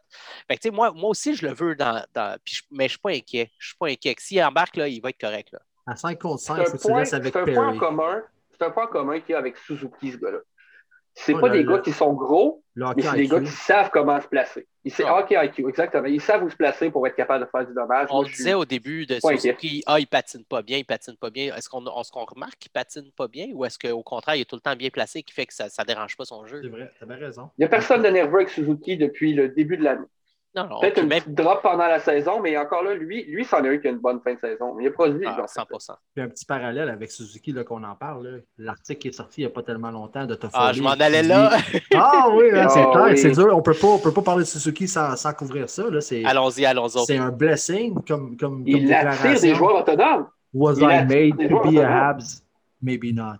Fait 0.48 0.56
que, 0.56 0.62
tu 0.62 0.68
sais, 0.68 0.74
moi, 0.74 0.92
moi 0.92 1.10
aussi, 1.10 1.34
je 1.34 1.46
le 1.46 1.54
veux 1.54 1.74
dans. 1.74 2.04
dans- 2.14 2.38
puis 2.44 2.56
je- 2.56 2.62
mais 2.70 2.84
je 2.84 2.84
ne 2.84 2.88
suis 2.90 2.98
pas 2.98 3.10
inquiet. 3.10 3.50
Je 3.58 3.66
suis 3.68 3.76
pas 3.76 3.86
inquiet. 3.88 4.14
S'il 4.18 4.42
embarque, 4.42 4.76
là, 4.76 4.88
il 4.88 5.00
va 5.00 5.10
être 5.10 5.20
correct. 5.20 5.48
Là. 5.52 5.60
À 5.86 5.96
5 5.96 6.18
contre 6.18 6.40
C'est 6.40 6.46
5, 6.46 6.58
un 6.60 6.76
point, 6.78 7.02
avec 7.12 7.32
c'est 7.32 7.38
un 7.40 7.44
point 7.44 7.52
en 7.52 7.66
Perry. 7.66 7.78
commun. 7.78 8.22
C'est 8.52 8.64
un 8.64 8.70
point 8.70 8.84
en 8.84 8.88
commun 8.88 9.20
qu'il 9.20 9.32
y 9.32 9.34
a 9.34 9.38
avec 9.38 9.56
Suzuki, 9.58 10.12
ce 10.12 10.16
gars-là. 10.18 10.38
C'est 11.16 11.32
Ouais, 11.32 11.40
pas 11.40 11.46
le- 11.48 11.52
des 11.58 11.62
le- 11.62 11.72
gars 11.72 11.78
qui 11.78 11.92
sont 11.92 12.12
gros, 12.12 12.62
mais 12.74 13.02
c'est 13.02 13.14
des 13.16 13.28
gars 13.28 13.38
qui 13.40 13.46
savent 13.46 13.88
comment 13.92 14.20
se 14.20 14.26
placer. 14.26 14.66
Ils 14.84 14.90
savent, 14.92 15.06
Ah. 15.08 15.18
hockey 15.20 15.36
IQ, 15.46 15.68
exactement. 15.68 16.06
Ils 16.06 16.20
savent 16.20 16.42
où 16.42 16.50
se 16.50 16.56
placer 16.56 16.90
pour 16.90 17.06
être 17.06 17.14
capable 17.14 17.44
de 17.44 17.50
faire 17.50 17.64
du 17.66 17.72
dommage. 17.72 18.08
On 18.10 18.16
Moi, 18.16 18.24
suis- 18.26 18.36
disait 18.36 18.54
au 18.54 18.64
début 18.64 19.06
de. 19.06 19.18
Suzuki, 19.20 19.82
ah, 19.86 20.00
il 20.00 20.06
patine 20.08 20.44
pas 20.44 20.60
bien, 20.62 20.78
il 20.78 20.84
patine 20.84 21.16
pas 21.16 21.30
bien. 21.30 21.54
Est-ce 21.54 21.68
qu'on 21.68 21.84
est-ce 22.00 22.10
qu'on 22.10 22.24
remarque 22.24 22.58
qu'il 22.58 22.72
patine 22.72 23.10
pas 23.16 23.28
bien 23.28 23.46
ou 23.54 23.64
est-ce 23.64 23.78
qu'au 23.78 24.02
contraire, 24.02 24.34
il 24.34 24.40
est 24.40 24.44
tout 24.44 24.56
le 24.56 24.60
temps 24.60 24.74
bien 24.74 24.90
placé 24.90 25.22
qui 25.22 25.32
fait 25.32 25.46
que 25.46 25.54
ça 25.54 25.66
ne 25.66 25.84
dérange 25.86 26.16
pas 26.16 26.24
son 26.24 26.44
jeu? 26.46 26.60
C'est 26.62 26.68
vrai, 26.68 26.90
t'avais 26.98 27.14
raison. 27.14 27.48
Il 27.58 27.60
n'y 27.60 27.64
a 27.66 27.68
personne 27.68 28.02
de 28.02 28.08
nerveux 28.08 28.36
avec 28.38 28.48
Suzuki 28.48 28.96
depuis 28.96 29.34
le 29.34 29.50
début 29.50 29.76
de 29.76 29.84
l'année. 29.84 30.06
Non, 30.56 30.68
non, 30.68 30.78
Peut-être 30.80 31.02
une 31.02 31.08
même 31.08 31.20
petite 31.20 31.34
drop 31.34 31.62
pendant 31.62 31.86
la 31.88 31.98
saison, 31.98 32.40
mais 32.40 32.56
encore 32.56 32.84
là, 32.84 32.94
lui, 32.94 33.24
lui 33.24 33.44
c'en 33.44 33.64
est 33.64 33.68
un 33.74 33.78
qui 33.78 33.88
a 33.88 33.90
une 33.90 33.98
bonne 33.98 34.20
fin 34.20 34.34
de 34.34 34.38
saison. 34.38 34.78
Il 34.78 34.86
a 34.86 34.90
produit. 34.92 35.26
ah, 35.26 35.34
genre, 35.36 35.46
100%. 35.46 35.96
Puis 36.14 36.22
un 36.24 36.28
petit 36.28 36.44
parallèle 36.44 36.88
avec 36.88 37.10
Suzuki 37.10 37.50
là, 37.50 37.64
qu'on 37.64 37.82
en 37.82 37.96
parle. 37.96 38.26
là. 38.28 38.38
L'article 38.58 39.00
qui 39.00 39.08
est 39.08 39.12
sorti 39.12 39.40
il 39.40 39.44
n'y 39.46 39.50
a 39.50 39.54
pas 39.54 39.64
tellement 39.64 39.90
longtemps 39.90 40.26
de 40.26 40.34
Toffoli. 40.36 40.52
Ah, 40.68 40.72
je 40.72 40.80
m'en 40.80 40.90
allais 40.90 41.24
là. 41.24 41.50
Ah 41.94 42.28
oui, 42.32 42.46
hein, 42.52 42.68
c'est 42.68 42.80
Ah 42.82 42.90
clair, 42.92 43.04
oui. 43.06 43.18
c'est 43.18 43.32
dur. 43.32 43.48
On 43.52 43.56
ne 43.56 44.02
peut 44.02 44.12
pas 44.12 44.22
parler 44.22 44.44
de 44.44 44.48
Suzuki 44.48 44.86
sans, 44.86 45.16
sans 45.16 45.32
couvrir 45.32 45.68
ça. 45.68 45.90
là. 45.90 46.00
C'est 46.00 46.24
allons-y, 46.24 46.64
allons-y. 46.64 47.04
c'est 47.04 47.18
un 47.18 47.30
blessing 47.32 47.94
comme, 48.06 48.36
comme, 48.36 48.36
comme 48.36 48.62
Il 48.66 48.92
attire 48.94 49.10
des 49.10 49.16
déclaration. 49.50 49.54
joueurs 49.56 49.80
autonomes. 49.80 50.28
Was 50.52 50.74
Il 50.76 50.84
I 50.84 51.04
made 51.04 51.48
to 51.48 51.60
be 51.68 51.78
a. 51.80 52.12
Habs? 52.12 52.42
Maybe 52.80 53.12
not. 53.12 53.38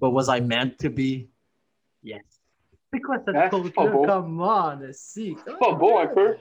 But 0.00 0.10
was 0.10 0.26
I 0.28 0.40
meant 0.40 0.72
to 0.80 0.90
be? 0.90 1.28
Yes. 2.02 2.22
C'est 2.92 3.00
quoi 3.00 3.18
cette 3.24 3.34
Hein, 3.36 3.48
c'est 3.50 3.56
faute 3.62 3.74
pas 3.74 3.84
là 3.84 3.90
beau. 3.90 4.04
Come 4.04 4.40
on, 4.40 4.80
si. 4.92 5.36
C'est 5.46 5.58
pas 5.58 5.72
beau 5.72 5.98
un 5.98 6.06
peu. 6.08 6.36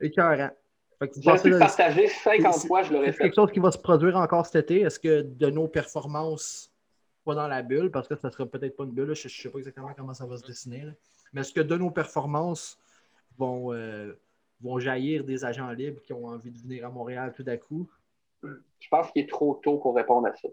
Écœurant. 0.00 0.50
Pensez, 0.98 1.42
pu 1.42 1.50
le 1.50 1.58
partager 1.58 2.06
50 2.08 2.54
c'est- 2.54 2.66
fois, 2.68 2.82
je 2.82 2.92
l'aurais 2.92 3.06
C'est 3.06 3.12
fait. 3.12 3.22
quelque 3.24 3.34
chose 3.34 3.52
qui 3.52 3.60
va 3.60 3.70
se 3.70 3.78
produire 3.78 4.16
encore 4.16 4.46
cet 4.46 4.56
été? 4.70 4.80
Est-ce 4.80 4.98
que 4.98 5.20
de 5.22 5.50
nos 5.50 5.68
performances, 5.68 6.72
pas 7.24 7.34
dans 7.34 7.48
la 7.48 7.62
bulle, 7.62 7.90
parce 7.90 8.08
que 8.08 8.16
ça 8.16 8.28
ne 8.28 8.32
sera 8.32 8.46
peut-être 8.46 8.76
pas 8.76 8.84
une 8.84 8.92
bulle, 8.92 9.08
là, 9.08 9.14
je 9.14 9.26
ne 9.26 9.30
sais 9.30 9.50
pas 9.50 9.58
exactement 9.58 9.92
comment 9.94 10.14
ça 10.14 10.24
va 10.26 10.36
se 10.38 10.46
dessiner, 10.46 10.82
là. 10.84 10.92
mais 11.32 11.42
est-ce 11.42 11.52
que 11.52 11.60
de 11.60 11.76
nos 11.76 11.90
performances 11.90 12.78
vont, 13.36 13.74
euh, 13.74 14.14
vont 14.62 14.78
jaillir 14.78 15.22
des 15.24 15.44
agents 15.44 15.70
libres 15.70 16.00
qui 16.00 16.14
ont 16.14 16.26
envie 16.28 16.50
de 16.50 16.58
venir 16.58 16.86
à 16.86 16.88
Montréal 16.88 17.34
tout 17.36 17.44
à 17.46 17.56
coup? 17.58 17.86
Je 18.42 18.88
pense 18.90 19.10
qu'il 19.12 19.22
est 19.24 19.28
trop 19.28 19.60
tôt 19.62 19.76
pour 19.78 19.94
répondre 19.96 20.28
à 20.28 20.34
ça. 20.34 20.48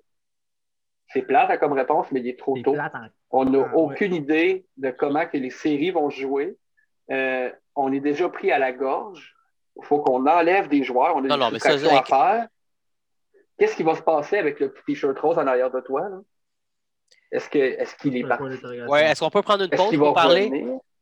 C'est 1.07 1.21
plate 1.21 1.57
comme 1.59 1.73
réponse, 1.73 2.07
mais 2.11 2.19
il 2.19 2.27
est 2.27 2.39
trop 2.39 2.55
C'est 2.57 2.63
tôt. 2.63 2.73
plate 2.73 2.95
en- 2.95 3.07
On 3.35 3.45
n'a 3.45 3.59
Ah, 3.59 3.61
ouais. 3.63 3.69
aucune 3.73 4.13
idée 4.13 4.65
de 4.77 4.91
comment 4.91 5.25
que 5.25 5.37
les 5.37 5.49
séries 5.49 5.89
vont 5.91 6.09
se 6.11 6.21
jouer. 6.21 6.55
Euh, 7.11 7.51
on 7.75 7.91
est 7.91 7.99
déjà 7.99 8.29
pris 8.29 8.51
à 8.51 8.59
la 8.59 8.71
gorge. 8.71 9.35
Il 9.75 9.83
faut 9.83 9.99
qu'on 10.01 10.25
enlève 10.27 10.67
des 10.69 10.83
joueurs. 10.83 11.15
On 11.15 11.25
a 11.25 11.27
Non, 11.27 11.35
des 11.35 11.41
non, 11.41 11.51
mais 11.51 11.57
ça, 11.59 11.71
soustractions 11.71 11.97
à 11.97 12.37
faire. 12.37 12.47
Qu'est-ce 13.57 13.75
qui 13.75 13.81
va 13.83 13.95
se 13.95 14.01
passer 14.03 14.37
avec 14.37 14.59
le 14.59 14.71
petit 14.71 14.83
t-shirt 14.93 15.17
rose 15.19 15.37
en 15.39 15.47
arrière 15.47 15.71
de 15.71 15.79
toi? 15.81 16.07
là? 16.09 16.19
Est-ce 17.31 17.49
que- 17.49 17.57
est-ce 17.57 17.95
qu'il 17.95 18.15
est, 18.15 18.23
Un 18.23 18.27
parti? 18.27 18.65
Ouais, 18.87 19.05
est-ce 19.05 19.19
qu'on 19.21 19.31
peut 19.31 19.41
prendre 19.41 19.63
une 19.63 19.69
pause 19.71 19.97
pour 19.97 20.13
parler? 20.13 20.51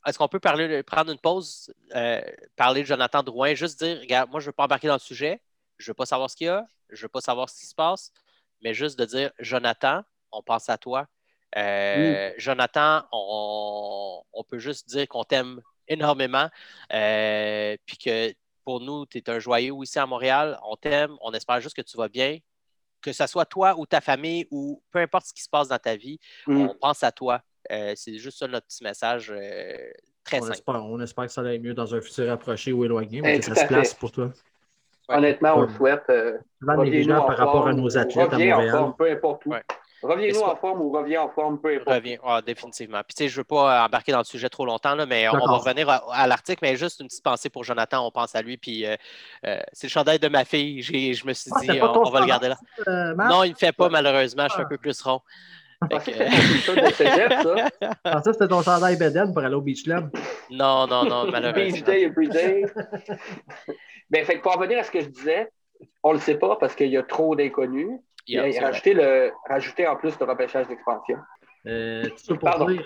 Est-ce 0.07 0.17
qu'on 0.17 0.27
peut 0.29 0.39
parler, 0.39 0.81
prendre 0.83 1.11
une 1.11 1.19
pause, 1.19 1.71
euh, 1.95 2.21
parler 2.55 2.81
de 2.81 2.87
Jonathan 2.87 3.21
Drouin, 3.21 3.53
juste 3.53 3.83
dire, 3.83 3.99
regarde, 3.99 4.31
moi, 4.31 4.39
je 4.39 4.45
ne 4.45 4.47
veux 4.47 4.53
pas 4.53 4.63
embarquer 4.63 4.87
dans 4.87 4.93
le 4.95 4.99
sujet, 4.99 5.41
je 5.77 5.85
ne 5.85 5.89
veux 5.91 5.95
pas 5.95 6.05
savoir 6.07 6.29
ce 6.29 6.35
qu'il 6.37 6.47
y 6.47 6.49
a, 6.49 6.65
je 6.89 6.95
ne 7.01 7.01
veux 7.03 7.09
pas 7.09 7.21
savoir 7.21 7.49
ce 7.49 7.59
qui 7.59 7.65
se 7.67 7.75
passe, 7.75 8.11
mais 8.63 8.73
juste 8.73 8.97
de 8.97 9.05
dire, 9.05 9.31
Jonathan, 9.37 10.01
on 10.31 10.41
pense 10.41 10.69
à 10.69 10.77
toi. 10.77 11.05
Euh, 11.57 12.31
Jonathan, 12.37 13.03
on, 13.11 14.21
on 14.33 14.43
peut 14.43 14.59
juste 14.59 14.87
dire 14.89 15.07
qu'on 15.07 15.23
t'aime 15.23 15.61
énormément, 15.87 16.47
euh, 16.93 17.75
puis 17.85 17.97
que 17.97 18.33
pour 18.63 18.79
nous, 18.79 19.05
tu 19.05 19.17
es 19.17 19.29
un 19.29 19.39
joyeux 19.39 19.73
ici 19.81 19.99
à 19.99 20.05
Montréal, 20.05 20.57
on 20.65 20.75
t'aime, 20.75 21.11
on 21.21 21.31
espère 21.33 21.59
juste 21.59 21.75
que 21.75 21.81
tu 21.81 21.97
vas 21.97 22.07
bien, 22.07 22.37
que 23.01 23.11
ce 23.11 23.25
soit 23.27 23.45
toi 23.45 23.75
ou 23.77 23.85
ta 23.85 23.99
famille 23.99 24.47
ou 24.51 24.81
peu 24.91 24.99
importe 24.99 25.25
ce 25.25 25.33
qui 25.33 25.41
se 25.41 25.49
passe 25.49 25.67
dans 25.67 25.79
ta 25.79 25.95
vie, 25.95 26.19
Hmm. 26.47 26.67
on 26.69 26.75
pense 26.75 27.03
à 27.03 27.11
toi. 27.11 27.41
Euh, 27.71 27.93
c'est 27.95 28.17
juste 28.17 28.39
ça 28.39 28.47
notre 28.47 28.67
petit 28.67 28.83
message 28.83 29.31
euh, 29.35 29.75
très 30.23 30.37
On 30.37 30.41
simple. 30.43 30.53
espère, 30.53 30.85
on 30.85 30.99
espère 30.99 31.25
que 31.25 31.31
ça 31.31 31.41
aille 31.41 31.59
mieux 31.59 31.73
dans 31.73 31.93
un 31.93 32.01
futur 32.01 32.31
approché 32.31 32.71
ou 32.71 32.85
éloigné, 32.85 33.17
Eh, 33.19 33.21
mais 33.21 33.39
que 33.39 33.45
ça 33.45 33.55
se 33.55 33.65
place 33.65 33.93
pour 33.93 34.11
toi. 34.11 34.31
Ouais. 35.09 35.15
Honnêtement, 35.17 35.55
on 35.57 35.61
le 35.63 35.69
souhaite. 35.73 36.03
euh, 36.09 36.37
par 36.65 37.37
rapport 37.37 37.67
à 37.67 37.73
nos 37.73 37.97
athlètes 37.97 38.31
à 38.33 38.37
Montréal. 38.37 38.93
peu 38.97 39.11
importe 39.11 39.45
où. 39.47 39.49
Ouais. 39.51 39.63
Reviens-nous 40.03 40.39
en 40.41 40.55
forme 40.55 40.81
ou 40.81 40.91
reviens 40.91 41.21
en 41.21 41.29
forme, 41.29 41.59
peu 41.59 41.75
importe. 41.75 41.95
Revient, 41.95 42.17
ah, 42.25 42.41
définitivement. 42.41 43.01
Puis, 43.07 43.13
tu 43.15 43.23
sais, 43.23 43.29
je 43.29 43.35
ne 43.35 43.39
veux 43.41 43.43
pas 43.43 43.85
embarquer 43.85 44.11
dans 44.11 44.17
le 44.19 44.23
sujet 44.23 44.49
trop 44.49 44.65
longtemps, 44.65 44.95
là, 44.95 45.05
mais 45.05 45.27
on, 45.29 45.33
va 45.33 45.57
revenir 45.57 45.89
à, 45.89 46.03
à 46.13 46.27
l'article, 46.27 46.59
mais 46.63 46.75
juste 46.75 46.99
une 47.01 47.07
petite 47.07 47.23
pensée 47.23 47.49
pour 47.49 47.63
Jonathan. 47.63 48.05
On 48.07 48.11
pense 48.11 48.33
à 48.35 48.41
lui. 48.41 48.57
Puis, 48.57 48.85
euh, 48.85 48.95
euh, 49.45 49.59
c'est 49.73 49.87
le 49.87 49.91
chandail 49.91 50.19
de 50.19 50.27
ma 50.27 50.43
fille. 50.45 50.81
J'ai- 50.81 51.13
je 51.13 51.25
me 51.27 51.33
suis 51.33 51.51
Ah, 51.53 51.59
dit, 51.61 51.81
on, 51.81 52.09
va 52.09 52.19
le 52.21 52.25
garder 52.25 52.49
là. 52.49 52.57
Euh, 52.87 53.13
Non, 53.15 53.43
il 53.43 53.49
ne 53.49 53.53
me 53.53 53.57
fait 53.59 53.71
pas, 53.71 53.89
malheureusement. 53.89 54.45
Je 54.47 54.53
suis 54.53 54.61
un 54.61 54.65
Ah. 54.65 54.69
peu 54.69 54.77
plus 54.77 54.99
rond. 55.01 55.21
Que- 55.89 56.11
ça. 58.05 58.21
c'était 58.33 58.47
ton 58.47 58.61
chandail 58.61 58.97
Beden 58.97 59.33
pour 59.33 59.43
aller 59.43 59.55
au 59.55 59.61
Beach 59.61 59.83
Club. 59.83 60.11
non, 60.51 60.85
non, 60.85 61.05
non, 61.05 61.23
Beach 61.23 61.31
malheureusement. 61.33 61.85
day 61.87 62.03
every 62.03 62.29
day. 62.29 62.65
ben, 64.09 64.25
fait 64.25 64.37
que 64.37 64.41
pour 64.43 64.55
en 64.55 64.59
venir 64.59 64.77
à 64.79 64.83
ce 64.83 64.91
que 64.91 65.01
je 65.01 65.07
disais, 65.07 65.51
on 66.03 66.13
le 66.13 66.19
sait 66.19 66.35
pas 66.35 66.55
parce 66.57 66.75
qu'il 66.75 66.89
y 66.89 66.97
a 66.97 67.03
trop 67.03 67.35
d'inconnus. 67.35 67.99
Yeah, 68.31 68.47
Et 68.47 68.51
c'est 68.53 68.59
vrai. 68.59 68.67
rajouter, 68.69 68.93
le, 68.93 69.31
rajouter 69.47 69.87
en 69.87 69.95
plus 69.95 70.13
le 70.19 70.25
repêchage 70.25 70.67
d'expansion. 70.67 71.17
Euh, 71.67 72.03
tout 72.09 72.17
ça 72.17 72.33
pour 72.35 72.39
Pardon. 72.49 72.65
dire 72.71 72.83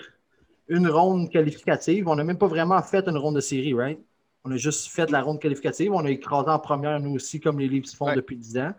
une 0.68 0.88
ronde 0.88 1.30
qualificative. 1.30 2.08
On 2.08 2.16
n'a 2.16 2.24
même 2.24 2.38
pas 2.38 2.48
vraiment 2.48 2.82
fait 2.82 3.06
une 3.08 3.16
ronde 3.18 3.36
de 3.36 3.40
série, 3.40 3.74
right? 3.74 3.98
On 4.44 4.50
a 4.52 4.56
juste 4.56 4.88
fait 4.92 5.10
la 5.10 5.22
ronde 5.22 5.40
qualificative. 5.40 5.92
On 5.92 6.04
a 6.04 6.10
écrasé 6.10 6.48
en 6.50 6.58
première, 6.58 6.98
nous 7.00 7.14
aussi, 7.14 7.40
comme 7.40 7.58
les 7.60 7.68
Leafs 7.68 7.94
font 7.96 8.06
Ouais. 8.06 8.16
depuis 8.16 8.36
10 8.36 8.58
ans. 8.58 8.72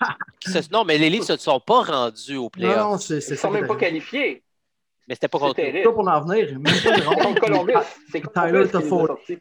Non, 0.70 0.84
mais 0.84 0.98
les 0.98 1.08
livres 1.10 1.24
ne 1.28 1.36
se 1.36 1.42
sont 1.42 1.58
pas 1.58 1.82
rendus 1.82 2.36
au 2.36 2.50
playoff. 2.50 2.76
non, 2.76 2.98
c'est 2.98 3.16
Ils 3.16 3.22
c'est 3.22 3.30
ne 3.32 3.36
sont 3.36 3.50
même 3.50 3.66
pas 3.66 3.76
qualifiés. 3.76 4.42
Mais 5.08 5.14
c'était 5.14 5.28
pas 5.28 5.38
C'est 5.38 5.44
contre 5.44 5.56
terrible. 5.56 5.92
pour 5.94 6.06
en 6.06 6.20
venir. 6.20 6.52
Même 6.52 6.62
pas 6.62 6.96
une 6.98 7.02
ronde. 7.04 7.22
Contre 7.22 7.40
Columbus. 7.40 7.72
C'est 8.12 8.22
Tyler 8.32 8.68
Toffoli. 8.68 9.38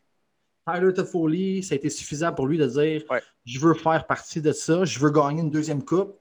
Tyler 0.68 0.94
Toffoli, 0.94 1.62
ça 1.64 1.74
a 1.74 1.76
été 1.76 1.90
suffisant 1.90 2.34
pour 2.34 2.48
lui 2.48 2.58
de 2.58 2.66
dire 2.68 3.04
Ouais. 3.10 3.22
je 3.46 3.60
veux 3.60 3.74
faire 3.76 4.08
partie 4.08 4.42
de 4.42 4.52
ça, 4.52 4.84
je 4.86 4.98
veux 5.00 5.12
gagner 5.12 5.42
une 5.42 5.52
deuxième 5.52 5.84
coupe, 5.84 6.18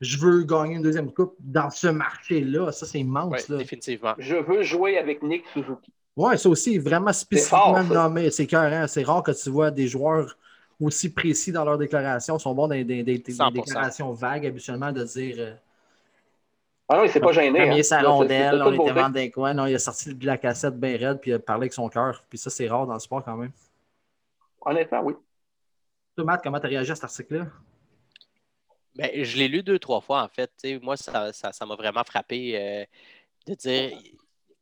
je 0.00 0.18
veux 0.18 0.42
gagner 0.44 0.76
une 0.76 0.82
deuxième 0.82 1.12
coupe 1.12 1.34
dans 1.40 1.70
ce 1.70 1.88
marché-là. 1.88 2.72
Ça, 2.72 2.86
c'est 2.86 2.98
Ouais, 2.98 3.02
immense. 3.04 3.48
là. 3.48 3.58
définitivement. 3.58 4.14
Je 4.18 4.36
veux 4.36 4.62
jouer 4.62 4.98
avec 4.98 5.22
Nick 5.22 5.44
Suzuki. 5.52 5.92
Ouais, 6.16 6.36
ça 6.36 6.48
aussi, 6.48 6.78
vraiment 6.78 7.12
spécifiquement 7.12 7.84
fort, 7.84 8.08
nommé. 8.08 8.30
C'est 8.30 8.46
carré. 8.46 8.86
C'est 8.88 9.02
rare 9.04 9.22
que 9.22 9.30
tu 9.30 9.48
vois 9.50 9.70
des 9.70 9.86
joueurs 9.88 10.36
aussi 10.80 11.12
précis 11.12 11.52
dans 11.52 11.64
leurs 11.64 11.78
déclarations. 11.78 12.36
Ils 12.36 12.40
sont 12.40 12.54
bons 12.54 12.66
dans 12.68 12.74
des, 12.74 12.84
des- 12.84 13.02
des- 13.02 13.18
des 13.18 13.32
100%. 13.32 13.50
déclarations 13.52 14.12
vagues, 14.12 14.46
habituellement, 14.46 14.90
de 14.92 15.04
dire 15.04 15.36
euh, 15.38 15.54
Ah 16.88 16.96
non, 16.96 17.04
il 17.04 17.10
s'est 17.10 17.20
pas 17.20 17.32
gêné. 17.32 17.58
Premier 17.60 17.80
hein. 17.80 17.82
sa 17.82 18.10
on 18.10 18.24
était 18.24 18.50
devant 18.50 19.08
des 19.10 19.30
coins. 19.30 19.54
Non, 19.54 19.66
il 19.66 19.74
a 19.74 19.78
sorti 19.78 20.14
de 20.14 20.26
la 20.26 20.36
cassette 20.38 20.78
bien 20.78 20.96
raide, 20.98 21.20
puis 21.20 21.30
il 21.30 21.34
a 21.34 21.38
parlé 21.38 21.64
avec 21.64 21.72
son 21.74 21.88
cœur. 21.88 22.24
Puis 22.28 22.38
ça, 22.38 22.50
c'est 22.50 22.68
rare 22.68 22.86
dans 22.86 22.94
le 22.94 23.00
sport 23.00 23.22
quand 23.24 23.36
même. 23.36 23.52
Honnêtement, 24.62 25.02
oui. 25.04 25.14
Toi, 26.16 26.24
Matt, 26.24 26.42
comment 26.42 26.58
tu 26.60 26.66
as 26.66 26.70
réagi 26.70 26.90
à 26.90 26.94
cet 26.96 27.04
article-là? 27.04 27.46
Ben, 29.00 29.24
je 29.24 29.38
l'ai 29.38 29.48
lu 29.48 29.62
deux, 29.62 29.78
trois 29.78 30.00
fois, 30.02 30.22
en 30.22 30.28
fait. 30.28 30.52
Moi, 30.82 30.96
ça 30.96 31.32
ça- 31.32 31.52
ça 31.52 31.66
m'a 31.66 31.74
vraiment 31.76 32.04
frappé 32.04 32.56
euh, 32.58 32.84
de 33.46 33.54
dire 33.54 33.92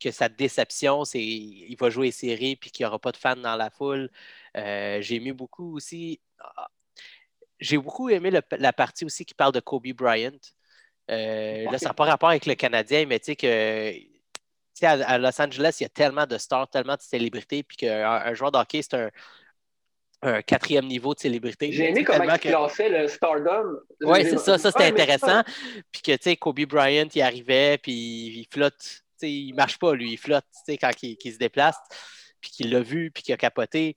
que 0.01 0.11
sa 0.12 0.29
déception, 0.29 1.05
c'est 1.05 1.22
il 1.24 1.77
va 1.79 1.90
jouer 1.90 2.09
les 2.09 2.12
séries 2.12 2.57
puis 2.57 2.70
qu'il 2.70 2.85
n'y 2.85 2.88
aura 2.88 2.98
pas 3.01 3.12
de 3.12 3.16
fans 3.18 3.37
dans 3.37 3.57
la 3.57 3.70
foule. 3.70 4.11
Euh, 4.57 5.01
j'ai 5.03 5.16
aimé 5.16 5.33
beaucoup 5.33 5.77
aussi. 5.77 6.20
ah, 6.40 6.68
J'ai 7.61 7.79
beaucoup 7.79 8.09
aimé 8.11 8.31
le- 8.31 8.42
la 8.59 8.72
partie 8.72 9.05
aussi 9.05 9.24
qui 9.27 9.35
parle 9.35 9.53
de 9.53 9.61
Kobe 9.61 9.88
Bryant. 9.94 10.33
Euh, 11.11 11.68
Là, 11.70 11.79
ça 11.79 11.90
n'a 11.90 11.94
pas 11.94 12.05
rapport 12.07 12.31
avec 12.31 12.46
le 12.46 12.55
Canadien, 12.55 13.07
mais 13.07 13.18
tu 13.20 13.27
sais 13.27 13.37
que 13.37 13.92
à, 14.83 14.92
à 14.92 15.18
Los 15.18 15.40
Angeles, 15.40 15.77
il 15.81 15.85
y 15.85 15.87
a 15.87 15.88
tellement 15.90 16.27
de 16.27 16.38
stars, 16.38 16.68
tellement 16.70 16.96
de 16.96 17.01
célébrités, 17.03 17.62
puis 17.62 17.77
qu'un 17.77 18.07
un 18.11 18.35
joueur 18.35 18.53
de 18.53 18.59
hockey, 18.59 18.83
c'est 18.83 18.94
un, 18.94 19.11
un 20.22 20.42
quatrième 20.42 20.87
niveau 20.87 21.14
de 21.14 21.20
célébrité. 21.20 21.72
J'ai 21.72 21.90
aimé 21.90 22.04
comment 22.04 22.24
il 22.24 22.40
que- 22.40 22.48
classait 22.48 22.88
le 22.88 23.09
Stardom. 23.09 23.78
oui, 24.02 24.24
c'est 24.24 24.38
ça, 24.38 24.59
ça 24.59 24.70
c'était 24.70 24.85
intéressant. 24.85 25.42
Puis 25.92 26.02
que, 26.02 26.12
tu 26.12 26.18
sais, 26.22 26.37
Kobe 26.37 26.61
Bryant, 26.66 27.09
il 27.14 27.22
arrivait, 27.22 27.78
puis 27.78 27.92
il 27.92 28.48
flotte. 28.52 28.78
Tu 28.78 29.26
sais, 29.26 29.33
il 29.33 29.52
marche 29.54 29.78
pas, 29.78 29.94
lui, 29.94 30.12
il 30.12 30.16
flotte, 30.18 30.44
tu 30.52 30.72
sais, 30.72 30.78
quand 30.78 30.90
il, 31.02 31.16
se 31.33 31.38
déplace, 31.38 31.76
puis 32.40 32.50
qu'il 32.50 32.70
l'a 32.70 32.81
vu, 32.81 33.11
puis 33.11 33.22
qu'il 33.22 33.35
a 33.35 33.37
capoté. 33.37 33.96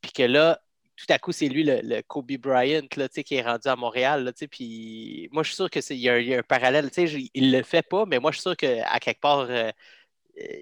Puis 0.00 0.12
que 0.12 0.22
là, 0.22 0.60
tout 0.96 1.06
à 1.10 1.18
coup, 1.18 1.30
c'est 1.30 1.48
lui, 1.48 1.62
le, 1.62 1.80
le 1.82 2.02
Kobe 2.02 2.32
Bryant, 2.38 2.82
là, 2.96 3.08
tu 3.08 3.14
sais, 3.14 3.24
qui 3.24 3.36
est 3.36 3.42
rendu 3.42 3.68
à 3.68 3.76
Montréal, 3.76 4.24
là, 4.24 4.32
tu 4.32 4.40
sais, 4.40 4.48
puis 4.48 5.28
moi, 5.32 5.44
je 5.44 5.48
suis 5.48 5.56
sûr 5.56 5.70
qu'il 5.70 5.96
y, 5.96 6.08
a 6.08 6.14
un- 6.14 6.18
il 6.18 6.28
y 6.28 6.34
a 6.34 6.38
un 6.38 6.42
parallèle, 6.42 6.90
tu 6.90 7.06
sais, 7.06 7.30
il 7.34 7.52
le 7.52 7.62
fait 7.62 7.86
pas, 7.88 8.04
mais 8.06 8.18
moi, 8.18 8.32
je 8.32 8.36
suis 8.38 8.42
sûr 8.42 8.56
qu'à 8.56 8.98
quelque 8.98 9.20
part, 9.20 9.46
euh, 9.48 9.70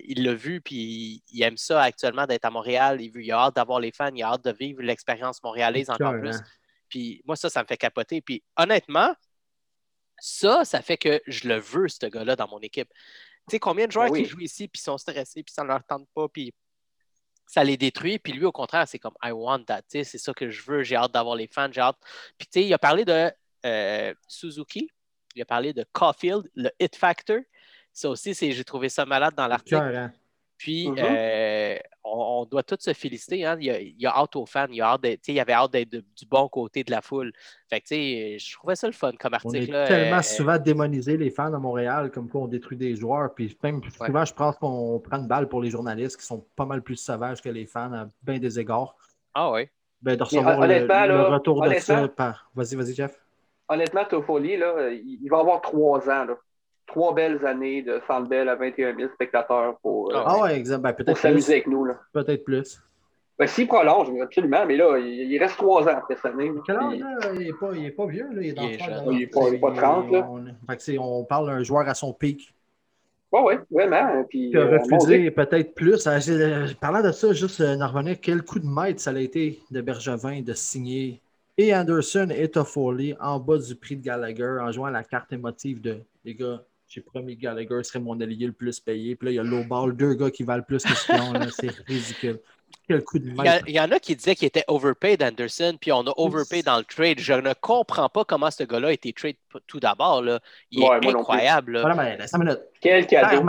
il 0.04 0.24
l'a 0.24 0.34
vu, 0.34 0.60
puis 0.60 1.22
il, 1.32 1.42
aime 1.42 1.56
ça 1.56 1.82
actuellement 1.82 2.26
d'être 2.26 2.44
à 2.44 2.50
Montréal, 2.50 3.00
il, 3.00 3.10
veut, 3.10 3.22
il 3.22 3.32
a 3.32 3.38
hâte 3.38 3.56
d'avoir 3.56 3.80
les 3.80 3.92
fans, 3.92 4.10
il 4.14 4.22
a 4.22 4.28
hâte 4.28 4.44
de 4.44 4.52
vivre 4.52 4.82
l'expérience 4.82 5.42
montréalaise 5.42 5.90
encore 5.90 6.18
plus. 6.18 6.36
hein. 6.36 6.44
Puis 6.88 7.22
moi, 7.26 7.36
ça, 7.36 7.50
ça 7.50 7.62
me 7.62 7.66
fait 7.66 7.76
capoter. 7.76 8.20
Puis 8.20 8.42
honnêtement, 8.56 9.14
ça, 10.18 10.64
ça 10.64 10.82
fait 10.82 10.96
que 10.96 11.20
je 11.26 11.48
le 11.48 11.58
veux, 11.58 11.88
ce 11.88 12.06
gars-là, 12.06 12.36
dans 12.36 12.48
mon 12.48 12.60
équipe. 12.60 12.88
Tu 13.48 13.52
sais, 13.52 13.58
combien 13.58 13.86
de 13.86 13.92
joueurs 13.92 14.10
oui. 14.10 14.22
qui 14.22 14.28
jouent 14.28 14.40
ici, 14.40 14.68
puis 14.68 14.80
sont 14.80 14.98
stressés, 14.98 15.42
puis 15.42 15.52
ça 15.52 15.62
ne 15.62 15.68
leur 15.68 15.84
tente 15.84 16.08
pas, 16.14 16.28
puis 16.28 16.52
ça 17.46 17.62
les 17.62 17.76
détruit. 17.76 18.18
Puis 18.18 18.32
lui, 18.32 18.44
au 18.44 18.52
contraire, 18.52 18.88
c'est 18.88 18.98
comme 18.98 19.14
I 19.22 19.30
want 19.30 19.64
that. 19.64 19.82
Tu 19.82 19.98
sais, 19.98 20.04
C'est 20.04 20.18
ça 20.18 20.32
que 20.32 20.50
je 20.50 20.62
veux. 20.62 20.82
J'ai 20.82 20.96
hâte 20.96 21.12
d'avoir 21.12 21.36
les 21.36 21.46
fans. 21.46 21.70
J'ai 21.70 21.80
hâte. 21.80 21.96
Puis 22.38 22.48
tu 22.48 22.60
sais, 22.60 22.66
il 22.66 22.72
a 22.74 22.78
parlé 22.78 23.04
de 23.04 23.30
euh, 23.64 24.14
Suzuki. 24.26 24.90
Il 25.34 25.42
a 25.42 25.44
parlé 25.44 25.72
de 25.72 25.84
Caulfield, 25.92 26.50
le 26.54 26.70
hit 26.80 26.96
factor. 26.96 27.38
Ça 27.96 28.10
aussi, 28.10 28.34
c'est, 28.34 28.52
j'ai 28.52 28.62
trouvé 28.64 28.90
ça 28.90 29.06
malade 29.06 29.32
dans 29.34 29.46
l'article. 29.48 29.76
Hein? 29.76 30.12
Puis, 30.58 30.88
Mhm. 30.88 30.96
euh, 30.98 31.76
on, 32.04 32.40
on 32.40 32.44
doit 32.44 32.62
tous 32.62 32.76
se 32.80 32.92
féliciter. 32.92 33.44
Hein. 33.46 33.56
Il, 33.58 33.70
a, 33.70 33.80
il 33.80 34.06
a 34.06 34.10
hâte 34.18 34.36
aux 34.36 34.44
fans. 34.44 34.66
Il, 34.70 34.82
a 34.82 34.88
hâte 34.92 35.00
d'être- 35.02 35.22
tu 35.22 35.26
sais, 35.26 35.32
il 35.32 35.40
avait 35.40 35.54
hâte 35.54 35.70
d'être 35.72 35.90
du 35.90 36.26
bon 36.30 36.46
côté 36.48 36.84
de 36.84 36.90
la 36.90 37.00
foule. 37.00 37.32
Fait 37.70 37.80
que, 37.80 37.86
tu 37.86 37.94
sais, 37.94 38.38
je 38.38 38.54
trouvais 38.54 38.76
ça 38.76 38.86
le 38.86 38.92
fun 38.92 39.12
comme 39.18 39.32
On 39.32 39.36
article. 39.36 39.56
est 39.70 39.72
là. 39.72 39.86
tellement 39.86 40.18
Euh, 40.18 40.22
souvent 40.22 40.58
démonisé 40.58 41.16
les 41.16 41.30
fans 41.30 41.52
à 41.54 41.58
Montréal, 41.58 42.10
comme 42.10 42.28
quoi 42.28 42.42
on 42.42 42.48
détruit 42.48 42.76
des 42.76 42.96
joueurs. 42.96 43.32
Puis 43.34 43.56
même 43.62 43.80
souvent, 43.90 44.24
je 44.26 44.34
pense 44.34 44.56
qu'on 44.56 45.00
prend 45.00 45.16
une 45.18 45.26
balle 45.28 45.48
pour 45.48 45.62
les 45.62 45.70
journalistes 45.70 46.18
qui 46.20 46.26
sont 46.26 46.46
pas 46.54 46.66
mal 46.66 46.82
plus 46.82 46.96
sauvages 46.96 47.40
que 47.40 47.48
les 47.48 47.64
fans 47.66 47.92
à 47.94 48.08
bien 48.22 48.38
des 48.38 48.58
égards. 48.60 48.94
Ah 49.34 49.50
oui. 49.52 49.68
Ben, 50.02 50.16
de 50.16 50.22
recevoir 50.22 50.60
le, 50.60 50.86
le 50.86 51.22
retour 51.34 51.62
de 51.66 51.74
ça 51.78 52.08
par. 52.08 52.50
Vas-y, 52.54 52.76
vas-y, 52.76 52.94
Jeff. 52.94 53.18
Honnêtement, 53.68 54.04
Toffoli, 54.04 54.56
là, 54.58 54.90
il 54.90 55.18
il 55.22 55.28
va 55.30 55.38
avoir 55.40 55.60
trois 55.62 56.00
ans. 56.10 56.24
Là. 56.24 56.36
Trois 56.86 57.14
belles 57.14 57.44
années 57.44 57.82
de 57.82 58.00
Centre 58.06 58.28
Bell 58.28 58.48
à 58.48 58.54
21 58.54 58.96
000 58.96 59.10
spectateurs 59.14 59.76
pour, 59.82 60.14
euh, 60.14 60.22
Ah 60.24 60.40
ouais, 60.40 60.56
exemple. 60.56 60.82
Ben, 60.82 61.04
pour 61.04 61.18
s'amuser 61.18 61.46
plus. 61.46 61.52
avec 61.52 61.66
nous. 61.66 61.84
Là. 61.84 61.98
Peut-être 62.12 62.44
plus. 62.44 62.80
Ben, 63.38 63.46
S'il 63.46 63.66
prolonge, 63.66 64.08
absolument, 64.22 64.64
mais 64.66 64.76
là, 64.76 64.96
il, 64.98 65.30
il 65.30 65.38
reste 65.38 65.56
trois 65.56 65.82
ans 65.82 65.96
après 65.98 66.16
cette 66.16 66.32
année. 66.32 66.50
Quel 66.64 66.76
âge, 66.76 66.90
Puis- 66.90 66.98
là? 67.00 67.18
Il 67.34 67.38
n'est 67.40 67.52
pas, 67.52 67.70
il 67.74 67.84
est 67.86 67.90
pas 67.90 68.06
vieux, 68.06 68.28
là. 68.32 68.40
Il 68.40 68.48
est 68.48 68.52
dans 68.52 68.62
Il 68.62 68.68
est 68.68 68.72
le 68.78 68.78
jeune. 68.84 69.04
dans- 69.04 69.10
Il 69.10 69.22
est 69.22 69.26
pas- 69.26 69.48
est 69.48 69.58
pas 69.58 69.72
30, 69.72 70.10
là. 70.12 70.28
On, 70.30 70.78
fait 70.78 70.98
on 70.98 71.24
parle 71.24 71.46
d'un 71.48 71.62
joueur 71.62 71.86
à 71.88 71.94
son 71.94 72.12
pic 72.14 72.52
Ouais, 73.32 73.40
ouais, 73.42 73.58
vraiment. 73.70 74.24
Puis, 74.30 74.50
qui 74.50 74.56
a 74.56 74.60
euh, 74.60 75.30
peut-être 75.30 75.74
plus. 75.74 76.06
Ah, 76.06 76.18
euh, 76.28 76.68
Parlant 76.80 77.02
de 77.02 77.10
ça, 77.12 77.32
juste 77.32 77.60
euh, 77.60 77.76
revenir, 77.84 78.16
quel 78.22 78.42
coup 78.42 78.60
de 78.60 78.66
maître 78.66 79.00
ça 79.00 79.10
a 79.10 79.18
été 79.18 79.60
de 79.70 79.80
Bergevin 79.80 80.40
de 80.40 80.54
signer 80.54 81.20
et 81.58 81.74
Anderson 81.74 82.28
et 82.34 82.48
Toffoli 82.48 83.14
en 83.20 83.38
bas 83.40 83.58
du 83.58 83.74
prix 83.74 83.96
de 83.96 84.02
Gallagher 84.04 84.58
en 84.62 84.70
jouant 84.70 84.88
la 84.88 85.02
carte 85.02 85.32
émotive 85.32 85.80
de 85.82 85.98
les 86.24 86.34
gars. 86.34 86.62
J'ai 86.88 87.00
promis 87.00 87.36
que 87.36 87.42
Gallagher 87.42 87.82
serait 87.82 87.98
mon 88.00 88.20
allié 88.20 88.46
le 88.46 88.52
plus 88.52 88.78
payé. 88.80 89.16
Puis 89.16 89.26
là, 89.26 89.32
il 89.32 89.34
y 89.34 89.38
a 89.38 89.42
Lowball, 89.42 89.96
deux 89.96 90.14
gars 90.14 90.30
qui 90.30 90.44
valent 90.44 90.62
plus 90.62 90.82
que 90.84 90.94
ce 90.94 91.06
qu'ils 91.06 91.20
ont. 91.20 91.32
C'est 91.50 91.70
ridicule. 91.86 92.40
Quel 92.88 93.02
coup 93.02 93.18
de 93.18 93.26
Il 93.28 93.34
y, 93.36 93.40
a- 93.40 93.42
maître. 93.42 93.64
il 93.66 93.74
y 93.74 93.80
en 93.80 93.90
a 93.90 93.98
qui 93.98 94.14
disaient 94.14 94.36
qu'il 94.36 94.46
était 94.46 94.62
overpaid, 94.68 95.20
Anderson, 95.20 95.76
puis 95.80 95.90
on 95.90 96.02
a 96.06 96.12
overpaid 96.16 96.64
dans 96.64 96.78
le 96.78 96.84
trade. 96.84 97.18
Je 97.18 97.32
ne 97.32 97.52
comprends 97.60 98.08
pas 98.08 98.24
comment 98.24 98.50
ce 98.52 98.62
gars-là 98.62 98.88
a 98.88 98.92
été 98.92 99.12
trade 99.12 99.34
tout 99.66 99.80
d'abord. 99.80 100.22
Il 100.70 100.80
Ouais, 100.84 100.98
est 101.02 101.08
incroyable. 101.08 101.72
là. 101.72 101.80
Voilà, 101.80 102.16
mais 102.18 102.26
cinq 102.28 102.38
minutes. 102.38 102.60
Quel 102.80 103.06
cadeau. 103.08 103.44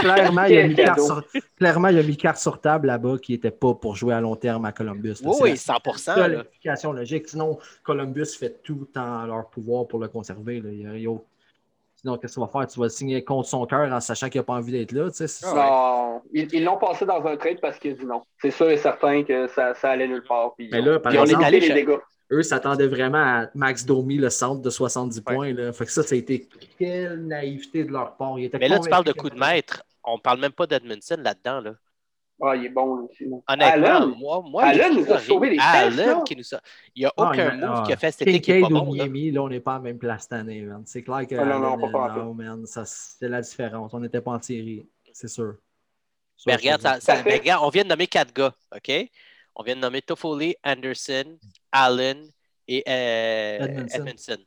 Clairement, 0.00 0.44
il 0.48 0.58
a 0.58 0.68
mis 0.68 0.74
carte 0.74 1.00
sur, 1.00 1.22
clairement, 1.58 1.88
il 1.88 1.98
a 1.98 2.02
mis 2.02 2.16
carte 2.16 2.38
sur 2.38 2.60
table 2.60 2.86
là-bas 2.86 3.18
qui 3.20 3.32
n'était 3.32 3.50
pas 3.50 3.74
pour 3.74 3.94
jouer 3.96 4.14
à 4.14 4.20
long 4.22 4.36
terme 4.36 4.64
à 4.64 4.72
Columbus. 4.72 5.16
là. 5.22 5.28
Oui, 5.28 5.34
C'est 5.36 5.42
oui, 5.42 5.50
la 5.50 5.56
100 5.56 5.96
seule 5.98 6.32
là. 6.32 6.40
explication 6.40 6.92
logique. 6.92 7.28
Sinon, 7.28 7.58
Columbus 7.82 8.26
fait 8.38 8.62
tout 8.62 8.88
en 8.96 9.26
leur 9.26 9.50
pouvoir 9.50 9.86
pour 9.86 9.98
le 9.98 10.08
conserver. 10.08 10.60
là. 10.60 10.70
Il 10.72 10.80
y 10.80 10.86
a- 10.86 10.96
il 10.96 11.02
y 11.02 11.06
a- 11.06 11.18
Sinon, 12.02 12.18
qu'est-ce 12.18 12.34
que 12.34 12.40
tu 12.40 12.46
vas 12.46 12.60
faire? 12.60 12.66
Tu 12.66 12.78
vas 12.80 12.86
le 12.86 12.90
signer 12.90 13.22
contre 13.22 13.48
son 13.48 13.64
cœur 13.64 13.92
en 13.92 14.00
sachant 14.00 14.28
qu'il 14.28 14.40
n'a 14.40 14.42
pas 14.44 14.54
envie 14.54 14.72
d'être 14.72 14.90
là. 14.90 15.08
tu 15.08 15.18
sais, 15.18 15.28
c'est- 15.28 15.46
Ah 15.48 15.54
Non, 16.14 16.22
ils 16.34 16.52
ils 16.52 16.64
l'ont 16.64 16.76
passé 16.76 17.06
dans 17.06 17.24
un 17.24 17.36
trade 17.36 17.60
parce 17.60 17.78
qu'il 17.78 17.92
a 17.92 17.94
dit 17.94 18.04
non. 18.04 18.22
C'est 18.40 18.50
sûr 18.50 18.68
et 18.70 18.76
certain 18.76 19.22
que 19.22 19.46
ça, 19.46 19.72
ça 19.74 19.90
allait 19.90 20.08
nulle 20.08 20.24
part. 20.26 20.54
Puis, 20.56 20.68
Mais 20.72 20.80
là, 20.82 20.98
par 20.98 21.10
puis 21.10 21.18
on 21.20 21.22
exemple- 21.24 21.42
est 21.44 21.46
allé 21.46 21.60
les 21.60 21.72
dégâts. 21.74 21.98
Eux 22.32 22.42
s'attendaient 22.42 22.88
vraiment 22.88 23.18
à 23.18 23.46
Max 23.54 23.84
Domi, 23.86 24.16
le 24.16 24.30
centre 24.30 24.62
de 24.62 24.70
70 24.70 25.18
Ouais. 25.28 25.34
points. 25.34 25.52
Là. 25.52 25.72
Fait 25.72 25.84
que 25.84 25.92
ça, 25.92 26.02
ça 26.02 26.14
a 26.14 26.18
été 26.18 26.48
quelle 26.78 27.24
naïveté 27.26 27.84
de 27.84 27.92
leur 27.92 28.16
part. 28.16 28.34
Mais 28.36 28.68
là, 28.68 28.78
tu 28.80 28.88
parles 28.90 29.04
de 29.04 29.12
coup 29.12 29.30
de 29.30 29.38
maître. 29.38 29.84
On 30.02 30.18
parle 30.18 30.40
même 30.40 30.50
pas 30.52 30.66
d'Edmondson 30.66 31.18
là-dedans. 31.22 31.60
Là. 31.60 31.74
Ah, 32.44 32.56
il 32.56 32.64
est 32.66 32.68
bon 32.70 33.06
aussi. 33.08 33.24
Honnêtement, 33.46 33.86
Allen, 33.86 34.14
moi, 34.18 34.42
moi 34.44 34.64
Allen 34.64 34.94
nous 34.96 35.12
a 35.12 35.18
sauvé 35.20 35.50
les 35.50 35.58
fesses, 35.58 35.64
Allen 35.98 36.24
qui 36.24 36.34
nous 36.36 36.54
a. 36.54 36.60
Il 36.94 37.00
n'y 37.00 37.06
a 37.06 37.12
Ah, 37.16 37.30
aucun 37.30 37.54
move 37.54 37.64
ah, 37.72 37.82
a 37.92 37.96
fait 37.96 38.40
qui 38.40 38.60
pas 38.60 38.66
ou 38.66 38.68
bon. 38.68 38.94
là. 38.94 39.04
Miami, 39.04 39.30
là, 39.30 39.42
on 39.42 39.48
n'est 39.48 39.60
pas 39.60 39.76
en 39.76 39.80
même 39.80 39.98
place 39.98 40.22
cette 40.22 40.32
année, 40.32 40.62
man. 40.62 40.82
C'est 40.84 41.02
clair 41.02 41.26
que 41.26 41.36
Ah, 41.36 41.44
non, 41.44 41.60
non, 41.60 41.74
Allen, 41.74 41.80
pas 41.92 42.08
pantoute. 42.08 42.22
non, 42.24 42.34
man, 42.34 42.66
ça, 42.66 42.84
c'est 42.84 43.28
la 43.28 43.40
différence. 43.42 43.94
On 43.94 44.00
n'était 44.00 44.20
pas 44.20 44.32
en 44.32 44.42
série, 44.42 44.88
c'est 45.12 45.28
sûr. 45.28 45.54
Mais 46.46 46.56
regarde, 46.56 46.80
c'est- 46.82 46.88
ça- 46.88 47.00
ça- 47.00 47.12
Parfait. 47.14 47.30
mais 47.30 47.36
regarde, 47.38 47.64
on 47.64 47.68
vient 47.68 47.84
de 47.84 47.88
nommer 47.88 48.08
quatre 48.08 48.34
gars, 48.34 48.52
OK? 48.74 48.90
On 49.54 49.62
vient 49.62 49.76
de 49.76 49.80
nommer 49.80 50.02
Toffoli, 50.02 50.56
Anderson, 50.64 51.38
Allen 51.70 52.26
et 52.66 52.82
euh, 52.88 53.58
Edmondson. 53.66 53.94
Edmondson. 53.98 54.38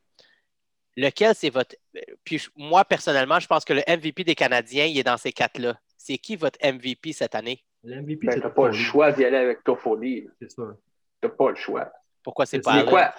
Lequel 0.97 1.35
c'est 1.35 1.49
votre. 1.49 1.75
Puis 2.23 2.45
moi, 2.55 2.83
personnellement, 2.85 3.39
je 3.39 3.47
pense 3.47 3.63
que 3.65 3.73
le 3.73 3.83
MVP 3.87 4.23
des 4.23 4.35
Canadiens, 4.35 4.85
il 4.85 4.97
est 4.97 5.03
dans 5.03 5.17
ces 5.17 5.31
quatre-là. 5.31 5.77
C'est 5.97 6.17
qui 6.17 6.35
votre 6.35 6.57
MVP 6.63 7.13
cette 7.13 7.35
année? 7.35 7.63
L'MVP, 7.85 8.25
Ben, 8.27 8.33
c'est 8.33 8.41
t'as 8.41 8.49
pas 8.49 8.67
le 8.67 8.73
choix 8.73 9.11
d'y 9.11 9.23
aller 9.25 9.37
avec 9.37 9.63
Toffoli. 9.63 10.27
C'est 10.41 10.51
sûr. 10.51 10.75
T'as 11.21 11.29
pas 11.29 11.49
le 11.49 11.55
choix. 11.55 11.91
Pourquoi 12.23 12.45
c'est 12.45 12.57
C'est 12.57 12.61
pas 12.63 12.71
Il 12.73 12.77
est 12.77 12.79
Allen? 12.81 12.89
quoi? 12.89 13.13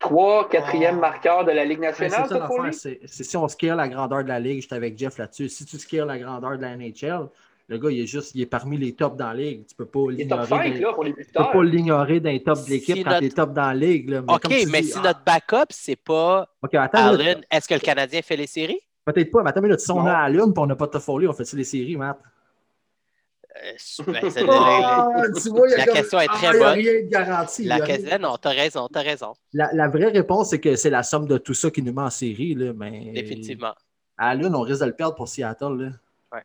Trois, 0.00 0.48
quatrième 0.48 0.96
Oh. 0.98 1.00
marqueur 1.00 1.44
de 1.44 1.50
la 1.52 1.64
Ligue 1.64 1.80
Ben, 1.80 1.92
c'est 1.94 2.04
nationale, 2.08 2.28
ça 2.28 2.38
Toffoli? 2.48 2.72
c'est 2.74 3.00
c'est 3.06 3.24
si 3.24 3.36
on 3.36 3.48
scale 3.48 3.76
la 3.76 3.88
grandeur 3.88 4.22
de 4.22 4.28
la 4.28 4.38
ligue, 4.40 4.62
j'étais 4.62 4.74
avec 4.76 4.96
Jeff 4.98 5.18
là-dessus. 5.18 5.48
Si 5.48 5.64
tu 5.66 5.78
scales 5.78 6.06
la 6.06 6.18
grandeur 6.18 6.56
de 6.56 6.62
la 6.62 6.76
NHL, 6.76 7.28
le 7.70 7.78
gars, 7.78 7.90
il 7.90 8.00
est 8.00 8.06
juste, 8.06 8.34
il 8.34 8.40
est 8.42 8.46
parmi 8.46 8.76
les 8.78 8.94
tops 8.94 9.16
dans 9.16 9.28
la 9.28 9.34
ligue. 9.34 9.66
Tu 9.66 9.74
peux 9.74 9.84
pas 9.86 10.00
Il 10.10 10.20
est 10.22 10.26
top 10.28 10.40
l'ignorer. 10.40 10.48
5 10.70 10.74
dans- 10.80 10.86
là, 10.88 10.92
pour 10.94 11.04
les 11.04 11.14
Tu 11.14 11.24
peux 11.32 11.44
pas 11.52 11.64
l'ignorer 11.64 12.20
d'un 12.20 12.38
top 12.38 12.64
de 12.64 12.70
l'équipe 12.70 12.96
Si 12.96 13.02
quand 13.04 13.10
notre- 13.10 13.20
tu 13.20 13.26
es 13.26 13.30
top 13.30 13.52
dans 13.52 13.66
la 13.66 13.74
ligue. 13.74 14.08
là. 14.10 14.22
Mais 14.22 14.32
OK, 14.34 14.48
mais 14.70 14.80
dis, 14.82 14.88
si 14.88 14.98
ah, 14.98 15.02
notre 15.02 15.24
backup, 15.24 15.66
c'est 15.70 15.96
pas 15.96 16.48
OK, 16.62 16.74
attends, 16.74 16.98
là, 16.98 17.08
Allen, 17.10 17.40
est-ce 17.50 17.68
que 17.68 17.74
le 17.74 17.80
Canadien 17.80 18.22
fait 18.22 18.36
les 18.36 18.46
séries? 18.46 18.80
peut-être 19.04 19.30
pas, 19.30 19.42
mais 19.42 19.50
attends, 19.50 19.62
minute, 19.62 19.80
si 19.80 19.90
on 19.90 20.06
a 20.06 20.12
Allen 20.14 20.50
et 20.54 20.58
on 20.58 20.66
n'a 20.66 20.76
pas 20.76 20.86
de 20.86 20.90
Toffoli, 20.92 21.26
on 21.26 21.32
fait-tu 21.32 21.56
les 21.56 21.64
séries, 21.64 21.96
Matt? 21.96 22.18
Euh, 23.64 24.12
ben, 24.12 24.30
c'est- 24.30 24.44
la, 24.44 24.52
Ah, 24.52 25.08
vois, 25.50 25.68
comme- 25.84 25.94
question 25.94 26.20
est 26.20 26.26
très 26.26 26.46
ah, 26.46 26.50
a 26.50 26.52
bonne. 26.58 26.72
rien 26.74 26.92
de 27.02 27.08
garanti. 27.08 27.62
il 27.62 27.64
y 27.66 27.68
la 27.68 27.80
question- 27.80 28.18
non, 28.18 28.36
t'as 28.40 28.50
raison, 28.50 28.88
t'as 28.92 29.02
raison, 29.02 29.34
La, 29.52 29.70
la 29.72 29.88
vraie 29.88 30.08
réponse, 30.08 30.50
c'est 30.50 30.60
que 30.60 30.76
c'est 30.76 30.90
la 30.90 31.02
somme 31.02 31.26
de 31.26 31.38
tout 31.38 31.54
ça 31.54 31.70
qui 31.70 31.82
nous 31.82 31.92
met 31.92 32.02
en 32.02 32.10
série. 32.10 32.54
Là, 32.54 32.72
mais 32.74 33.10
définitivement. 33.12 33.74
À 34.16 34.30
Allen, 34.30 34.54
on 34.54 34.60
risque 34.62 34.80
de 34.80 34.86
le 34.86 34.94
perdre 34.94 35.14
pour 35.14 35.28
Seattle. 35.28 35.76
Là. 35.76 35.90
Ouais. 36.32 36.42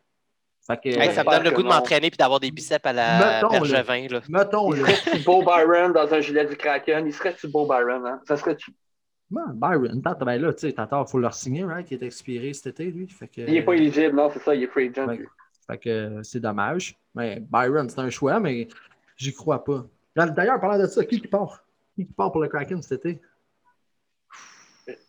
Fait 0.65 0.77
que, 0.77 0.89
Hey, 0.89 0.93
ça 0.95 0.99
me 0.99 1.05
j'espère 1.07 1.25
donne 1.25 1.43
le 1.43 1.51
goût 1.51 1.63
de 1.63 1.67
m'entraîner 1.67 2.09
puis 2.09 2.17
d'avoir 2.17 2.39
des 2.39 2.51
biceps 2.51 2.85
à 2.85 2.93
la 2.93 3.35
Mettons. 3.41 3.49
Bergevin. 3.49 4.07
Là. 4.09 4.21
mettons, 4.29 4.73
Il 4.73 4.81
là, 4.81 4.87
serait-tu 4.95 5.23
Beau 5.23 5.41
Byron 5.43 5.91
dans 5.93 6.13
un 6.13 6.19
gilet 6.19 6.45
du 6.45 6.55
Kraken? 6.55 7.05
Il 7.07 7.13
serait-tu 7.13 7.47
Beau 7.47 7.65
Byron? 7.67 8.05
Hein? 8.05 8.21
Ça 8.27 8.37
serait-tu? 8.37 8.71
Byron, 9.31 9.99
t'as- 10.03 10.13
ben 10.23 10.39
là, 10.39 10.53
tu 10.53 10.69
sais, 10.69 10.75
il 10.77 11.05
faut 11.07 11.17
le 11.17 11.31
signer, 11.31 11.63
right, 11.63 11.87
qui 11.87 11.95
est 11.95 12.03
expiré 12.03 12.53
cet 12.53 12.67
été, 12.79 12.85
lui. 12.91 13.07
Fait 13.09 13.27
que, 13.27 13.41
Il 13.41 13.53
n'est 13.53 13.63
pas 13.63 13.73
éligible, 13.73 14.15
non, 14.15 14.29
c'est 14.31 14.39
ça, 14.43 14.53
il 14.53 14.61
est 14.63 14.67
free 14.67 14.91
agent. 14.95 15.07
Ouais. 15.07 15.25
Fait 15.67 15.77
que 15.77 15.89
euh, 15.89 16.23
c'est 16.23 16.39
dommage. 16.39 16.97
Mais 17.15 17.39
Byron, 17.39 17.89
c'est 17.89 17.99
un 17.99 18.09
choix, 18.09 18.39
mais 18.39 18.67
j'y 19.17 19.33
crois 19.33 19.63
pas. 19.63 19.85
D'ailleurs, 20.15 20.59
parlant 20.59 20.81
de 20.81 20.87
ça, 20.87 21.03
qui 21.05 21.21
qui 21.21 21.27
part? 21.27 21.65
Qui 21.95 22.05
qui 22.05 22.13
part 22.13 22.31
pour 22.31 22.41
le 22.41 22.47
Kraken 22.47 22.81
cet 22.81 23.05
été? 23.05 23.21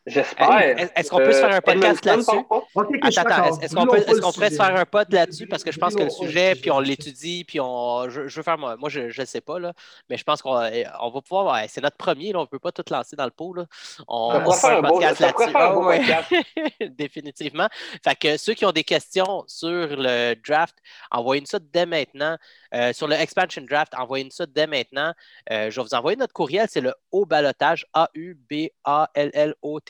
J'espère. 0.06 0.78
Est-ce 0.94 1.08
qu'on 1.08 1.18
peut 1.18 1.32
se 1.32 1.40
faire 1.40 1.54
un 1.54 1.60
podcast 1.60 2.06
Edmondson 2.06 2.44
là-dessus? 2.74 3.18
Attends, 3.18 3.60
est-ce 3.60 3.74
qu'on 3.74 3.86
peut, 3.86 4.02
qu'on 4.20 4.32
pourrait 4.32 4.50
se 4.50 4.56
faire 4.56 4.76
un 4.76 4.84
pod 4.84 5.10
là-dessus? 5.10 5.46
Parce 5.46 5.64
que 5.64 5.72
je 5.72 5.78
pense 5.78 5.94
que 5.94 6.02
le 6.02 6.10
sujet, 6.10 6.54
puis 6.54 6.70
on 6.70 6.80
l'étudie, 6.80 7.44
puis 7.44 7.58
on. 7.60 8.08
Je, 8.10 8.28
je 8.28 8.36
veux 8.36 8.42
faire 8.42 8.58
moi. 8.58 8.76
Moi, 8.76 8.90
je 8.90 9.18
ne 9.18 9.26
sais 9.26 9.40
pas, 9.40 9.58
là. 9.58 9.72
Mais 10.10 10.18
je 10.18 10.24
pense 10.24 10.42
qu'on 10.42 10.56
on 11.00 11.10
va 11.10 11.20
pouvoir. 11.22 11.54
ouais, 11.54 11.66
c'est 11.68 11.80
notre 11.80 11.96
premier, 11.96 12.32
là. 12.32 12.40
On 12.40 12.42
ne 12.42 12.48
peut 12.48 12.58
pas 12.58 12.72
tout 12.72 12.84
lancer 12.90 13.16
dans 13.16 13.24
le 13.24 13.30
pot, 13.30 13.54
là. 13.54 13.64
On, 14.06 14.52
fait 14.52 14.68
faire 14.68 14.78
un 14.78 14.82
podcast 14.82 15.20
là-dessus. 15.20 15.52
podcast. 15.52 16.34
Définitivement. 16.96 17.68
Fait 18.02 18.16
que 18.16 18.36
ceux 18.36 18.52
qui 18.54 18.66
ont 18.66 18.72
des 18.72 18.84
questions 18.84 19.44
sur 19.46 19.96
le 19.96 20.34
draft, 20.46 20.76
envoyez-nous 21.10 21.46
ça 21.46 21.58
dès 21.58 21.86
maintenant. 21.86 22.36
Euh, 22.74 22.92
sur 22.92 23.08
le 23.08 23.14
expansion 23.14 23.62
draft, 23.62 23.94
envoyez-nous 23.96 24.32
ça 24.32 24.46
dès 24.46 24.66
maintenant. 24.66 25.12
Euh, 25.50 25.70
je 25.70 25.80
vais 25.80 25.86
vous 25.86 25.94
envoyer 25.94 26.16
notre 26.16 26.32
courriel, 26.32 26.66
c'est 26.68 26.80
le 26.80 26.92
au 27.10 27.24
balotage, 27.24 27.86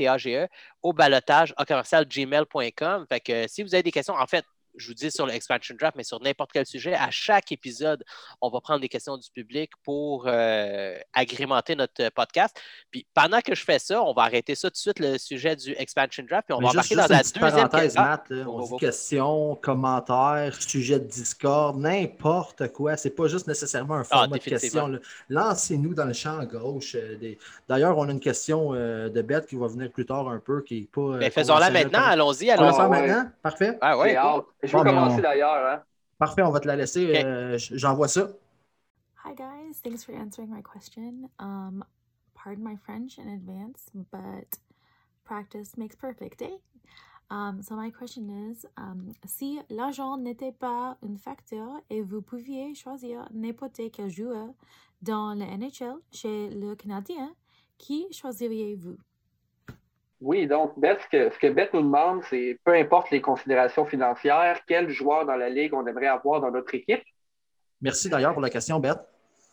A-U-B-A-L-L-O-T-A-G-E, 0.07 0.49
au 0.83 0.93
balotage, 0.93 1.55
à 1.57 1.65
commercial 1.65 2.07
gmail.com. 2.07 3.07
Fait 3.09 3.21
que 3.21 3.49
si 3.49 3.63
vous 3.63 3.75
avez 3.75 3.83
des 3.83 3.93
questions, 3.93 4.15
en 4.15 4.27
fait, 4.27 4.45
je 4.77 4.89
vous 4.89 4.95
dis 4.95 5.11
sur 5.11 5.27
l'expansion 5.27 5.75
draft, 5.79 5.97
mais 5.97 6.05
sur 6.05 6.21
n'importe 6.21 6.51
quel 6.53 6.67
sujet, 6.67 6.95
à 6.95 7.11
chaque 7.11 7.53
épisode, 7.53 8.05
on 8.41 8.51
va 8.51 8.61
prendre 8.61 8.81
des 8.81 8.89
questions 8.89 9.17
du 9.17 9.31
public 9.31 9.71
pour 9.83 10.25
euh, 10.27 10.97
agrémenter 11.13 11.77
notre 11.77 12.03
euh, 12.03 12.11
podcast. 12.15 12.57
Puis 12.91 13.07
pendant 13.15 13.41
que 13.41 13.55
je 13.55 13.65
fais 13.65 13.79
ça, 13.79 14.03
on 14.03 14.13
va 14.13 14.23
arrêter 14.23 14.55
ça 14.55 14.69
tout 14.69 14.73
de 14.75 14.77
suite, 14.79 14.99
le 14.99 15.19
sujet 15.19 15.57
du 15.57 15.73
expansion 15.79 16.25
draft, 16.29 16.47
puis 16.47 16.55
on 16.55 16.61
Mais 16.61 16.67
va 16.67 16.73
juste, 16.83 16.93
embarquer 16.93 16.95
juste 16.95 17.09
dans 17.35 17.41
une 17.41 17.41
la 17.43 17.51
deuxième 17.51 17.69
parenthèse, 17.69 17.83
question. 17.95 18.03
Matt. 18.03 18.31
là. 18.31 18.45
On 18.49 18.59
oh, 18.59 18.63
dit 18.63 18.69
oh. 18.73 18.77
questions, 18.79 19.55
commentaires, 19.57 20.55
sujet 20.61 20.99
de 21.01 21.05
Discord, 21.07 21.77
n'importe 21.79 22.69
quoi. 22.73 22.97
C'est 22.97 23.11
pas 23.11 23.27
juste 23.29 23.47
nécessairement 23.47 23.95
un 23.97 24.05
format 24.05 24.27
de 24.39 24.43
Ah, 24.45 24.51
questions. 24.51 24.99
Lancez-nous 25.29 25.95
dans 25.95 26.05
le 26.07 26.13
champ 26.13 26.39
à 26.39 26.47
gauche. 26.47 26.95
euh, 26.95 27.17
des- 27.17 27.39
D'ailleurs, 27.69 27.97
on 27.99 28.09
a 28.09 28.13
une 28.13 28.21
question 28.21 28.75
euh, 28.75 29.09
de 29.09 29.23
Beth 29.23 29.47
qui 29.47 29.57
va 29.57 29.67
venir 29.69 29.91
plus 29.91 30.07
tard 30.07 30.29
un 30.29 30.39
peu, 30.39 30.63
qui 30.63 30.81
n'est 30.81 30.87
pas. 30.87 31.01
euh, 31.01 31.19
Mais 31.19 31.31
faisons-la 31.31 31.71
maintenant, 31.71 32.03
allons-y, 32.03 32.51
On 32.53 32.57
va 32.57 32.73
faire 32.73 32.81
Ah, 32.85 32.89
ouais. 32.89 33.07
maintenant? 33.07 33.31
Parfait. 33.43 33.79
Ah 33.81 33.99
ouais. 33.99 34.17
Je 34.67 34.73
Bon, 34.77 34.83
mais 34.85 34.91
commencer 34.91 35.19
on- 35.19 35.23
d'ailleurs. 35.23 35.67
Hein? 35.67 35.83
Parfait, 36.19 36.43
on 36.43 36.51
va 36.51 36.61
te 36.61 36.67
la 36.67 36.77
laisser. 36.77 37.23
Euh, 37.25 37.59
J'envoie 37.59 38.09
ça. 38.09 38.29
Hi 39.25 39.35
guys, 39.35 39.81
thanks 39.83 40.05
for 40.05 40.15
answering 40.15 40.51
my 40.51 40.63
question. 40.63 41.31
Um, 41.39 41.83
pardon 42.35 42.63
my 42.63 42.77
French 42.77 43.19
in 43.19 43.27
advance, 43.29 43.87
but 44.13 44.59
practice 45.25 45.77
makes 45.79 45.97
perfect, 45.97 46.43
eh? 46.43 46.59
Um, 47.31 47.63
so 47.63 47.75
my 47.75 47.91
question 47.91 48.29
is, 48.51 48.67
um, 48.77 49.13
si 49.25 49.59
l'argent 49.71 50.19
n'était 50.19 50.53
pas 50.53 50.99
un 51.03 51.17
facteur 51.17 51.81
et 51.89 52.03
vous 52.03 52.21
pouviez 52.21 52.75
choisir 52.75 53.27
n'importe 53.33 53.81
quel 53.93 54.11
joueur 54.11 54.49
dans 55.01 55.33
le 55.35 55.45
NHL 55.45 55.97
chez 56.13 56.51
le 56.51 56.75
Canadien, 56.77 57.35
qui 57.79 58.07
choisiriez-vous? 58.13 58.99
Oui, 60.25 60.47
donc, 60.47 60.73
Beth, 60.79 61.01
ce 61.03 61.09
que, 61.09 61.35
ce 61.35 61.39
que 61.39 61.49
Beth 61.49 61.75
nous 61.75 61.83
demande, 61.83 62.23
c'est 62.31 62.59
peu 62.65 62.73
importe 62.73 63.11
les 63.11 63.21
considérations 63.21 63.85
financières, 63.85 64.59
quel 64.67 64.89
joueur 64.89 65.27
dans 65.27 65.37
la 65.37 65.51
Ligue 65.51 65.75
on 65.75 65.87
aimerait 65.87 66.07
avoir 66.07 66.41
dans 66.41 66.51
notre 66.51 66.75
équipe. 66.75 67.03
Merci 67.83 68.09
d'ailleurs 68.09 68.33
pour 68.33 68.41
la 68.41 68.49
question, 68.49 68.81
Beth. 68.81 69.01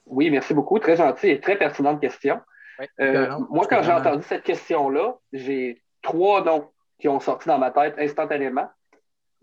Oui, 0.06 0.30
merci 0.30 0.54
beaucoup. 0.54 0.80
Très 0.80 0.96
gentil 0.96 1.28
et 1.28 1.42
très 1.42 1.58
pertinente 1.58 2.00
question. 2.00 2.40
Oui. 2.80 2.86
Euh, 3.02 3.38
moi, 3.50 3.68
quand 3.70 3.82
j'ai 3.84 3.92
Vraiment. 3.92 4.12
entendu 4.12 4.24
cette 4.24 4.44
question-là, 4.44 5.18
j'ai 5.34 5.84
trois 6.02 6.42
noms 6.46 6.70
qui 7.00 7.10
ont 7.10 7.20
sorti 7.20 7.50
dans 7.50 7.58
ma 7.58 7.72
tête 7.72 7.96
instantanément. 8.00 8.70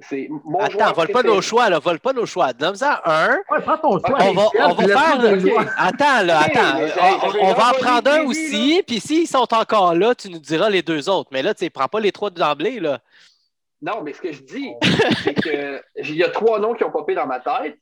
C'est 0.01 0.29
mon 0.31 0.61
Attends, 0.61 0.93
vole 0.93 1.09
pas 1.09 1.25
nos 1.25 1.43
choix, 1.43 1.69
là, 1.69 1.81
vole 1.81 1.99
pas 1.99 2.13
nos 2.13 2.25
choix. 2.25 2.53
Donne-en 2.53 2.95
un. 3.05 3.37
Ouais, 3.51 3.61
prends 3.63 3.79
ton 3.79 3.99
choix. 3.99 4.19
On 4.21 4.33
va, 4.33 4.49
on 4.55 4.75
va 4.75 4.87
faire. 4.87 5.19
le 5.21 5.59
Attends, 5.77 6.25
là, 6.25 6.41
attends. 6.41 7.33
On, 7.41 7.53
va 7.53 7.71
en 7.71 7.73
prendre 7.73 8.11
un 8.13 8.25
aussi, 8.25 8.83
puis 8.87 9.01
s'ils 9.01 9.27
sont 9.27 9.53
encore 9.53 9.97
là, 9.97 10.15
tu 10.15 10.31
nous 10.31 10.39
diras 10.39 10.71
les 10.71 10.83
deux 10.83 11.09
autres. 11.09 11.31
Mais 11.33 11.43
là, 11.43 11.53
tu 11.53 11.65
sais, 11.65 11.71
prends 11.71 11.89
pas 11.89 11.99
les 11.99 12.13
trois 12.13 12.31
d'emblée, 12.31 12.79
là. 12.79 13.01
Non, 13.83 14.03
mais 14.03 14.13
ce 14.13 14.21
que 14.21 14.33
je 14.33 14.43
dis, 14.43 14.71
c'est 15.25 15.35
que 15.35 15.83
il 15.97 16.17
y 16.17 16.23
a 16.23 16.29
trois 16.31 16.61
noms 16.61 16.75
qui 16.75 16.85
ont 16.85 16.91
popé 16.91 17.15
dans 17.15 17.27
ma 17.27 17.41
tête. 17.41 17.77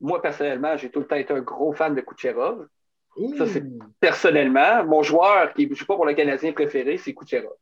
Moi, 0.00 0.20
personnellement, 0.20 0.76
j'ai 0.76 0.90
tout 0.90 1.00
le 1.00 1.06
temps 1.06 1.16
été 1.16 1.32
un 1.32 1.40
gros 1.40 1.72
fan 1.72 1.94
de 1.94 2.00
Kucherov. 2.02 2.66
Ça, 3.38 3.46
c'est- 3.46 3.64
Personnellement, 4.00 4.84
mon 4.84 5.02
joueur 5.02 5.52
qui 5.54 5.66
ne 5.66 5.74
joue 5.74 5.86
pas 5.86 5.96
pour 5.96 6.06
le 6.06 6.14
Canadien 6.14 6.52
préféré, 6.52 6.98
c'est 6.98 7.14
Kucherov. 7.14 7.52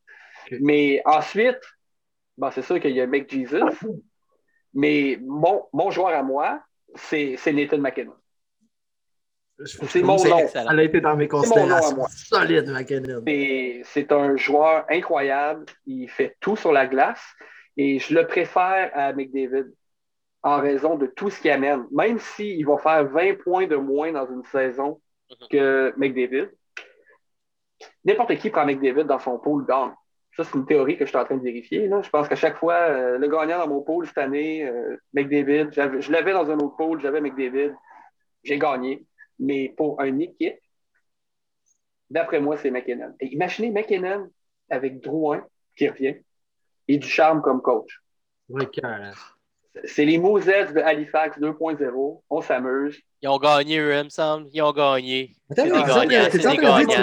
Mais 0.60 1.02
ensuite, 1.04 1.60
bon, 2.40 2.50
c'est 2.50 2.62
sûr 2.62 2.80
qu'il 2.80 2.92
y 2.92 3.00
a 3.00 3.06
Mec 3.06 3.30
Jesus, 3.30 3.60
mais 4.74 5.18
mon, 5.22 5.64
mon 5.72 5.90
joueur 5.90 6.08
à 6.14 6.22
moi, 6.22 6.62
c'est 6.94 7.36
c'est 7.36 7.52
Nathan 7.52 7.78
McKinnon. 7.78 8.14
C'est 9.64 10.00
mon 10.02 10.16
nom. 10.16 10.38
excellent. 10.38 10.70
Elle 10.70 10.78
a 10.78 10.82
été 10.84 11.00
dans 11.02 11.16
mes 11.16 11.28
mon 11.28 11.38
nom 11.38 11.44
à 11.44 11.80
considérations. 11.80 12.06
Solide, 12.08 12.68
McKinnon. 12.70 13.22
C'est- 13.26 13.82
C'est 13.84 14.12
un 14.12 14.34
joueur 14.36 14.86
incroyable. 14.88 15.66
Il 15.86 16.08
fait 16.08 16.34
tout 16.40 16.56
sur 16.56 16.72
la 16.72 16.86
glace 16.86 17.22
et 17.76 17.98
je 17.98 18.14
le 18.14 18.26
préfère 18.26 18.90
à 18.94 19.12
McDavid. 19.12 19.66
en 20.42 20.58
raison 20.58 20.96
de 20.96 21.06
tout 21.06 21.28
ce 21.28 21.38
qu'il 21.38 21.50
amène. 21.50 21.84
Même 21.92 22.18
s'il 22.18 22.64
va 22.66 22.78
faire 22.78 23.04
20 23.04 23.34
points 23.44 23.66
de 23.66 23.76
moins 23.76 24.10
dans 24.10 24.26
une 24.26 24.42
saison 24.44 24.98
que 25.50 25.92
McDavid, 25.98 26.48
n'importe 28.06 28.36
qui 28.36 28.48
prend 28.48 28.64
McDavid 28.64 29.04
dans 29.04 29.18
son 29.18 29.38
pool 29.38 29.66
gagne. 29.66 29.92
Ça, 30.40 30.48
c'est 30.50 30.56
une 30.58 30.64
théorie 30.64 30.96
que 30.96 31.04
je 31.04 31.10
suis 31.10 31.18
en 31.18 31.24
train 31.26 31.36
de 31.36 31.42
vérifier. 31.42 31.86
Là. 31.86 32.00
Je 32.00 32.08
pense 32.08 32.26
qu'à 32.26 32.34
chaque 32.34 32.56
fois, 32.56 32.74
euh, 32.74 33.18
le 33.18 33.28
gagnant 33.28 33.58
dans 33.58 33.68
mon 33.68 33.82
pool 33.82 34.06
cette 34.06 34.16
année, 34.16 34.64
euh, 34.66 34.96
McDavid, 35.12 35.68
je 35.70 36.10
l'avais 36.10 36.32
dans 36.32 36.50
un 36.50 36.58
autre 36.58 36.76
pool, 36.76 36.98
j'avais 36.98 37.20
McDavid, 37.20 37.74
j'ai 38.42 38.58
gagné. 38.58 39.04
Mais 39.38 39.74
pour 39.76 40.00
une 40.00 40.22
équipe, 40.22 40.56
d'après 42.08 42.40
moi, 42.40 42.56
c'est 42.56 42.70
McKinnon. 42.70 43.14
Et 43.20 43.34
imaginez 43.34 43.70
McKinnon 43.70 44.30
avec 44.70 45.00
Drouin 45.00 45.44
qui 45.76 45.90
revient 45.90 46.16
et 46.88 46.96
du 46.96 47.06
charme 47.06 47.42
comme 47.42 47.60
coach. 47.60 48.00
Carrément. 48.72 49.12
C'est 49.84 50.06
les 50.06 50.16
Mosets 50.16 50.72
de 50.72 50.80
Halifax 50.80 51.38
2.0. 51.38 52.22
On 52.30 52.40
s'amuse. 52.40 52.98
Ils 53.20 53.28
ont 53.28 53.38
gagné, 53.38 53.78
eux, 53.78 53.94
il 53.94 54.04
me 54.04 54.08
semble. 54.08 54.48
Ils 54.54 54.62
ont 54.62 54.72
gagné. 54.72 55.36
C'est 55.54 55.64
des 55.64 55.68
gagnants, 55.68 56.28
c'est 56.30 56.38
des 56.38 56.56
train 56.56 56.82
de 56.82 56.86
dire 56.86 57.02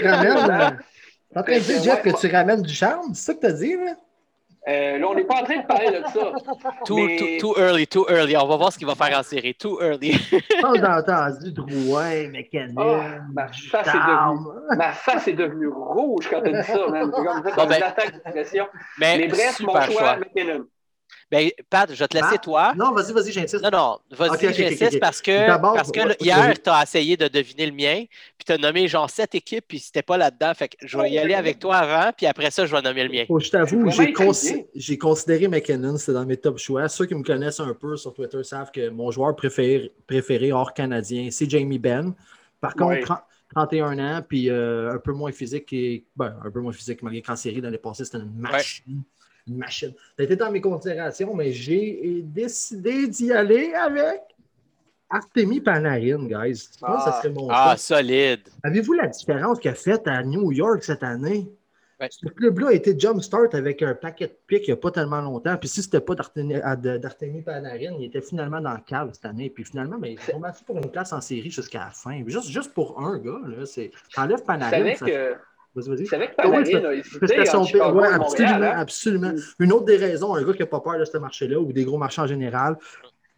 gagnants. 0.00 0.76
T'es 1.32 1.38
en 1.38 1.42
train 1.42 1.52
de 1.54 1.58
dire 1.60 1.66
tu 1.66 1.72
Ouais. 1.72 1.82
Jeff, 1.82 2.02
que 2.02 2.20
tu 2.20 2.34
ramènes 2.34 2.62
du 2.62 2.72
charme? 2.74 3.14
C'est 3.14 3.26
ça 3.26 3.34
que 3.34 3.40
t'as 3.40 3.52
dit, 3.52 3.74
là? 3.76 3.94
Euh, 4.66 4.98
là, 4.98 5.06
on 5.08 5.14
n'est 5.14 5.24
pas 5.24 5.36
en 5.40 5.44
train 5.44 5.58
de 5.62 5.66
parler 5.66 5.86
de 5.98 6.02
ça. 6.12 6.32
Too, 6.84 6.96
Mais- 6.96 7.38
too, 7.40 7.54
too 7.54 7.60
early, 7.60 7.86
too 7.86 8.06
early. 8.10 8.36
On 8.36 8.46
va 8.46 8.56
voir 8.56 8.70
ce 8.72 8.76
qu'il 8.76 8.86
va 8.86 8.94
faire 8.94 9.18
en 9.18 9.22
série. 9.22 9.54
Too 9.54 9.80
early. 9.80 10.12
J'ai 10.12 10.84
entendu 10.84 11.52
Drouin, 11.52 12.28
McKinnon, 12.28 13.00
Ah, 13.00 13.18
ma 13.32 13.48
face. 13.48 13.88
Ma 14.76 14.92
face 14.92 15.28
est 15.28 15.32
devenue 15.32 15.68
rouge 15.68 16.28
quand 16.28 16.42
t'as 16.42 16.50
dit 16.60 16.66
ça, 16.66 16.86
man. 16.88 17.10
C'est 17.14 17.24
comme 17.24 17.44
ça, 17.44 17.56
Bon, 17.56 17.66
ben, 17.66 17.76
une 17.78 17.82
attaque 17.82 18.14
de 18.14 18.30
pression. 18.30 18.66
Mais, 18.98 19.16
Mais 19.16 19.28
bref, 19.28 19.60
mon 19.60 19.68
super 19.72 19.84
choix, 19.90 19.94
choix. 20.00 20.16
McKinnon. 20.16 20.64
Ben, 21.30 21.50
Pat, 21.68 21.92
je 21.92 21.98
vais 21.98 22.08
te 22.08 22.16
laisser, 22.16 22.36
Ah, 22.36 22.38
toi. 22.38 22.72
Non, 22.74 22.92
vas-y, 22.92 23.12
vas-y, 23.12 23.32
j'insiste. 23.32 23.62
Non, 23.62 23.70
non, 23.70 23.98
vas-y, 24.16 24.54
j'insiste 24.54 24.98
parce 24.98 25.20
que, 25.20 25.46
parce 25.74 25.92
que 25.92 26.22
hier, 26.24 26.54
tu 26.62 26.70
as 26.70 26.82
essayé 26.82 27.16
de 27.18 27.28
deviner 27.28 27.66
le 27.66 27.72
mien, 27.72 28.04
puis 28.38 28.44
tu 28.46 28.52
as 28.52 28.56
nommé 28.58 28.88
genre 28.88 29.10
sept 29.10 29.34
équipes, 29.34 29.64
puis 29.68 29.78
c'était 29.78 30.02
pas 30.02 30.16
là-dedans. 30.16 30.52
Fait 30.54 30.68
que 30.68 30.76
je 30.86 30.96
vais 30.96 31.10
y 31.10 31.18
aller 31.18 31.34
avec 31.34 31.58
toi 31.58 31.76
avant, 31.76 32.12
puis 32.16 32.26
après 32.26 32.50
ça, 32.50 32.64
je 32.64 32.74
vais 32.74 32.80
nommer 32.80 33.04
le 33.04 33.10
mien. 33.10 33.24
Que 33.28 33.38
je 33.44 33.50
t'avoue, 33.50 33.90
j'ai 34.74 34.96
considéré 34.98 35.48
McKinnon, 35.48 35.98
c'était 35.98 36.12
dans 36.14 36.24
mes 36.24 36.38
top 36.38 36.58
choix. 36.58 36.88
Ceux 36.88 37.04
qui 37.04 37.14
me 37.14 37.22
connaissent 37.22 37.60
un 37.60 37.74
peu 37.74 37.96
sur 37.96 38.14
Twitter 38.14 38.42
savent 38.42 38.70
que 38.70 38.88
mon 38.88 39.10
joueur 39.10 39.36
préféré, 39.36 39.92
préféré 40.06 40.50
hors 40.52 40.72
canadien, 40.72 41.28
c'est 41.30 41.48
Jamie 41.48 41.78
Benn. 41.78 42.14
Par 42.60 42.74
contre, 42.74 42.88
Ouais. 42.88 43.00
30 43.02 43.20
31 43.54 43.98
ans, 43.98 44.22
puis 44.28 44.50
euh, 44.50 44.92
un 44.92 44.98
peu 44.98 45.12
moins 45.12 45.32
physique, 45.32 45.72
et, 45.72 46.04
ben, 46.14 46.36
un 46.44 46.50
peu 46.50 46.60
moins 46.60 46.72
physique, 46.72 47.02
malgré 47.02 47.22
qu'en 47.22 47.36
série, 47.36 47.62
l'année 47.62 47.78
passée, 47.78 48.04
c'était 48.04 48.18
une 48.18 48.34
machine. 48.36 49.02
Machine. 49.48 49.92
Ça 50.16 50.20
a 50.20 50.22
été 50.22 50.36
dans 50.36 50.50
mes 50.50 50.60
considérations, 50.60 51.34
mais 51.34 51.52
j'ai 51.52 52.22
décidé 52.24 53.06
d'y 53.08 53.32
aller 53.32 53.72
avec 53.74 54.20
Artemi 55.10 55.60
Panarin, 55.60 56.24
guys. 56.26 56.68
Je 56.74 56.78
pense 56.80 57.04
que 57.04 57.10
ça 57.10 57.14
Ah. 57.16 57.20
serait 57.22 57.32
mon 57.32 57.48
Ah, 57.50 57.64
choix. 57.68 57.76
solide. 57.76 58.40
Avez-vous 58.62 58.92
la 58.92 59.06
différence 59.06 59.58
qu'il 59.58 59.70
a 59.70 59.74
faite 59.74 60.06
à 60.06 60.22
New 60.22 60.52
York 60.52 60.82
cette 60.82 61.02
année? 61.02 61.48
Ouais. 62.00 62.08
Ce 62.10 62.28
club-là 62.28 62.68
a 62.68 62.72
été 62.74 62.96
jumpstart 62.96 63.54
avec 63.54 63.82
un 63.82 63.92
paquet 63.94 64.28
de 64.28 64.36
pics 64.46 64.62
il 64.68 64.70
n'y 64.70 64.72
a 64.74 64.76
pas 64.76 64.92
tellement 64.92 65.20
longtemps. 65.20 65.56
Puis 65.56 65.68
si 65.68 65.82
c'était 65.82 66.00
pas 66.00 66.14
d'Artemi 66.14 67.42
Panarin, 67.42 67.96
il 67.98 68.04
était 68.04 68.20
finalement 68.20 68.60
dans 68.60 68.74
le 68.74 68.80
cave 68.86 69.10
cette 69.14 69.24
année. 69.24 69.50
Puis 69.50 69.64
finalement, 69.64 69.98
ben, 69.98 70.14
ils 70.14 70.34
ont 70.34 70.38
battu 70.38 70.62
pour 70.62 70.76
une 70.76 70.90
place 70.92 71.12
en 71.12 71.20
série 71.20 71.50
jusqu'à 71.50 71.80
la 71.80 71.90
fin. 71.90 72.22
Juste, 72.26 72.50
juste 72.50 72.72
pour 72.72 73.00
un 73.00 73.18
gars, 73.18 73.40
là, 73.48 73.66
c'est. 73.66 73.90
T'enlèves 74.14 74.38
Je 74.38 74.44
Panarin. 74.44 74.70
savais 74.70 74.94
ça- 74.94 75.06
que, 75.06 75.34
Vas-y, 75.74 75.88
vas-y. 75.90 76.04
je 76.06 76.10
savais 76.10 76.26
que 76.28 76.32
Ah 76.38 76.42
Panarin 76.42 76.84
a 76.84 76.94
hésité 76.94 77.44
son 77.46 77.62
Ouais, 77.94 78.08
absolument, 78.08 78.54
hein. 78.66 78.78
absolument. 78.78 79.32
Une 79.60 79.72
autre 79.72 79.84
des 79.84 79.96
raisons, 79.96 80.34
un 80.34 80.42
gars 80.44 80.52
qui 80.52 80.60
n'a 80.60 80.66
pas 80.66 80.80
peur 80.80 80.98
de 80.98 81.04
ce 81.04 81.18
marché-là 81.18 81.58
ou 81.60 81.72
des 81.72 81.84
gros 81.84 81.98
marchés 81.98 82.20
en 82.22 82.26
général. 82.26 82.76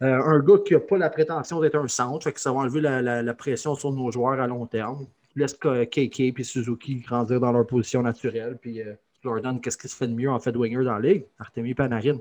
Euh, 0.01 0.19
un 0.23 0.39
gars 0.39 0.57
qui 0.65 0.73
n'a 0.73 0.79
pas 0.79 0.97
la 0.97 1.09
prétention 1.11 1.59
d'être 1.59 1.75
un 1.75 1.87
centre, 1.87 2.23
fait 2.23 2.33
que 2.33 2.39
ça 2.41 2.51
va 2.51 2.59
enlever 2.59 2.81
la, 2.81 3.01
la- 3.01 3.21
la 3.21 3.33
pression 3.35 3.75
sur 3.75 3.91
nos 3.91 4.11
joueurs 4.11 4.39
à 4.39 4.47
long 4.47 4.65
terme. 4.65 5.05
Laisse 5.35 5.53
KK 5.53 6.19
et 6.19 6.33
Suzuki 6.43 6.95
grandir 6.95 7.39
dans 7.39 7.51
leur 7.51 7.67
position 7.67 8.01
naturelle. 8.01 8.57
Puis 8.59 8.81
euh, 8.81 8.93
leur 9.23 9.39
donne 9.41 9.61
qu'est-ce 9.61 9.77
qui 9.77 9.87
se 9.87 9.95
fait 9.95 10.07
de 10.07 10.13
mieux 10.15 10.29
en 10.31 10.39
fait 10.39 10.51
de 10.51 10.57
winger 10.57 10.83
dans 10.83 10.97
la 10.97 11.07
ligue. 11.09 11.25
Artemi 11.37 11.73
Panarin. 11.75 12.17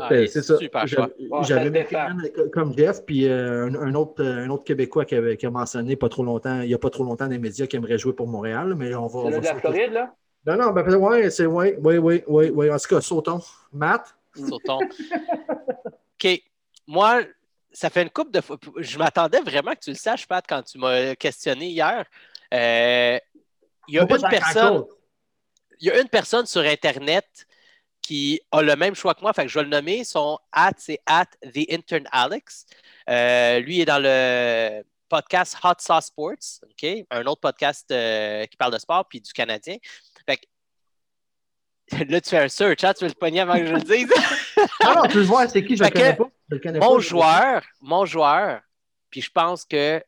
Ah, 0.00 0.08
c'est- 0.26 0.42
ça. 0.42 0.56
super 0.56 0.86
J'avais- 0.86 1.70
McKinnon 1.70 2.16
co- 2.34 2.48
comme 2.50 2.76
Jeff, 2.76 3.04
puis 3.04 3.28
euh, 3.28 3.66
un, 3.66 3.74
un 3.74 3.94
autre, 3.94 4.22
euh, 4.22 4.44
un 4.44 4.50
autre 4.50 4.64
Québécois 4.64 5.04
qui, 5.04 5.14
avait- 5.14 5.36
qui 5.36 5.46
a 5.46 5.50
mentionné 5.50 5.96
pas 5.96 6.08
trop 6.08 6.22
longtemps, 6.24 6.60
il 6.62 6.68
n'y 6.68 6.74
a 6.74 6.78
pas 6.78 6.90
trop 6.90 7.04
longtemps 7.04 7.26
dans 7.26 7.30
les 7.32 7.38
médias 7.38 7.66
qui 7.66 7.76
aimerait 7.76 7.98
jouer 7.98 8.12
pour 8.14 8.26
Montréal, 8.26 8.74
mais 8.76 8.94
on 8.94 9.06
va. 9.06 9.30
C'est 9.30 9.40
de 9.40 9.44
la. 9.44 9.54
Floride, 9.56 9.92
là? 9.92 10.14
Non, 10.46 10.56
non, 10.56 10.70
ben, 10.72 10.94
ouais, 10.96 11.30
c'est 11.30 11.46
oui, 11.46 11.74
oui, 11.78 11.98
oui, 11.98 12.22
oui, 12.26 12.50
oui. 12.50 12.70
En 12.70 12.76
tout 12.76 12.88
cas, 12.94 13.00
sautons. 13.00 13.40
Matt? 13.72 14.14
Sautons. 14.34 14.78
OK. 14.80 16.42
Moi, 16.86 17.22
ça 17.70 17.90
fait 17.90 18.02
une 18.02 18.10
coupe 18.10 18.32
de 18.32 18.40
fois. 18.40 18.56
Je 18.78 18.98
m'attendais 18.98 19.40
vraiment 19.40 19.72
que 19.72 19.80
tu 19.80 19.90
le 19.90 19.96
saches, 19.96 20.26
Pat, 20.26 20.44
quand 20.48 20.62
tu 20.62 20.78
m'as 20.78 21.14
questionné 21.14 21.66
hier. 21.68 22.04
Euh, 22.52 23.18
Il 23.88 23.94
y 23.94 23.98
a 23.98 24.06
Faut 24.06 24.16
une 24.16 24.28
personne. 24.28 24.84
Il 25.80 25.88
y 25.88 25.90
a 25.90 26.00
une 26.00 26.08
personne 26.08 26.46
sur 26.46 26.60
Internet 26.62 27.24
qui 28.02 28.40
a 28.50 28.62
le 28.62 28.76
même 28.76 28.94
choix 28.94 29.14
que 29.14 29.22
moi, 29.22 29.32
fait 29.32 29.44
que 29.44 29.48
je 29.48 29.58
vais 29.58 29.64
le 29.64 29.70
nommer. 29.70 30.04
Son 30.04 30.38
at, 30.52 30.72
c'est 30.76 31.00
at 31.06 31.26
The 31.42 31.70
Intern 31.70 32.06
Alex. 32.10 32.66
Euh, 33.08 33.60
lui 33.60 33.80
est 33.80 33.84
dans 33.84 34.02
le 34.02 34.82
podcast 35.08 35.56
Hot 35.62 35.74
Sauce 35.78 36.06
Sports, 36.06 36.60
un 37.10 37.26
autre 37.26 37.40
podcast 37.40 37.90
euh, 37.92 38.44
qui 38.46 38.56
parle 38.56 38.72
de 38.72 38.78
sport 38.78 39.06
puis 39.08 39.20
du 39.20 39.32
Canadien. 39.32 39.76
Fait 40.26 40.38
que, 40.38 42.04
là, 42.10 42.20
tu 42.20 42.30
fais 42.30 42.38
un 42.38 42.48
search, 42.48 42.84
hein? 42.84 42.92
tu 42.94 43.04
veux 43.04 43.10
le 43.10 43.14
pogner 43.14 43.40
avant 43.40 43.58
que 43.58 43.66
je 43.66 43.74
le 43.74 43.80
dise? 43.80 44.12
Ah 44.84 44.94
non, 44.94 45.02
tu 45.08 45.18
veux 45.18 45.22
voir, 45.24 45.48
c'est 45.50 45.64
qui? 45.64 45.76
Je 45.76 45.82
le 45.82 45.90
connais 45.90 46.14
pas. 46.14 46.30
Je 46.48 46.54
le 46.54 46.60
connais 46.60 46.78
mon 46.78 46.96
pas. 46.96 47.00
joueur, 47.00 47.62
mon 47.80 48.04
joueur, 48.04 48.60
puis 49.10 49.20
je 49.20 49.30
pense 49.30 49.64
que 49.64 50.02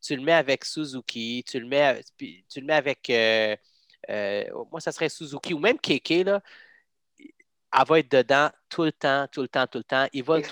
tu 0.00 0.16
le 0.16 0.22
mets 0.22 0.32
avec 0.32 0.64
Suzuki, 0.64 1.44
tu 1.46 1.60
le 1.60 1.66
mets, 1.66 2.02
tu 2.16 2.60
le 2.60 2.66
mets 2.66 2.74
avec, 2.74 3.08
euh, 3.10 3.54
euh, 4.08 4.44
moi, 4.70 4.80
ça 4.80 4.90
serait 4.90 5.08
Suzuki 5.08 5.54
ou 5.54 5.58
même 5.58 5.78
Keke, 5.78 6.24
là. 6.24 6.42
Elle 7.76 7.86
va 7.88 7.98
être 7.98 8.10
dedans 8.10 8.50
tout 8.68 8.84
le 8.84 8.92
temps, 8.92 9.26
tout 9.30 9.42
le 9.42 9.48
temps, 9.48 9.66
tout 9.66 9.78
le 9.78 9.84
temps. 9.84 10.06
Il 10.12 10.24
va 10.24 10.38
le 10.38 10.42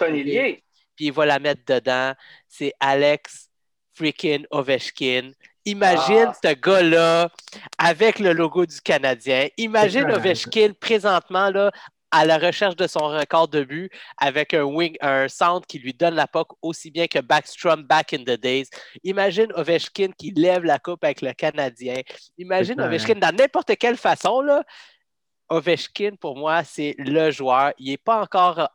puis 0.96 1.06
il 1.06 1.12
va 1.12 1.26
la 1.26 1.38
mettre 1.38 1.62
dedans. 1.66 2.12
C'est 2.48 2.72
Alex 2.80 3.48
freaking 3.94 4.44
Ovechkin. 4.50 5.32
Imagine 5.64 6.28
Ah. 6.28 6.36
ce 6.42 6.54
gars-là 6.54 7.28
avec 7.76 8.18
le 8.20 8.32
logo 8.32 8.64
du 8.66 8.80
Canadien. 8.80 9.48
Imagine 9.56 10.10
Ovechkin 10.10 10.72
présentement 10.78 11.50
là, 11.50 11.70
à 12.10 12.24
la 12.24 12.38
recherche 12.38 12.74
de 12.76 12.86
son 12.86 13.00
record 13.00 13.48
de 13.48 13.64
but 13.64 13.92
avec 14.16 14.54
un 14.54 14.62
wing, 14.62 14.96
un 15.02 15.28
centre 15.28 15.66
qui 15.66 15.78
lui 15.78 15.92
donne 15.92 16.14
la 16.14 16.26
puck 16.26 16.48
aussi 16.62 16.90
bien 16.90 17.06
que 17.06 17.18
Backstrom 17.18 17.82
back 17.82 18.14
in 18.14 18.24
the 18.24 18.40
days. 18.40 18.70
Imagine 19.04 19.52
Ovechkin 19.54 20.08
qui 20.16 20.30
lève 20.30 20.64
la 20.64 20.78
coupe 20.78 21.04
avec 21.04 21.20
le 21.20 21.32
Canadien. 21.34 22.00
Imagine 22.38 22.80
Ovechkin 22.80 23.16
dans 23.16 23.34
n'importe 23.36 23.76
quelle 23.76 23.96
façon. 23.98 24.40
Là. 24.40 24.62
Ovechkin, 25.50 26.12
pour 26.20 26.36
moi, 26.36 26.62
c'est 26.64 26.94
le 26.98 27.30
joueur. 27.30 27.72
Il 27.78 27.90
n'est 27.90 27.96
pas 27.96 28.20
encore. 28.22 28.68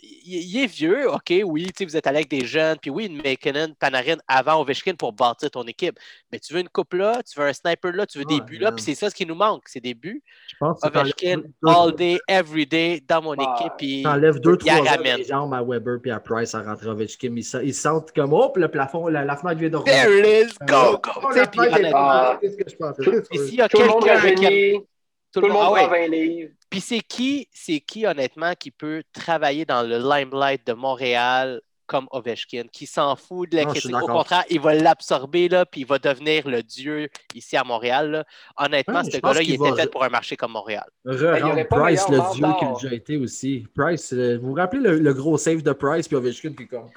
Il, 0.00 0.44
il 0.56 0.62
est 0.62 0.66
vieux, 0.66 1.10
OK, 1.10 1.32
oui, 1.44 1.64
tu 1.66 1.72
sais, 1.78 1.84
vous 1.84 1.96
êtes 1.96 2.06
allé 2.06 2.18
avec 2.18 2.30
des 2.30 2.44
jeunes, 2.46 2.76
puis 2.80 2.88
oui, 2.88 3.06
une 3.06 3.16
McKinnon, 3.16 3.74
Panarin 3.80 4.14
avant 4.28 4.60
Ovechkin 4.60 4.94
pour 4.94 5.12
bâtir 5.12 5.50
ton 5.50 5.64
équipe. 5.64 5.98
Mais 6.30 6.38
tu 6.38 6.54
veux 6.54 6.60
une 6.60 6.68
coupe 6.68 6.94
là, 6.94 7.20
tu 7.28 7.36
veux 7.40 7.44
un 7.46 7.52
sniper 7.52 7.90
là, 7.92 8.06
tu 8.06 8.18
veux 8.18 8.24
des 8.24 8.36
Ouais, 8.36 8.40
buts 8.42 8.58
là, 8.58 8.70
puis 8.70 8.80
c'est 8.84 8.94
ça 8.94 9.10
ce 9.10 9.14
qui 9.16 9.26
nous 9.26 9.34
manque, 9.34 9.64
c'est 9.66 9.80
des 9.80 9.94
buts. 9.94 10.22
Je 10.50 10.54
pense 10.60 10.80
que 10.80 10.86
Ovechkin, 10.86 11.42
all 11.66 11.92
day, 11.96 12.20
every 12.28 12.64
day, 12.64 13.02
dans 13.08 13.20
mon 13.22 13.34
Bah, 13.34 13.56
équipe. 13.58 13.72
Puis 13.76 14.02
T'enlèves 14.04 14.38
deux, 14.38 14.52
il 14.64 14.70
trois 14.72 14.88
ramène. 14.88 15.16
des 15.16 15.24
jambes 15.24 15.52
à 15.52 15.64
Weber 15.64 15.98
puis 16.00 16.12
à 16.12 16.20
Price 16.20 16.54
à 16.54 16.62
rentrer 16.62 16.86
Ovechkin. 16.90 17.34
Ils, 17.34 17.42
se- 17.42 17.64
ils 17.64 17.74
sentent 17.74 18.12
comme, 18.12 18.32
oh, 18.34 18.50
puis 18.50 18.62
le 18.62 18.68
plafond, 18.70 19.08
la, 19.08 19.24
la 19.24 19.36
fenêtre 19.36 19.58
vient 19.58 19.68
de. 19.70 19.78
There 19.78 20.20
it 20.20 20.52
is, 20.52 20.54
go, 20.64 20.96
go! 21.02 21.10
Oh, 21.24 21.32
sais, 21.32 21.40
la 21.40 21.46
puis 21.48 21.58
fenêtre 21.58 21.76
est 21.76 21.80
honnêtement. 21.80 22.36
Qu'est-ce 22.40 22.56
que 22.56 22.70
je 22.70 22.76
pense? 22.76 22.96
puis 23.28 23.38
s'il 23.40 23.54
y 23.56 23.62
a 23.62 23.68
quelqu'un 23.68 23.98
qui 24.00 24.08
a- 24.10 24.14
rajeunit. 24.14 24.86
Tout 25.32 25.40
le 25.40 25.48
monde 25.48 25.62
ah 25.66 25.72
ouais. 25.72 25.80
prend 25.82 25.90
20 25.90 26.06
livres. 26.08 26.50
Puis 26.70 26.80
c'est 26.80 27.00
qui, 27.00 27.48
c'est 27.52 27.80
qui, 27.80 28.06
honnêtement, 28.06 28.52
qui 28.58 28.70
peut 28.70 29.02
travailler 29.12 29.64
dans 29.64 29.82
le 29.82 29.98
limelight 29.98 30.66
de 30.66 30.72
Montréal 30.72 31.60
comme 31.86 32.06
Ovechkin, 32.10 32.64
qui 32.70 32.84
s'en 32.86 33.16
fout 33.16 33.50
de 33.50 33.56
la 33.56 33.64
Non, 33.64 33.70
critique? 33.70 33.94
Au 34.02 34.06
contraire, 34.06 34.44
il 34.50 34.60
va 34.60 34.74
l'absorber, 34.74 35.48
là, 35.48 35.64
puis 35.64 35.80
il 35.80 35.86
va 35.86 35.98
devenir 35.98 36.46
le 36.46 36.62
dieu 36.62 37.08
ici 37.34 37.56
à 37.56 37.64
Montréal. 37.64 38.10
là. 38.10 38.24
Honnêtement, 38.58 39.00
Ouais, 39.00 39.10
ce 39.10 39.16
pense 39.18 39.38
il 39.40 39.44
qu'il 39.46 39.54
était 39.54 39.74
fait 39.74 39.90
pour 39.90 40.04
un 40.04 40.10
marché 40.10 40.36
comme 40.36 40.52
Montréal. 40.52 40.84
Ben, 41.04 41.14
Re-rendre 41.16 41.66
pas 41.66 41.80
Price, 41.80 42.06
le 42.10 42.18
dieu 42.34 42.46
qu'il 42.58 42.68
a 42.68 42.72
déjà 42.74 42.94
été 42.94 43.16
aussi. 43.16 43.66
Price, 43.74 44.12
euh, 44.12 44.36
vous 44.36 44.48
vous 44.48 44.54
rappelez 44.54 44.82
le, 44.82 44.98
le 44.98 45.14
gros 45.14 45.38
save 45.38 45.62
de 45.62 45.72
Price 45.72 46.06
puis 46.08 46.16
Ovechkin 46.16 46.52
qui 46.52 46.64
est 46.64 46.66
comme. 46.66 46.90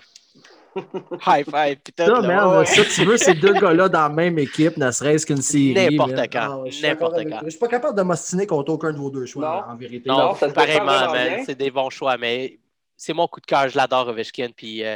High 1.28 1.45
five, 1.45 1.78
Ça, 1.97 2.07
là, 2.07 2.22
merde, 2.22 2.65
ça, 2.65 2.84
tu 2.86 3.03
veux 3.05 3.17
ces 3.17 3.34
deux 3.34 3.53
gars-là 3.53 3.89
dans 3.89 4.03
la 4.03 4.09
même 4.09 4.39
équipe, 4.39 4.78
ne 4.78 4.89
serait-ce 4.91 5.26
qu'une 5.26 5.41
série. 5.41 5.74
N'importe 5.74 6.13
quand, 6.32 6.63
Ah 6.65 6.69
n'importe 6.82 7.24
quand. 7.30 7.39
Je 7.43 7.49
suis 7.49 7.59
pas 7.59 7.67
capable 7.67 7.97
de 7.97 8.03
m'ostiner 8.03 8.47
contre 8.47 8.72
aucun 8.72 8.93
de 8.93 8.97
vos 8.97 9.09
deux 9.09 9.26
choix, 9.26 9.65
Non. 9.67 9.74
en 9.74 9.76
vérité. 9.76 10.09
Non, 10.09 10.17
Non, 10.17 10.36
ça 10.36 10.49
pareillement, 10.49 11.11
man, 11.11 11.43
c'est 11.45 11.55
des 11.55 11.72
bons 11.72 11.89
choix, 11.89 12.17
mais 12.17 12.59
c'est 12.95 13.13
mon 13.13 13.28
coup 13.28 13.41
de 13.41 13.45
cœur, 13.45 13.67
je 13.67 13.76
l'adore, 13.78 14.07
Ovechkin, 14.07 14.49
puis 14.55 14.84
euh, 14.84 14.95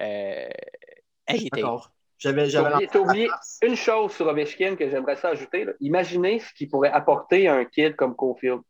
euh, 0.00 0.48
d'accord. 1.52 1.90
J'avais, 2.18 2.48
oublié, 2.96 3.28
une 3.62 3.74
chose 3.74 4.12
sur 4.12 4.28
Ovechkin 4.28 4.76
que 4.76 4.88
j'aimerais 4.88 5.16
ça 5.16 5.30
ajouter. 5.30 5.64
là. 5.64 5.72
Imaginez 5.80 6.38
ce 6.38 6.54
qu'il 6.54 6.68
pourrait 6.68 6.92
apporter 6.92 7.48
à 7.48 7.54
un 7.54 7.64
kid 7.64 7.96
comme 7.96 8.14
Cofield. 8.14 8.60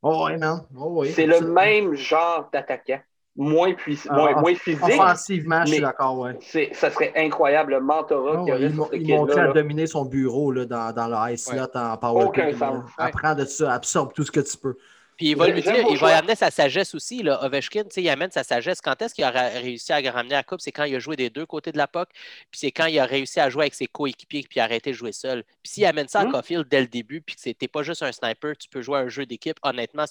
Oh, 0.00 0.24
ouais, 0.24 0.38
man. 0.38 0.66
Oh, 0.74 0.88
oui. 1.00 1.12
C'est 1.12 1.26
le 1.26 1.40
même 1.42 1.94
genre 1.94 2.48
d'attaquant. 2.50 3.00
Moins, 3.36 3.72
puis- 3.74 3.98
Ah, 4.08 4.14
moins, 4.16 4.30
off- 4.34 4.40
moins 4.42 4.54
physique. 4.54 4.82
Offensivement, 4.84 5.62
je 5.62 5.66
suis 5.72 5.80
mais- 5.80 5.86
d'accord, 5.86 6.18
ouais. 6.20 6.36
C'est- 6.40 6.70
Ça 6.72 6.88
serait 6.90 7.12
incroyable, 7.16 7.72
le 7.72 7.80
mentorat 7.80 8.36
Ah 8.36 8.38
qu'il 8.44 8.48
y 8.48 8.52
aurait 8.52 8.62
il, 8.62 8.68
sur 8.70 8.76
mo- 8.76 8.88
ce 8.92 8.96
il 8.96 9.08
montait 9.08 9.40
à 9.40 9.52
dominer 9.52 9.86
son 9.88 10.04
bureau 10.04 10.52
là, 10.52 10.64
dans, 10.66 10.92
dans 10.92 11.08
le 11.08 11.32
high 11.32 11.36
slot 11.36 11.66
en 11.74 11.96
power 11.96 12.24
Aucun 12.26 12.52
sens. 12.52 12.84
Apprends 12.96 13.34
de 13.34 13.44
ça, 13.44 13.72
absorbe 13.72 14.12
tout 14.12 14.22
ce 14.22 14.30
que 14.30 14.40
tu 14.40 14.56
peux. 14.56 14.76
Puis 15.16 15.30
il 15.30 15.36
va 15.36 15.48
lui 15.48 15.62
dire, 15.62 15.86
il 15.90 15.98
va 15.98 16.18
amener 16.18 16.34
sa 16.34 16.50
sagesse 16.50 16.94
aussi. 16.94 17.22
Là. 17.22 17.44
Ovechkin, 17.44 17.84
tu 17.84 17.90
sais, 17.90 18.02
il 18.02 18.08
amène 18.08 18.30
sa 18.30 18.42
sagesse. 18.42 18.80
Quand 18.80 19.00
est-ce 19.00 19.14
qu'il 19.14 19.24
a 19.24 19.30
réussi 19.30 19.92
à 19.92 20.00
ramener 20.10 20.34
la 20.34 20.42
coupe? 20.42 20.60
C'est 20.60 20.72
quand 20.72 20.84
il 20.84 20.94
a 20.96 20.98
joué 20.98 21.16
des 21.16 21.30
deux 21.30 21.46
côtés 21.46 21.72
de 21.72 21.78
la 21.78 21.86
POC, 21.86 22.08
puis 22.50 22.60
c'est 22.60 22.72
quand 22.72 22.86
il 22.86 22.98
a 22.98 23.06
réussi 23.06 23.38
à 23.40 23.48
jouer 23.50 23.62
avec 23.64 23.74
ses 23.74 23.86
coéquipiers 23.86 24.44
puis 24.48 24.60
arrêter 24.60 24.90
de 24.90 24.96
jouer 24.96 25.12
seul. 25.12 25.44
Puis 25.62 25.72
s'il 25.72 25.84
amène 25.86 26.08
ça 26.08 26.20
à 26.20 26.24
Hmm. 26.24 26.32
Caulfield 26.32 26.66
dès 26.68 26.80
le 26.80 26.86
début, 26.86 27.20
puis 27.20 27.36
que 27.36 27.40
c'était 27.40 27.68
pas 27.68 27.82
juste 27.82 28.02
un 28.02 28.12
sniper, 28.12 28.56
tu 28.56 28.68
peux 28.68 28.82
jouer 28.82 28.98
à 28.98 29.00
un 29.02 29.08
jeu 29.08 29.26
d'équipe, 29.26 29.58
honnêtement, 29.62 30.04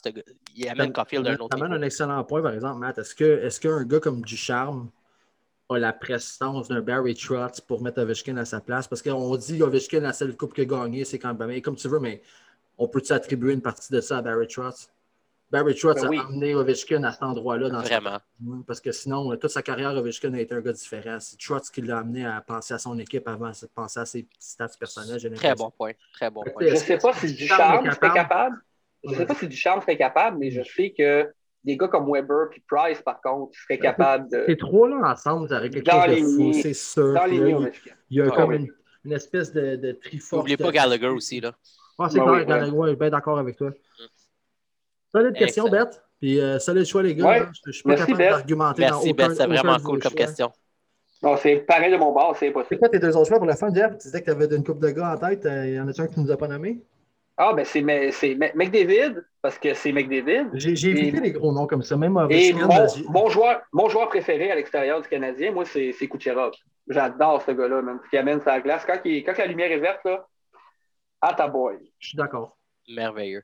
il 0.56 0.70
amène 0.70 0.93
Caulfield 0.93 1.26
d'un 1.26 1.36
autre 1.36 1.58
Ça 1.58 1.64
amène 1.64 1.78
un 1.78 1.82
excellent 1.86 2.24
point, 2.24 2.41
par 2.41 2.54
exemple, 2.54 2.80
Matt. 2.80 2.97
Est-ce 2.97 3.60
qu'un 3.60 3.84
gars 3.84 3.99
comme 3.99 4.22
Ducharme 4.22 4.89
a 5.70 5.78
la 5.78 5.93
prestance 5.93 6.68
d'un 6.68 6.82
Barry 6.82 7.16
Trotz 7.16 7.62
pour 7.62 7.82
mettre 7.82 8.01
Ovechkin 8.01 8.38
à 8.38 8.45
sa 8.45 8.62
place? 8.62 8.88
Parce 8.88 9.01
qu'on 9.01 9.36
dit 9.38 9.62
Ovechkin, 9.62 10.01
la 10.01 10.14
seule 10.14 10.36
coupe 10.36 10.54
qu'il 10.54 10.64
a 10.64 10.66
gagnée, 10.66 11.06
c'est 11.06 11.20
quand 11.20 11.34
même 11.34 11.62
comme 11.62 11.76
tu 11.76 11.88
veux, 11.88 11.99
mais 11.99 12.22
on 12.78 12.88
peut-tu 12.88 13.13
attribuer 13.13 13.53
une 13.53 13.61
partie 13.61 13.91
de 13.93 14.01
ça 14.01 14.17
à 14.17 14.21
Barry 14.21 14.47
Trotz? 14.47 14.89
Barry 15.51 15.76
Trotz 15.76 16.01
Ben 16.01 16.07
oui. 16.09 16.17
a 16.17 16.24
amené 16.26 16.55
Ovechkin 16.55 17.03
à 17.03 17.11
cet 17.11 17.21
endroit-là 17.21 17.69
dans 17.69 17.82
Vraiment. 17.82 18.17
Oui, 18.43 18.63
Parce 18.65 18.82
que 18.82 18.91
sinon, 18.91 19.32
euh, 19.32 19.36
toute 19.36 19.51
sa 19.51 19.61
carrière, 19.61 19.91
Ovechkin 19.95 20.34
a 20.34 20.39
été 20.39 20.55
un 20.55 20.61
gars 20.61 20.74
différent. 20.74 21.17
C'est 21.19 21.38
Trotz 21.39 21.69
qui 21.69 21.82
l'a 21.82 21.99
amené 21.99 22.26
à 22.26 22.41
penser 22.41 22.74
à 22.74 22.80
son 22.80 22.97
équipe 22.97 23.28
avant 23.28 23.49
de 23.51 23.67
penser 23.76 23.99
à 23.99 24.05
ses 24.05 24.28
stats 24.39 24.69
personnels. 24.80 25.21
Très 25.36 25.53
bon 25.53 25.69
point. 25.69 25.91
Très 26.13 26.32
bon 26.32 26.43
point. 26.43 26.53
Je 26.67 26.76
sais 26.76 26.97
pas 26.97 27.13
si 27.13 27.34
Ducharme 27.36 27.86
est 27.86 27.91
serait 27.91 27.99
capable? 27.99 28.13
capable. 28.15 28.55
Je 29.03 29.13
sais 29.15 29.26
pas 29.26 29.36
si 29.36 29.47
Ducharme 29.47 29.82
serait 29.82 29.97
capable, 29.97 30.38
mais 30.39 30.49
je 30.49 30.63
sais 30.63 30.91
que 30.97 31.32
des 31.63 31.78
gars 31.78 31.88
comme 31.88 32.11
Weber 32.11 32.47
et 32.55 32.63
Price, 32.67 33.01
par 33.01 33.21
contre, 33.21 33.55
seraient 33.57 33.78
capables 33.78 34.30
de. 34.32 34.43
Ces 34.47 34.57
trois-là 34.57 35.11
ensemble, 35.11 35.47
ça 35.49 35.57
aurait 35.57 35.69
quelque 35.69 35.86
Dans 35.86 36.01
chose 36.03 36.09
de 36.09 36.15
les 36.15 36.21
fou, 36.24 36.53
c'est 36.61 36.74
sûr. 36.74 37.13
Dans 37.13 37.26
les 37.26 37.38
Là, 37.38 37.45
lignes, 37.45 37.71
il, 38.09 38.17
y 38.17 38.21
a 38.21 38.26
Ah 38.32 38.36
comme 38.36 38.49
oui. 38.49 38.55
une, 38.57 38.74
une 39.05 39.11
espèce 39.13 39.53
de, 39.53 39.76
de 39.76 39.91
triforce. 39.91 40.39
N'oubliez 40.39 40.57
pas 40.57 40.71
Gallagher 40.71 41.07
aussi. 41.09 41.39
Là. 41.41 41.53
Ah, 42.00 42.08
c'est 42.10 42.18
Ben 42.20 42.26
clair, 42.26 42.36
oui, 42.39 42.46
Gallagher, 42.46 42.72
ouais, 42.72 42.88
je 42.88 42.91
suis 42.94 43.00
bien 43.00 43.10
d'accord 43.10 43.38
avec 43.39 43.56
toi. 43.58 43.72
Solide 45.12 45.36
question. 45.36 45.68
Beth. 45.70 46.02
Puis 46.20 46.39
euh, 46.39 46.58
solide 46.60 46.86
choix, 46.86 47.04
les 47.04 47.16
gars. 47.16 47.26
Ouais. 47.28 47.39
là. 47.41 47.46
Je 47.54 47.72
je 47.72 47.72
suis 47.72 47.84
pas 47.84 47.96
capable 47.96 48.18
d'argumenter 48.18 48.82
dans 48.84 48.88
Merci, 48.89 49.10
aucun, 49.12 49.28
Beth. 49.28 49.38
C'est 49.38 49.46
vraiment 49.48 49.76
de 49.76 49.82
vos 49.82 49.89
cool 49.89 50.00
comme 50.02 50.12
choix. 50.12 50.18
question. 50.26 50.52
Non, 51.22 51.38
c'est 51.38 51.56
pareil 51.58 51.91
de 51.91 51.98
mon 51.98 52.12
bord, 52.12 52.36
c'est 52.36 52.48
C'est 52.48 52.50
impossible. 52.50 52.80
quoi 52.80 52.89
tes 52.89 53.00
deux 53.00 53.16
autres 53.16 53.28
choix 53.30 53.38
pour 53.38 53.46
la 53.48 53.56
fin, 53.56 53.74
Jeff? 53.74 53.91
Tu 53.91 54.08
disais 54.08 54.20
que 54.22 54.26
tu 54.26 54.32
avais 54.32 54.46
une 54.56 54.64
coupe 54.64 54.80
de 54.80 54.89
gars 54.89 55.14
en 55.14 55.18
tête. 55.18 55.46
Euh, 55.46 55.68
Il 55.68 55.74
y 55.76 55.80
en 55.80 55.88
a 55.88 55.91
un 55.91 56.08
que 56.08 56.14
tu 56.14 56.20
nous 56.20 56.32
as 56.32 56.38
pas 56.38 56.48
nommé? 56.48 56.80
Ah, 57.38 57.52
ben 57.54 57.66
c'est 57.66 57.84
c'est 58.12 58.36
McDavid, 58.36 59.24
parce 59.41 59.58
que 59.58 59.74
c'est 59.74 59.91
McDavid. 59.91 60.50
J'ai 60.54 60.76
j'ai 60.76 60.89
Et- 60.89 61.00
évité 61.08 61.20
les 61.22 61.32
gros 61.32 61.52
noms 61.52 61.66
comme 61.66 61.82
ça. 61.82 61.96
Même 61.98 62.16
Et 62.30 62.54
Ovechkin, 62.54 62.68
mon, 63.10 63.28
joueur, 63.30 63.62
mon 63.72 63.89
joueur 63.89 64.08
préféré 64.10 64.52
à 64.52 64.56
l'extérieur 64.56 65.02
du 65.02 65.08
Canadien, 65.08 65.52
moi, 65.52 65.66
c'est 65.66 65.94
c'est 65.94 66.08
Kucherov. 66.08 66.52
J'adore 66.88 67.41
ce 67.41 67.52
gars-là, 67.52 67.82
même. 67.82 68.00
Ce 68.06 68.10
qui 68.10 68.18
amène 68.18 68.41
sa 68.41 68.60
glace. 68.60 68.84
Quand, 68.86 69.00
il- 69.06 69.24
quand 69.24 69.38
la 69.38 69.46
lumière 69.48 69.72
est 69.72 69.80
verte, 69.80 70.02
là, 70.06 70.28
à 71.24 71.34
ta 71.34 71.47
boy. 71.47 71.76
je 71.99 72.07
suis 72.09 72.17
d'accord. 72.17 72.57
Merveilleux. 72.89 73.43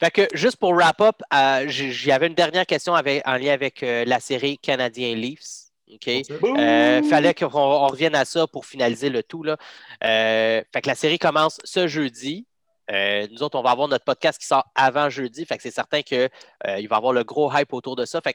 Fait 0.00 0.10
que 0.10 0.22
juste 0.34 0.56
pour 0.56 0.74
wrap 0.74 1.00
up, 1.00 1.16
euh, 1.34 1.64
j'avais 1.68 2.26
une 2.26 2.34
dernière 2.34 2.66
question 2.66 2.94
avec- 2.94 3.22
en 3.26 3.34
lien 3.36 3.52
avec 3.52 3.82
euh, 3.82 4.04
la 4.06 4.18
série 4.18 4.58
Canadien 4.58 5.14
Leafs. 5.14 5.68
OK? 5.92 6.08
Euh, 6.08 7.02
fallait 7.02 7.34
qu'on 7.34 7.50
on 7.54 7.86
revienne 7.86 8.14
à 8.14 8.24
ça 8.24 8.46
pour 8.46 8.64
finaliser 8.64 9.10
le 9.10 9.22
tout. 9.22 9.42
Là. 9.42 9.58
Euh, 10.02 10.62
fait 10.72 10.80
que 10.80 10.88
la 10.88 10.94
série 10.94 11.18
commence 11.18 11.58
ce 11.64 11.86
jeudi. 11.86 12.46
Euh, 12.90 13.26
nous 13.30 13.42
autres, 13.42 13.58
on 13.58 13.62
va 13.62 13.70
avoir 13.70 13.88
notre 13.88 14.04
podcast 14.04 14.40
qui 14.40 14.46
sort 14.46 14.64
avant 14.74 15.10
jeudi. 15.10 15.44
Fait 15.44 15.56
que 15.56 15.62
c'est 15.62 15.70
certain 15.70 16.00
qu'il 16.02 16.30
va 16.64 16.80
y 16.80 16.86
avoir 16.90 17.12
le 17.12 17.24
gros 17.24 17.52
hype 17.54 17.72
autour 17.74 17.94
de 17.94 18.06
ça. 18.06 18.20
Fait 18.22 18.34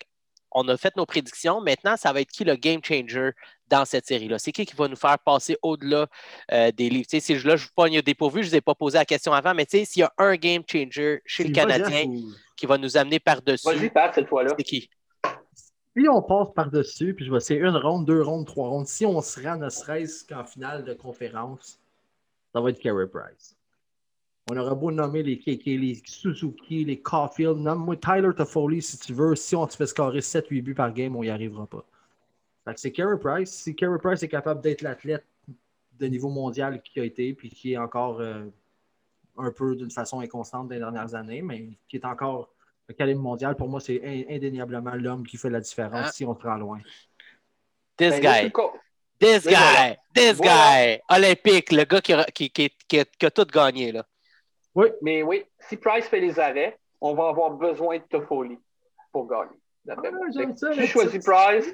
on 0.60 0.68
a 0.70 0.76
fait 0.78 0.96
nos 0.96 1.06
prédictions. 1.06 1.62
Maintenant, 1.62 1.96
ça 1.98 2.12
va 2.12 2.22
être 2.22 2.32
qui 2.32 2.44
le 2.44 2.56
game 2.56 2.82
changer 2.84 3.32
dans 3.68 3.86
cette 3.86 4.08
série-là? 4.08 4.40
C'est 4.40 4.52
qui 4.52 4.66
qui 4.66 4.76
va 4.76 4.88
nous 4.88 4.96
faire 4.96 5.20
passer 5.20 5.56
au-delà 5.62 6.08
euh, 6.52 6.72
des 6.72 6.90
livres? 6.90 7.08
Si 7.10 7.36
je, 7.38 7.48
là, 7.48 7.56
je 7.56 7.66
vous 7.66 7.74
pogne 7.76 8.00
au 8.00 8.02
dépourvu, 8.02 8.42
je 8.42 8.48
ne 8.48 8.52
vous 8.52 8.56
ai 8.58 8.62
pas 8.62 8.74
posé 8.76 8.98
la 8.98 9.06
question 9.06 9.34
avant, 9.34 9.54
mais 9.54 9.66
s'il 9.70 10.00
y 10.00 10.04
a 10.04 10.12
un 10.18 10.36
game 10.36 10.64
changer 10.66 11.22
chez 11.26 11.44
le 11.44 11.54
Canadien 11.54 12.06
ou- 12.06 12.32
qui 12.56 12.66
va 12.66 12.78
nous 12.78 12.98
amener 12.98 13.18
Vas-y, 13.18 13.36
par-dessus, 13.36 13.90
Pat, 13.92 14.16
cette 14.16 14.28
fois-là. 14.28 14.56
c'est 14.58 14.64
qui? 14.64 14.90
Si 15.96 16.08
on 16.10 16.22
passe 16.22 16.48
par-dessus, 16.56 17.14
puis 17.14 17.26
je 17.26 17.32
vais 17.32 17.38
essayer 17.38 17.60
une 17.60 17.76
ronde, 17.76 18.06
deux 18.06 18.22
rondes, 18.22 18.46
trois 18.48 18.70
rondes, 18.70 18.88
si 18.88 19.06
on 19.06 19.22
se 19.22 19.42
rend 19.42 19.58
ne 19.58 19.70
serait-ce 19.70 20.26
qu'en 20.26 20.44
finale 20.46 20.84
de 20.86 20.94
conférence, 20.94 21.80
ça 22.54 22.62
va 22.62 22.70
être 22.70 22.80
Carey 22.80 23.08
Price. 23.08 23.57
On 24.50 24.56
aura 24.56 24.76
beau 24.76 24.92
nommer 24.92 25.24
les 25.24 25.38
KK, 25.40 25.66
les 25.66 26.02
Suzuki, 26.06 26.86
les 26.86 27.00
Caulfield, 27.02 27.58
nomme-moi 27.58 27.98
Tyler 27.98 28.30
Toffoli 28.36 28.82
si 28.82 28.98
tu 28.98 29.14
veux. 29.14 29.36
Si 29.36 29.56
on 29.56 29.68
te 29.68 29.76
fait 29.76 29.88
scorer 29.88 30.20
7-8 30.22 30.62
buts 30.62 30.74
par 30.74 30.94
game, 30.94 31.16
on 31.18 31.22
n'y 31.24 31.30
arrivera 31.30 31.68
pas. 31.68 31.84
Fait 32.66 32.74
que 32.74 32.80
c'est 32.80 32.92
Carey 32.94 33.18
Price. 33.20 33.52
Si 33.52 33.76
Carey 33.76 33.98
Price 34.02 34.24
est 34.24 34.30
capable 34.30 34.62
d'être 34.62 34.82
l'athlète 34.84 35.26
de 36.00 36.08
niveau 36.08 36.30
mondial 36.30 36.82
qui 36.82 37.00
a 37.00 37.04
été, 37.04 37.34
puis 37.34 37.50
qui 37.50 37.74
est 37.74 37.78
encore 37.78 38.22
euh, 38.22 38.46
un 39.38 39.52
peu 39.52 39.76
d'une 39.76 39.92
façon 39.92 40.22
inconstante 40.22 40.68
dans 40.70 40.74
les 40.76 40.80
dernières 40.80 41.14
années, 41.16 41.42
mais 41.42 41.68
qui 41.90 41.98
est 41.98 42.06
encore 42.06 42.50
le 42.88 42.94
calibre 42.94 43.22
mondial, 43.22 43.56
pour 43.58 43.68
moi, 43.68 43.82
c'est 43.82 44.02
in- 44.02 44.34
indéniablement 44.34 44.96
l'homme 44.96 45.28
qui 45.28 45.36
fait 45.36 45.50
la 45.50 45.60
différence 45.60 46.06
Ah. 46.08 46.12
si 46.14 46.24
on 46.24 46.34
se 46.40 46.44
rend 46.44 46.56
loin. 46.56 46.80
This 47.98 48.22
Ben, 48.22 48.22
guy. 48.22 48.52
This 49.20 49.44
guy, 49.46 49.50
voilà. 49.56 49.96
this 50.16 50.34
Voilà. 50.38 50.96
guy, 50.96 51.02
olympique, 51.10 51.72
le 51.74 51.84
gars 51.84 52.00
qui, 52.00 52.14
a- 52.14 52.24
qui, 52.26 52.50
qui, 52.50 52.70
qui 52.88 53.00
a- 53.00 53.06
qui 53.06 53.26
a 53.26 53.32
tout 53.32 53.46
gagné. 53.46 53.92
Là. 53.92 54.06
Oui, 54.78 54.88
Mais 55.02 55.24
oui, 55.24 55.44
si 55.60 55.76
Price 55.76 56.06
fait 56.08 56.20
les 56.20 56.40
arrêts, 56.40 56.78
on 57.02 57.14
va 57.16 57.30
avoir 57.30 57.50
besoin 57.52 57.98
de 57.98 58.04
Toffoli 58.04 58.58
pour 59.12 59.28
gagner. 59.28 59.58
Ah, 59.90 59.96
J'ai 60.74 60.86
choisi 60.88 61.20
Price, 61.20 61.66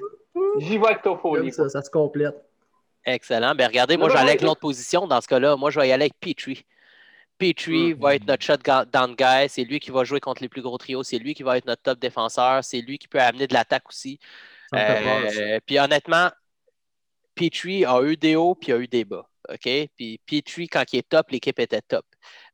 j'y 0.58 0.78
vais 0.78 0.86
avec 0.86 1.02
Toffoli. 1.02 1.52
ça, 1.52 1.68
ça 1.68 1.82
se 1.82 1.90
complète. 1.90 2.34
Excellent. 3.04 3.54
Ben 3.54 3.66
regardez, 3.66 3.98
moi, 3.98 4.08
j'allais 4.08 4.30
avec 4.30 4.40
l'autre 4.42 4.60
position 4.60 5.06
dans 5.06 5.20
ce 5.20 5.28
cas-là. 5.28 5.56
Moi, 5.56 5.70
je 5.70 5.78
vais 5.78 5.88
y 5.88 5.92
aller 5.92 6.04
avec 6.04 6.18
Petrie. 6.18 6.64
Petrie 7.36 7.92
Mm. 7.94 7.98
va 8.00 8.14
être 8.14 8.26
notre 8.26 8.42
shutdown 8.42 9.14
guy. 9.14 9.48
C'est 9.50 9.64
lui 9.64 9.78
qui 9.80 9.90
va 9.90 10.04
jouer 10.04 10.20
contre 10.20 10.40
les 10.42 10.48
plus 10.48 10.62
gros 10.62 10.78
trios. 10.78 11.02
C'est 11.02 11.18
lui 11.18 11.34
qui 11.34 11.42
va 11.42 11.58
être 11.58 11.66
notre 11.66 11.82
top 11.82 11.98
défenseur. 11.98 12.64
C'est 12.64 12.80
lui 12.80 12.96
qui 12.96 13.08
peut 13.08 13.20
amener 13.20 13.46
de 13.46 13.52
l'attaque 13.52 13.86
aussi. 13.88 14.18
Euh, 14.74 15.58
puis 15.66 15.78
honnêtement, 15.78 16.30
Petrie 17.34 17.84
a 17.84 18.00
eu 18.02 18.16
des 18.16 18.36
hauts 18.36 18.54
puis 18.54 18.72
a 18.72 18.78
eu 18.78 18.86
des 18.88 19.04
bas. 19.04 19.26
OK? 19.52 19.68
Puis 19.96 20.20
Petrie, 20.26 20.68
quand 20.68 20.84
il 20.92 21.00
est 21.00 21.08
top, 21.08 21.30
l'équipe 21.30 21.58
était 21.58 21.82
top. 21.82 22.06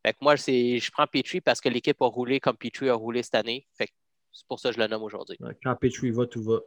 Fait 0.05 0.13
que 0.13 0.19
moi, 0.21 0.37
c'est, 0.37 0.79
je 0.79 0.91
prends 0.91 1.07
Petrie 1.07 1.41
parce 1.41 1.61
que 1.61 1.69
l'équipe 1.69 2.01
a 2.01 2.07
roulé 2.07 2.41
comme 2.41 2.57
Petrie 2.57 2.89
a 2.89 2.95
roulé 2.95 3.23
cette 3.23 3.35
année. 3.35 3.67
Fait 3.77 3.87
que 3.87 3.93
c'est 4.33 4.47
pour 4.47 4.59
ça 4.59 4.71
que 4.71 4.77
je 4.77 4.81
le 4.81 4.87
nomme 4.87 5.03
aujourd'hui. 5.03 5.37
Quand 5.63 5.75
Petrie 5.77 6.11
va, 6.11 6.27
tout 6.27 6.43
va. 6.43 6.61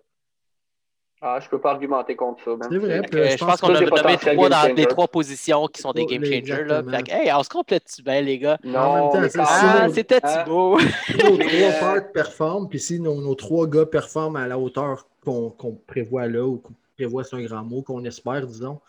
Ah, 1.26 1.40
je 1.40 1.48
peux 1.48 1.60
pas 1.60 1.72
argumenter 1.72 2.18
contre 2.18 2.44
ça. 2.44 2.52
C'est 2.70 2.78
vrai. 2.78 3.02
Que, 3.10 3.16
Euh, 3.16 3.38
je 3.38 3.46
pense 3.46 3.62
qu'on 3.62 3.74
a 3.74 3.80
nommé 3.80 4.18
trois 4.18 4.50
dans 4.50 4.76
les 4.76 4.86
trois 4.86 5.08
positions 5.08 5.68
qui 5.68 5.82
sont 5.82 5.94
des 5.94 6.02
Oh, 6.04 6.06
game 6.06 6.26
changers. 6.26 6.66
Là. 6.66 6.84
Fait 6.84 7.04
que, 7.04 7.12
hey, 7.14 7.32
on 7.32 7.42
se 7.42 7.48
complète-tu 7.48 8.04
bien, 8.04 8.20
les 8.20 8.40
gars? 8.40 8.58
En 8.66 8.68
Non. 8.68 9.12
Ah, 9.40 9.88
c'était 9.90 10.20
hein? 10.22 10.44
Thibaut! 10.44 10.78
Si 10.80 11.18
nos 11.24 11.38
trois 11.38 11.50
euh, 11.50 11.80
parts 11.80 12.12
performent, 12.12 12.68
puis 12.68 12.80
si 12.80 13.00
nos, 13.00 13.22
nos 13.22 13.36
trois 13.36 13.68
gars 13.68 13.86
performent 13.86 14.36
à 14.36 14.48
la 14.48 14.60
hauteur 14.60 15.08
qu'on 15.24 15.50
qu'on 15.50 15.76
prévoit 15.88 16.28
là, 16.28 16.46
ou 16.46 16.58
qu'on 16.58 16.74
prévoit, 16.98 17.24
c'est 17.24 17.38
un 17.38 17.44
grand 17.44 17.64
mot, 17.64 17.82
qu'on 17.82 18.04
espère, 18.04 18.46
disons, 18.46 18.82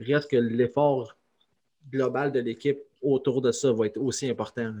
reste 0.00 0.32
que 0.32 0.36
l'effort 0.36 1.16
global 1.88 2.32
de 2.32 2.40
l'équipe 2.40 2.80
autour 3.04 3.40
de 3.42 3.52
ça 3.52 3.72
va 3.72 3.86
être 3.86 3.98
aussi 3.98 4.28
important. 4.28 4.64
là. 4.64 4.72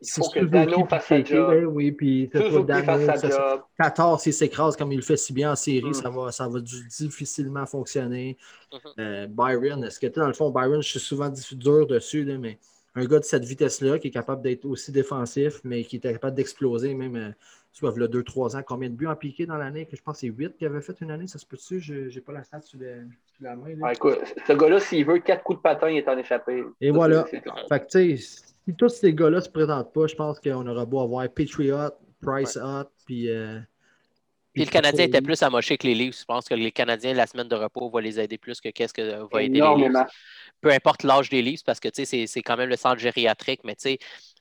Il 0.00 0.06
Si 0.06 0.20
faut 0.20 0.28
que 0.28 0.40
Dano 0.40 0.84
fasse 0.86 1.06
sa 1.06 1.22
job. 1.24 1.48
ouais, 1.50 1.64
oui, 1.64 1.92
puis 1.92 2.28
c'est 2.32 2.38
pas 2.40 2.46
Suzuki 2.50 2.64
Dano, 2.64 2.84
fasse 2.84 3.06
sa 3.06 3.16
ça- 3.16 3.30
ça- 3.30 3.50
job. 3.54 3.60
Tatar, 3.78 4.20
s'il 4.20 4.32
s'écrase 4.34 4.76
comme 4.76 4.92
il 4.92 4.96
le 4.96 5.02
fait 5.02 5.16
si 5.16 5.32
bien 5.32 5.52
en 5.52 5.56
série, 5.56 5.82
Mm. 5.90 5.94
ça, 5.94 6.10
va, 6.10 6.30
ça 6.32 6.48
va 6.48 6.60
du- 6.60 6.86
difficilement 6.88 7.64
fonctionner. 7.64 8.36
Mhm. 8.72 8.78
Euh, 8.98 9.26
Byron, 9.28 9.84
est-ce 9.84 9.98
que 10.00 10.06
tu 10.08 10.18
dans 10.20 10.26
le 10.26 10.34
fond, 10.34 10.50
Byron, 10.50 10.82
je 10.82 10.88
suis 10.88 11.00
souvent 11.00 11.30
dur 11.52 11.86
dessus, 11.86 12.24
là, 12.24 12.36
mais 12.36 12.58
un 12.96 13.04
gars 13.06 13.18
de 13.20 13.24
cette 13.24 13.44
vitesse-là 13.44 13.98
qui 13.98 14.08
est 14.08 14.12
capable 14.12 14.42
d'être 14.42 14.64
aussi 14.66 14.92
défensif, 14.92 15.60
mais 15.64 15.84
qui 15.84 15.96
est 15.96 16.00
capable 16.00 16.36
d'exploser, 16.36 16.92
même, 16.92 17.16
euh, 17.16 17.30
soit 17.74 17.92
le 17.96 18.08
2-3 18.08 18.56
ans, 18.56 18.62
combien 18.64 18.88
de 18.88 18.94
buts 18.94 19.08
en 19.08 19.16
piqué 19.16 19.46
dans 19.46 19.56
l'année? 19.56 19.84
Que 19.84 19.96
je 19.96 20.02
pense 20.02 20.14
que 20.16 20.20
c'est 20.20 20.26
8 20.28 20.56
qu'il 20.56 20.66
avait 20.68 20.80
fait 20.80 20.96
une 21.00 21.10
année, 21.10 21.26
ça 21.26 21.38
se 21.38 21.44
peut-tu? 21.44 21.80
Je 21.80 21.94
n'ai 22.14 22.20
pas 22.20 22.32
la 22.32 22.44
stat 22.44 22.60
sur, 22.62 22.78
la 23.40 23.56
main. 23.56 23.70
là. 23.70 23.74
Ah, 23.88 23.92
écoute, 23.92 24.18
ce 24.46 24.52
gars-là, 24.52 24.78
s'il 24.78 25.04
veut 25.04 25.18
quatre 25.18 25.42
coups 25.42 25.58
de 25.58 25.62
patin, 25.62 25.90
il 25.90 25.98
est 25.98 26.08
en 26.08 26.16
échappé. 26.16 26.62
Et 26.80 26.86
Ça, 26.88 26.92
voilà. 26.94 27.24
c'est- 27.24 27.30
c'est 27.36 27.40
clair. 27.42 27.66
Fait 27.68 27.80
que, 27.80 27.84
tu 27.86 28.16
sais, 28.16 28.40
si 28.64 28.76
tous 28.78 28.88
ces 28.90 29.12
gars-là 29.12 29.40
se 29.40 29.50
présentent 29.50 29.92
pas, 29.92 30.06
je 30.06 30.14
pense 30.14 30.38
qu'on 30.38 30.66
aura 30.66 30.84
beau 30.86 31.00
avoir 31.00 31.28
Patriot, 31.28 31.90
Price 32.22 32.56
Hot, 32.56 32.88
puis. 33.06 33.28
euh, 33.28 33.58
Puis 34.52 34.64
le 34.64 34.70
Canadien 34.70 35.06
était 35.06 35.20
plus 35.20 35.42
amoché 35.42 35.76
que 35.76 35.84
les 35.88 35.96
Leafs. 35.96 36.20
Je 36.20 36.24
pense 36.26 36.48
que 36.48 36.54
les 36.54 36.70
Canadiens, 36.70 37.12
la 37.12 37.26
semaine 37.26 37.48
de 37.48 37.56
repos, 37.56 37.90
va 37.90 38.00
les 38.00 38.20
aider 38.20 38.38
plus 38.38 38.60
que 38.60 38.68
qu'est-ce 38.68 38.94
que 38.94 39.02
va 39.02 39.42
aider 39.42 39.48
les 39.48 39.48
Leafs. 39.48 39.56
Énormément. 39.56 40.06
Peu 40.60 40.70
importe 40.70 41.02
l'âge 41.02 41.28
des 41.28 41.42
Leafs, 41.42 41.64
parce 41.64 41.80
que 41.80 41.88
c'est 41.92 42.42
quand 42.42 42.56
même 42.56 42.68
le 42.68 42.76
centre 42.76 43.00
gériatrique, 43.00 43.62
mais 43.64 43.74
tu 43.74 43.82
sais, 43.82 43.98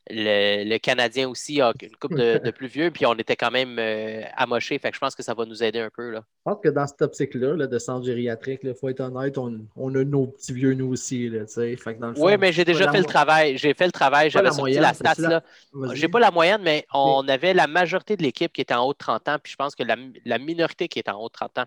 le, 0.10 0.64
le 0.70 0.78
Canadien 0.80 1.30
aussi 1.30 1.62
a 1.62 1.74
une 1.82 1.96
coupe 1.96 2.16
de, 2.16 2.38
de 2.44 2.52
plus 2.52 2.68
vieux, 2.68 2.92
puis 2.92 3.06
on 3.06 3.14
était 3.16 3.36
quand 3.36 3.52
même 3.52 3.78
euh, 3.80 4.22
amochés. 4.36 4.78
Fait 4.80 4.90
que 4.90 4.96
je 4.96 5.00
pense 5.00 5.16
que 5.16 5.24
ça 5.24 5.34
va 5.34 5.46
nous 5.46 5.64
aider 5.64 5.80
un 5.80 5.90
peu. 5.90 6.12
Là. 6.12 6.24
Je 6.46 6.52
pense 6.52 6.60
que 6.62 6.70
dans 6.70 6.86
cette 6.86 7.02
optique-là, 7.02 7.56
là, 7.56 7.68
de 7.68 7.80
centre 7.80 8.06
gériatrique, 8.06 8.62
il 8.64 8.74
faut 8.74 8.90
être 8.90 9.00
honnête, 9.00 9.38
on, 9.38 9.66
on 9.76 9.96
a 9.96 10.04
nos 10.04 10.28
petits 10.28 10.54
vieux 10.54 10.74
nous 10.74 10.92
aussi. 10.92 11.30
Là, 11.30 11.46
tu 11.46 11.54
sais. 11.54 11.76
fait 11.78 11.96
que 11.96 12.00
dans 12.02 12.10
le 12.10 12.16
fond, 12.16 12.26
Oui, 12.26 12.38
mais 12.38 12.52
j'ai 12.52 12.66
déjà 12.66 12.92
fait 12.92 13.00
le 13.00 13.06
travail. 13.06 13.58
J'ai 13.58 13.74
fait 13.74 13.86
le 13.86 13.92
travail, 13.94 14.30
j'avais 14.30 14.48
sorti 14.50 14.62
moyenne, 14.62 14.82
la 14.82 14.94
c'est 14.94 15.08
stat. 15.08 15.22
la- 15.22 15.30
Là. 15.30 15.94
J'ai 15.94 16.08
pas 16.08 16.20
la 16.20 16.32
moyenne, 16.32 16.62
mais 16.64 16.86
on 16.94 17.28
avait 17.28 17.54
la 17.54 17.68
majorité 17.68 18.18
de 18.18 18.24
l'équipe 18.24 18.52
qui 18.52 18.62
était 18.62 18.74
en 18.74 18.86
haut 18.86 18.94
de 18.94 18.98
30 18.98 19.28
ans, 19.30 19.38
puis 19.42 19.52
je 19.52 19.56
pense 19.58 19.76
que 19.76 19.84
la, 19.84 19.96
la 20.26 20.38
minorité 20.38 20.88
qui 20.88 21.00
est 21.00 21.10
en 21.10 21.20
haut 21.22 21.28
de 21.30 21.34
30 21.34 21.58
ans. 21.60 21.66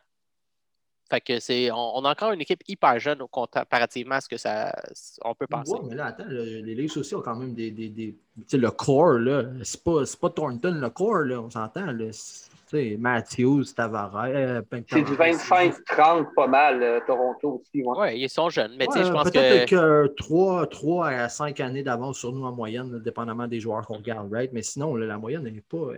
Fait 1.09 1.21
que 1.21 1.39
c'est. 1.39 1.71
On, 1.71 1.97
on 1.99 2.05
a 2.05 2.11
encore 2.11 2.33
une 2.33 2.41
équipe 2.41 2.63
hyper 2.67 2.99
jeune 2.99 3.23
au 3.23 3.29
comparativement 3.29 4.17
à 4.17 4.21
ce 4.21 4.29
que 4.29 4.37
ça 4.37 4.75
on 5.25 5.35
peut 5.35 5.47
penser. 5.47 5.73
Ouais, 5.73 5.81
mais 5.89 5.95
là, 5.95 6.07
attends, 6.07 6.25
le- 6.29 6.43
les 6.61 6.75
Leafs 6.75 6.97
aussi 6.97 7.15
ont 7.15 7.21
quand 7.23 7.37
même 7.37 7.55
des. 7.55 7.71
des, 7.71 7.89
des- 7.89 8.13
tu 8.37 8.43
sais, 8.49 8.59
le 8.59 8.71
core, 8.71 9.13
là. 9.19 9.45
C'est 9.63 9.83
pas, 9.83 10.05
c'est 10.05 10.19
pas 10.21 10.31
Thornton, 10.31 10.75
le 10.81 10.91
core, 10.91 11.21
là. 11.21 11.41
On 11.41 11.49
s'entend, 11.51 11.87
Matthews, 12.99 13.65
Tavares. 13.75 14.17
euh, 14.27 14.61
C'est 14.89 15.03
du 15.03 15.17
Tavares, 15.17 15.37
25-30 15.37 16.35
pas 16.35 16.47
mal, 16.47 16.83
euh, 16.83 17.01
Toronto 17.07 17.63
aussi. 17.63 17.83
ouais. 17.83 17.97
Oui, 17.99 18.21
ils 18.21 18.29
sont 18.29 18.51
jeunes, 18.51 18.75
mais 18.77 18.87
tu 18.87 18.93
sais, 18.95 18.99
Ouais, 19.01 19.05
je 19.07 19.13
pense 19.13 19.31
peut-être 19.31 19.71
que. 19.71 20.07
que 20.09 20.15
3, 20.17 20.67
3 20.67 21.09
à 21.09 21.29
5 21.29 21.61
années 21.61 21.83
d'avance 21.83 22.19
sur 22.19 22.33
nous 22.33 22.45
en 22.45 22.53
moyenne, 22.53 22.93
là, 22.93 22.99
dépendamment 22.99 23.47
des 23.47 23.61
joueurs 23.61 23.87
qu'on 23.87 23.99
regarde, 23.99 24.31
right? 24.33 24.53
Mais 24.53 24.63
sinon, 24.63 24.97
là, 24.97 25.07
la 25.07 25.19
moyenne 25.19 25.45
n'est 25.45 25.61
pas. 25.61 25.93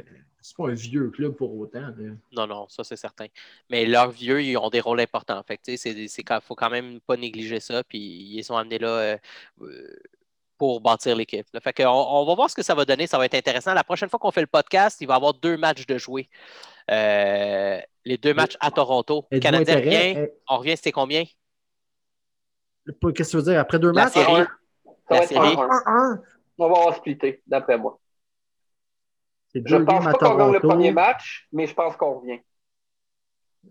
C'est 0.49 0.57
pas 0.57 0.69
un 0.71 0.75
vieux 0.75 1.11
club 1.11 1.33
pour 1.35 1.55
autant. 1.59 1.93
Non, 2.33 2.47
non, 2.47 2.67
ça 2.71 2.83
c'est 2.83 2.97
certain. 2.97 3.27
Mais 3.69 3.85
leurs 3.85 4.11
vieux, 4.11 4.43
ils 4.43 4.57
ont 4.57 4.71
des 4.71 4.81
rôles 4.81 5.01
importants. 5.01 5.43
Fait 5.47 5.59
que, 5.59 5.63
tu 5.65 5.77
sais, 5.77 5.93
c'est, 5.93 6.09
c'est 6.09 6.23
quand- 6.23 6.41
faut 6.43 6.55
quand 6.55 6.71
même 6.71 7.01
pas 7.01 7.19
négliger 7.19 7.61
ça. 7.61 7.85
Puis 7.85 7.99
ils 7.99 8.43
sont 8.43 8.57
amenés 8.57 8.79
là 8.79 8.89
euh, 8.89 9.17
euh, 9.61 9.97
pour 10.57 10.81
bâtir 10.81 11.15
l'équipe. 11.17 11.47
là. 11.53 11.61
Fait 11.61 11.75
que 11.75 11.83
on, 11.83 11.91
on 12.21 12.25
va 12.25 12.35
voir 12.35 12.49
ce 12.49 12.55
que 12.55 12.63
ça 12.63 12.75
va 12.75 12.87
donner. 12.87 13.07
Ça 13.07 13.19
va 13.19 13.27
être 13.27 13.35
intéressant. 13.35 13.75
La 13.75 13.85
prochaine 13.85 14.09
fois 14.09 14.19
qu'on 14.19 14.31
fait 14.31 14.41
le 14.41 14.47
podcast, 14.47 14.99
il 15.03 15.07
va 15.07 15.15
y 15.15 15.17
avoir 15.17 15.35
deux 15.35 15.59
matchs 15.59 15.85
de 15.87 15.99
jouer. 15.99 16.31
Euh, 16.91 17.79
les 18.07 18.17
deux 18.17 18.33
matchs 18.33 18.57
à 18.61 18.71
Toronto. 18.71 19.27
Êtes-vous 19.31 19.43
Canadien 19.43 19.77
intérêt- 19.77 20.13
revient. 20.15 20.29
On 20.49 20.57
revient, 20.57 20.77
c'était 20.79 20.93
combien? 20.93 21.25
Qu'est-ce 22.87 23.13
que 23.13 23.31
tu 23.33 23.37
veux 23.37 23.43
dire? 23.43 23.61
Après 23.61 23.79
deux 23.79 23.93
La 23.93 24.05
matchs? 24.05 24.15
série. 24.15 24.33
Ça 24.33 24.47
La 25.11 25.17
va 25.19 25.23
être 25.25 25.29
série. 25.29 25.55
1-1. 25.57 25.69
1-1. 25.85 26.23
On 26.57 26.69
va 26.71 26.79
avoir 26.81 26.97
splitté, 26.97 27.43
d'après 27.47 27.77
moi. 27.77 27.99
C'est 29.53 29.63
Je 29.67 29.77
pense 29.77 30.05
pas 30.05 30.13
qu'on 30.13 30.37
gagne 30.37 30.53
le 30.53 30.61
premier 30.61 30.93
match, 30.93 31.49
mais 31.53 31.67
je 31.67 31.75
pense 31.75 31.97
qu'on 31.97 32.21
revient. 32.21 32.41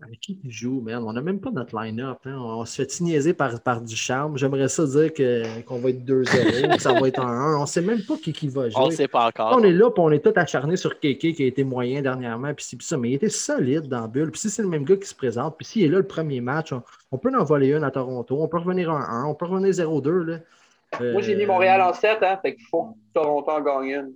Avec 0.02 0.20
qui 0.20 0.38
qui 0.38 0.50
joue, 0.50 0.80
man? 0.80 1.02
On 1.04 1.12
n'a 1.12 1.20
même 1.22 1.40
pas 1.40 1.50
notre 1.50 1.74
line-up. 1.80 2.18
hein. 2.26 2.36
On 2.38 2.64
se 2.64 2.82
fait 2.82 3.00
niaiser 3.00 3.32
par, 3.34 3.60
par 3.62 3.80
du 3.80 3.96
charme? 3.96 4.36
J'aimerais 4.38 4.68
ça 4.68 4.84
dire 4.86 5.12
que- 5.12 5.60
qu'on 5.62 5.78
va 5.78 5.90
être 5.90 6.04
2-0, 6.04 6.22
que 6.76 6.80
ça 6.82 6.92
va 6.92 7.08
être 7.08 7.20
un 7.20 7.26
1. 7.28 7.56
On 7.56 7.62
ne 7.62 7.66
sait 7.66 7.80
même 7.80 8.02
pas 8.06 8.16
qui, 8.16 8.32
qui 8.32 8.48
va 8.48 8.68
jouer. 8.68 8.80
On 8.80 8.86
ne 8.88 8.92
sait 8.92 9.08
pas 9.08 9.26
encore. 9.28 9.56
On 9.56 9.62
est 9.64 9.72
là, 9.72 9.90
puis 9.90 10.00
on 10.04 10.10
est 10.12 10.20
tout 10.22 10.32
acharné 10.36 10.76
sur 10.76 11.00
Kéké 11.00 11.32
qui 11.32 11.42
a 11.42 11.46
été 11.46 11.64
moyen 11.64 12.00
dernièrement, 12.02 12.52
puis 12.54 12.64
ça, 12.80 12.96
mais 12.96 13.10
il 13.10 13.14
était 13.14 13.28
solide 13.30 13.88
dans 13.88 14.02
la 14.02 14.06
bulle. 14.08 14.30
Puis 14.30 14.40
si 14.42 14.50
c'est 14.50 14.62
le 14.62 14.68
même 14.68 14.84
gars 14.84 14.96
qui 14.96 15.08
se 15.08 15.14
présente, 15.14 15.56
puis 15.56 15.64
s'il 15.66 15.82
est 15.84 15.88
là 15.88 15.98
le 15.98 16.06
premier 16.06 16.40
match, 16.40 16.72
on, 16.72 16.82
on 17.10 17.18
peut 17.18 17.32
en 17.36 17.42
voler 17.44 17.68
une 17.72 17.82
à 17.82 17.90
Toronto, 17.90 18.36
on 18.40 18.46
peut 18.46 18.58
revenir 18.58 18.90
à 18.92 19.00
1-1, 19.00 19.30
on 19.30 19.34
peut 19.34 19.46
revenir 19.46 19.70
0-2. 19.72 20.10
là. 20.24 20.38
Moi, 21.00 21.22
j'ai 21.22 21.34
mis 21.34 21.42
Euh, 21.42 21.46
Montréal 21.48 21.80
en 21.82 21.92
7, 21.92 22.18
hein, 22.22 22.38
fait 22.40 22.54
qu'il 22.54 22.66
faut 22.66 22.84
que 22.84 22.94
Toronto 23.14 23.50
en 23.50 23.60
gagne 23.62 23.88
une. 23.88 24.12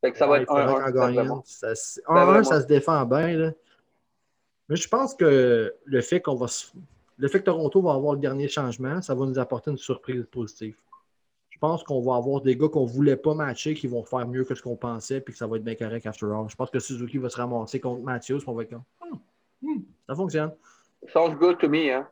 Fait 0.00 0.12
que 0.12 0.18
ça 0.18 0.26
va 0.26 0.36
être 0.40 0.42
il 0.42 0.46
faudrait 0.46 0.64
1-1. 0.64 0.68
qu'en 0.72 0.78
gagne 0.84 0.94
d'après 0.94 1.22
une. 1.22 1.28
moi. 1.28 1.42
Ça 1.44 1.74
se- 1.74 2.00
D'après 2.00 2.20
1-1, 2.20 2.32
moi. 2.32 2.44
ça 2.44 2.60
se 2.60 2.66
défend 2.66 3.04
bien. 3.04 3.36
là. 3.36 3.52
Mais 4.68 4.76
je 4.76 4.88
pense 4.88 5.14
que 5.14 5.74
le 5.84 6.00
fait 6.00 6.20
qu'on 6.20 6.34
va 6.34 6.46
le 7.20 7.26
fait 7.28 7.40
que 7.40 7.44
Toronto 7.44 7.80
va 7.82 7.94
avoir 7.94 8.14
le 8.14 8.20
dernier 8.20 8.46
changement, 8.48 9.00
ça 9.02 9.14
va 9.14 9.26
nous 9.26 9.38
apporter 9.38 9.70
une 9.72 9.76
surprise 9.78 10.24
positive. 10.30 10.76
Je 11.50 11.58
pense 11.58 11.82
qu'on 11.82 12.00
va 12.00 12.14
avoir 12.14 12.40
des 12.40 12.56
gars 12.56 12.68
qu'on 12.68 12.84
ne 12.84 12.88
voulait 12.88 13.16
pas 13.16 13.34
matcher 13.34 13.74
qui 13.74 13.88
vont 13.88 14.04
faire 14.04 14.28
mieux 14.28 14.44
que 14.44 14.54
ce 14.54 14.62
qu'on 14.62 14.76
pensait 14.76 15.20
puis 15.20 15.32
que 15.32 15.38
ça 15.38 15.46
va 15.48 15.56
être 15.56 15.64
bien 15.64 15.74
correct 15.74 16.06
after 16.06 16.26
all. 16.26 16.48
Je 16.48 16.54
pense 16.54 16.70
que 16.70 16.78
Suzuki 16.78 17.18
va 17.18 17.28
se 17.28 17.36
ramasser 17.36 17.80
contre 17.80 18.02
Matthews 18.02 18.40
on 18.46 18.52
va 18.52 18.62
être 18.62 18.70
comme 18.70 18.82
Ah, 19.00 19.06
hmm, 19.62 19.80
ça 20.08 20.14
fonctionne. 20.14 20.52
Sounds 21.12 21.34
good 21.36 21.58
to 21.58 21.68
me, 21.68 21.90
hein. 21.90 22.06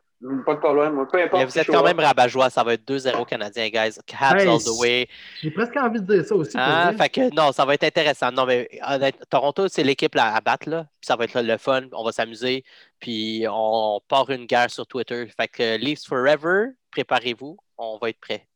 Pas 0.45 0.55
de 0.55 0.59
problème. 0.59 0.95
Peu 1.11 1.21
importe. 1.21 1.33
Mais 1.39 1.45
vous 1.45 1.59
êtes 1.59 1.67
quand 1.67 1.79
up. 1.79 1.85
même 1.85 1.99
rabat-joie. 1.99 2.49
Ça 2.49 2.63
va 2.63 2.73
être 2.73 2.83
2-0 2.87 3.23
Canadien, 3.27 3.69
guys. 3.69 3.99
Habs 4.19 4.41
Hey, 4.41 4.47
all 4.47 4.57
the 4.59 4.79
way. 4.79 5.07
J'ai 5.41 5.51
presque 5.51 5.75
envie 5.77 6.01
de 6.01 6.15
dire 6.15 6.25
ça 6.25 6.35
aussi. 6.35 6.53
Ah, 6.55 6.87
dire. 6.89 6.97
fait 7.03 7.09
que 7.09 7.35
non, 7.35 7.51
ça 7.51 7.65
va 7.65 7.75
être 7.75 7.83
intéressant. 7.83 8.31
Non, 8.31 8.45
mais 8.47 8.67
honnête- 8.87 9.21
Toronto, 9.29 9.67
c'est 9.67 9.83
l'équipe 9.83 10.15
à 10.17 10.41
battre, 10.41 10.67
là. 10.69 10.83
Puis 10.99 11.05
ça 11.07 11.15
va 11.15 11.25
être 11.25 11.39
le 11.39 11.57
fun. 11.57 11.83
On 11.91 12.03
va 12.03 12.11
s'amuser. 12.11 12.63
Puis 12.99 13.45
on 13.47 14.01
part 14.07 14.29
une 14.31 14.45
guerre 14.45 14.71
sur 14.71 14.87
Twitter. 14.87 15.27
Fait 15.37 15.47
que 15.47 15.77
Leafs 15.77 16.05
Forever, 16.07 16.69
préparez-vous. 16.91 17.57
On 17.77 17.99
va 18.01 18.09
être 18.09 18.19
prêts. 18.19 18.47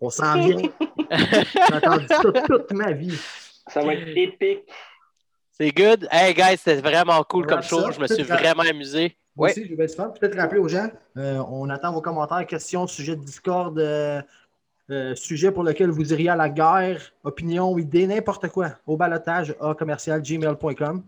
On 0.00 0.10
s'en 0.10 0.38
vient. 0.40 0.56
J'ai 1.10 1.74
entendu 1.74 2.06
ça 2.06 2.22
toute 2.46 2.70
ma 2.72 2.92
vie. 2.92 3.18
Ça 3.66 3.80
va 3.82 3.94
être 3.94 4.06
épique. 4.16 4.60
C'est 5.50 5.72
good. 5.72 6.06
Hey, 6.12 6.32
guys, 6.32 6.56
c'était 6.58 6.80
vraiment 6.80 7.20
cool 7.24 7.44
comme 7.46 7.62
show. 7.62 7.80
ça. 7.80 7.90
Je 7.90 7.98
me 8.00 8.06
suis 8.06 8.22
vraiment 8.22 8.62
amusé. 8.62 9.16
Ouais. 9.38 9.52
aussi, 9.52 9.66
je 9.66 9.74
vais. 9.74 9.86
Peut-être 9.86 10.36
rappeler 10.36 10.60
aux 10.60 10.68
gens, 10.68 10.88
euh, 11.16 11.42
on 11.48 11.70
attend 11.70 11.92
vos 11.92 12.00
commentaires, 12.00 12.44
questions, 12.46 12.86
sujets 12.88 13.14
de 13.14 13.22
Discord, 13.24 13.78
euh, 13.78 14.20
euh, 14.90 15.14
sujets 15.14 15.52
pour 15.52 15.62
lesquels 15.62 15.90
vous 15.90 16.12
iriez 16.12 16.30
à 16.30 16.36
la 16.36 16.48
guerre, 16.48 17.12
opinions, 17.22 17.78
idées, 17.78 18.06
n'importe 18.08 18.48
quoi. 18.48 18.72
Au 18.86 18.96
balotage, 18.96 19.54
à 19.60 19.74
commercial 19.74 20.20
gmail.com. 20.20 21.04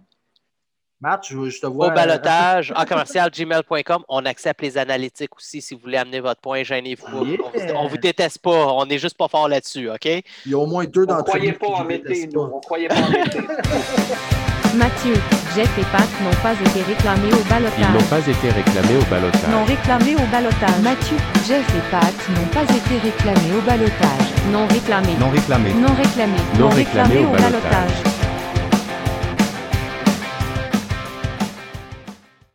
Matt, 1.01 1.26
je, 1.28 1.49
je 1.49 1.61
te 1.61 1.66
vois. 1.66 1.89
Au 1.89 1.91
balotage, 1.91 2.72
en 2.76 2.85
commercial 2.85 3.31
gmail.com. 3.31 4.05
On 4.09 4.24
accepte 4.26 4.61
les 4.62 4.76
analytiques 4.78 5.35
aussi 5.35 5.61
si 5.62 5.74
vous 5.74 5.81
voulez 5.81 5.97
amener 5.97 6.20
votre 6.20 6.41
point. 6.43 6.62
Gênez-vous. 6.62 7.24
Yeah. 7.24 7.39
On, 7.43 7.51
vous, 7.51 7.74
on 7.74 7.87
vous 7.89 7.97
déteste 7.97 8.39
pas. 8.41 8.66
On 8.74 8.85
est 8.85 8.99
juste 8.99 9.16
pas 9.16 9.26
fort 9.28 9.49
là-dessus, 9.49 9.91
OK? 9.91 10.05
Il 10.05 10.22
y 10.47 10.55
a 10.55 10.59
au 10.59 10.66
moins 10.66 10.85
deux 10.85 11.05
On 11.05 11.07
d'entre 11.07 11.24
croyait 11.24 11.55
pas 11.55 11.68
en 11.68 11.83
vous 11.83 11.89
mété, 11.89 12.26
nous. 12.26 12.33
pas. 12.33 12.55
On 12.55 12.61
croyait 12.61 12.89
pas 12.89 12.97
en 13.01 13.11
mété. 13.11 13.41
Mathieu, 14.76 15.14
Jeff 15.55 15.71
et 15.79 15.85
Pat 15.91 16.09
n'ont 16.23 16.37
pas 16.43 16.53
été 16.55 16.83
réclamés 16.83 17.33
au 17.33 17.37
Ils 17.37 17.37
n'ont 17.39 17.51
balotage. 17.51 18.05
pas 18.09 18.21
été 18.21 18.51
réclamés 18.51 18.97
au 18.97 19.01
Non 19.01 19.07
balotage. 19.11 19.67
réclamés 19.67 20.15
au 20.15 20.27
balotage. 20.31 20.79
Mathieu, 20.83 21.17
Jeff 21.47 21.67
et 21.75 21.91
Pat 21.91 22.15
n'ont 22.31 22.47
pas 22.55 22.63
été 22.63 22.99
réclamés 23.03 23.53
au 23.59 23.63
balotage. 23.63 24.29
Non 24.53 24.67
réclamés. 24.69 25.17
Non 25.19 25.31
réclamés. 25.31 25.75
Non 25.75 25.95
réclamés. 25.95 26.37
Non 26.59 26.69
réclamés 26.69 27.19
au 27.19 27.29
au 27.29 27.33
balotage. 27.33 27.63
balotage. 27.63 28.10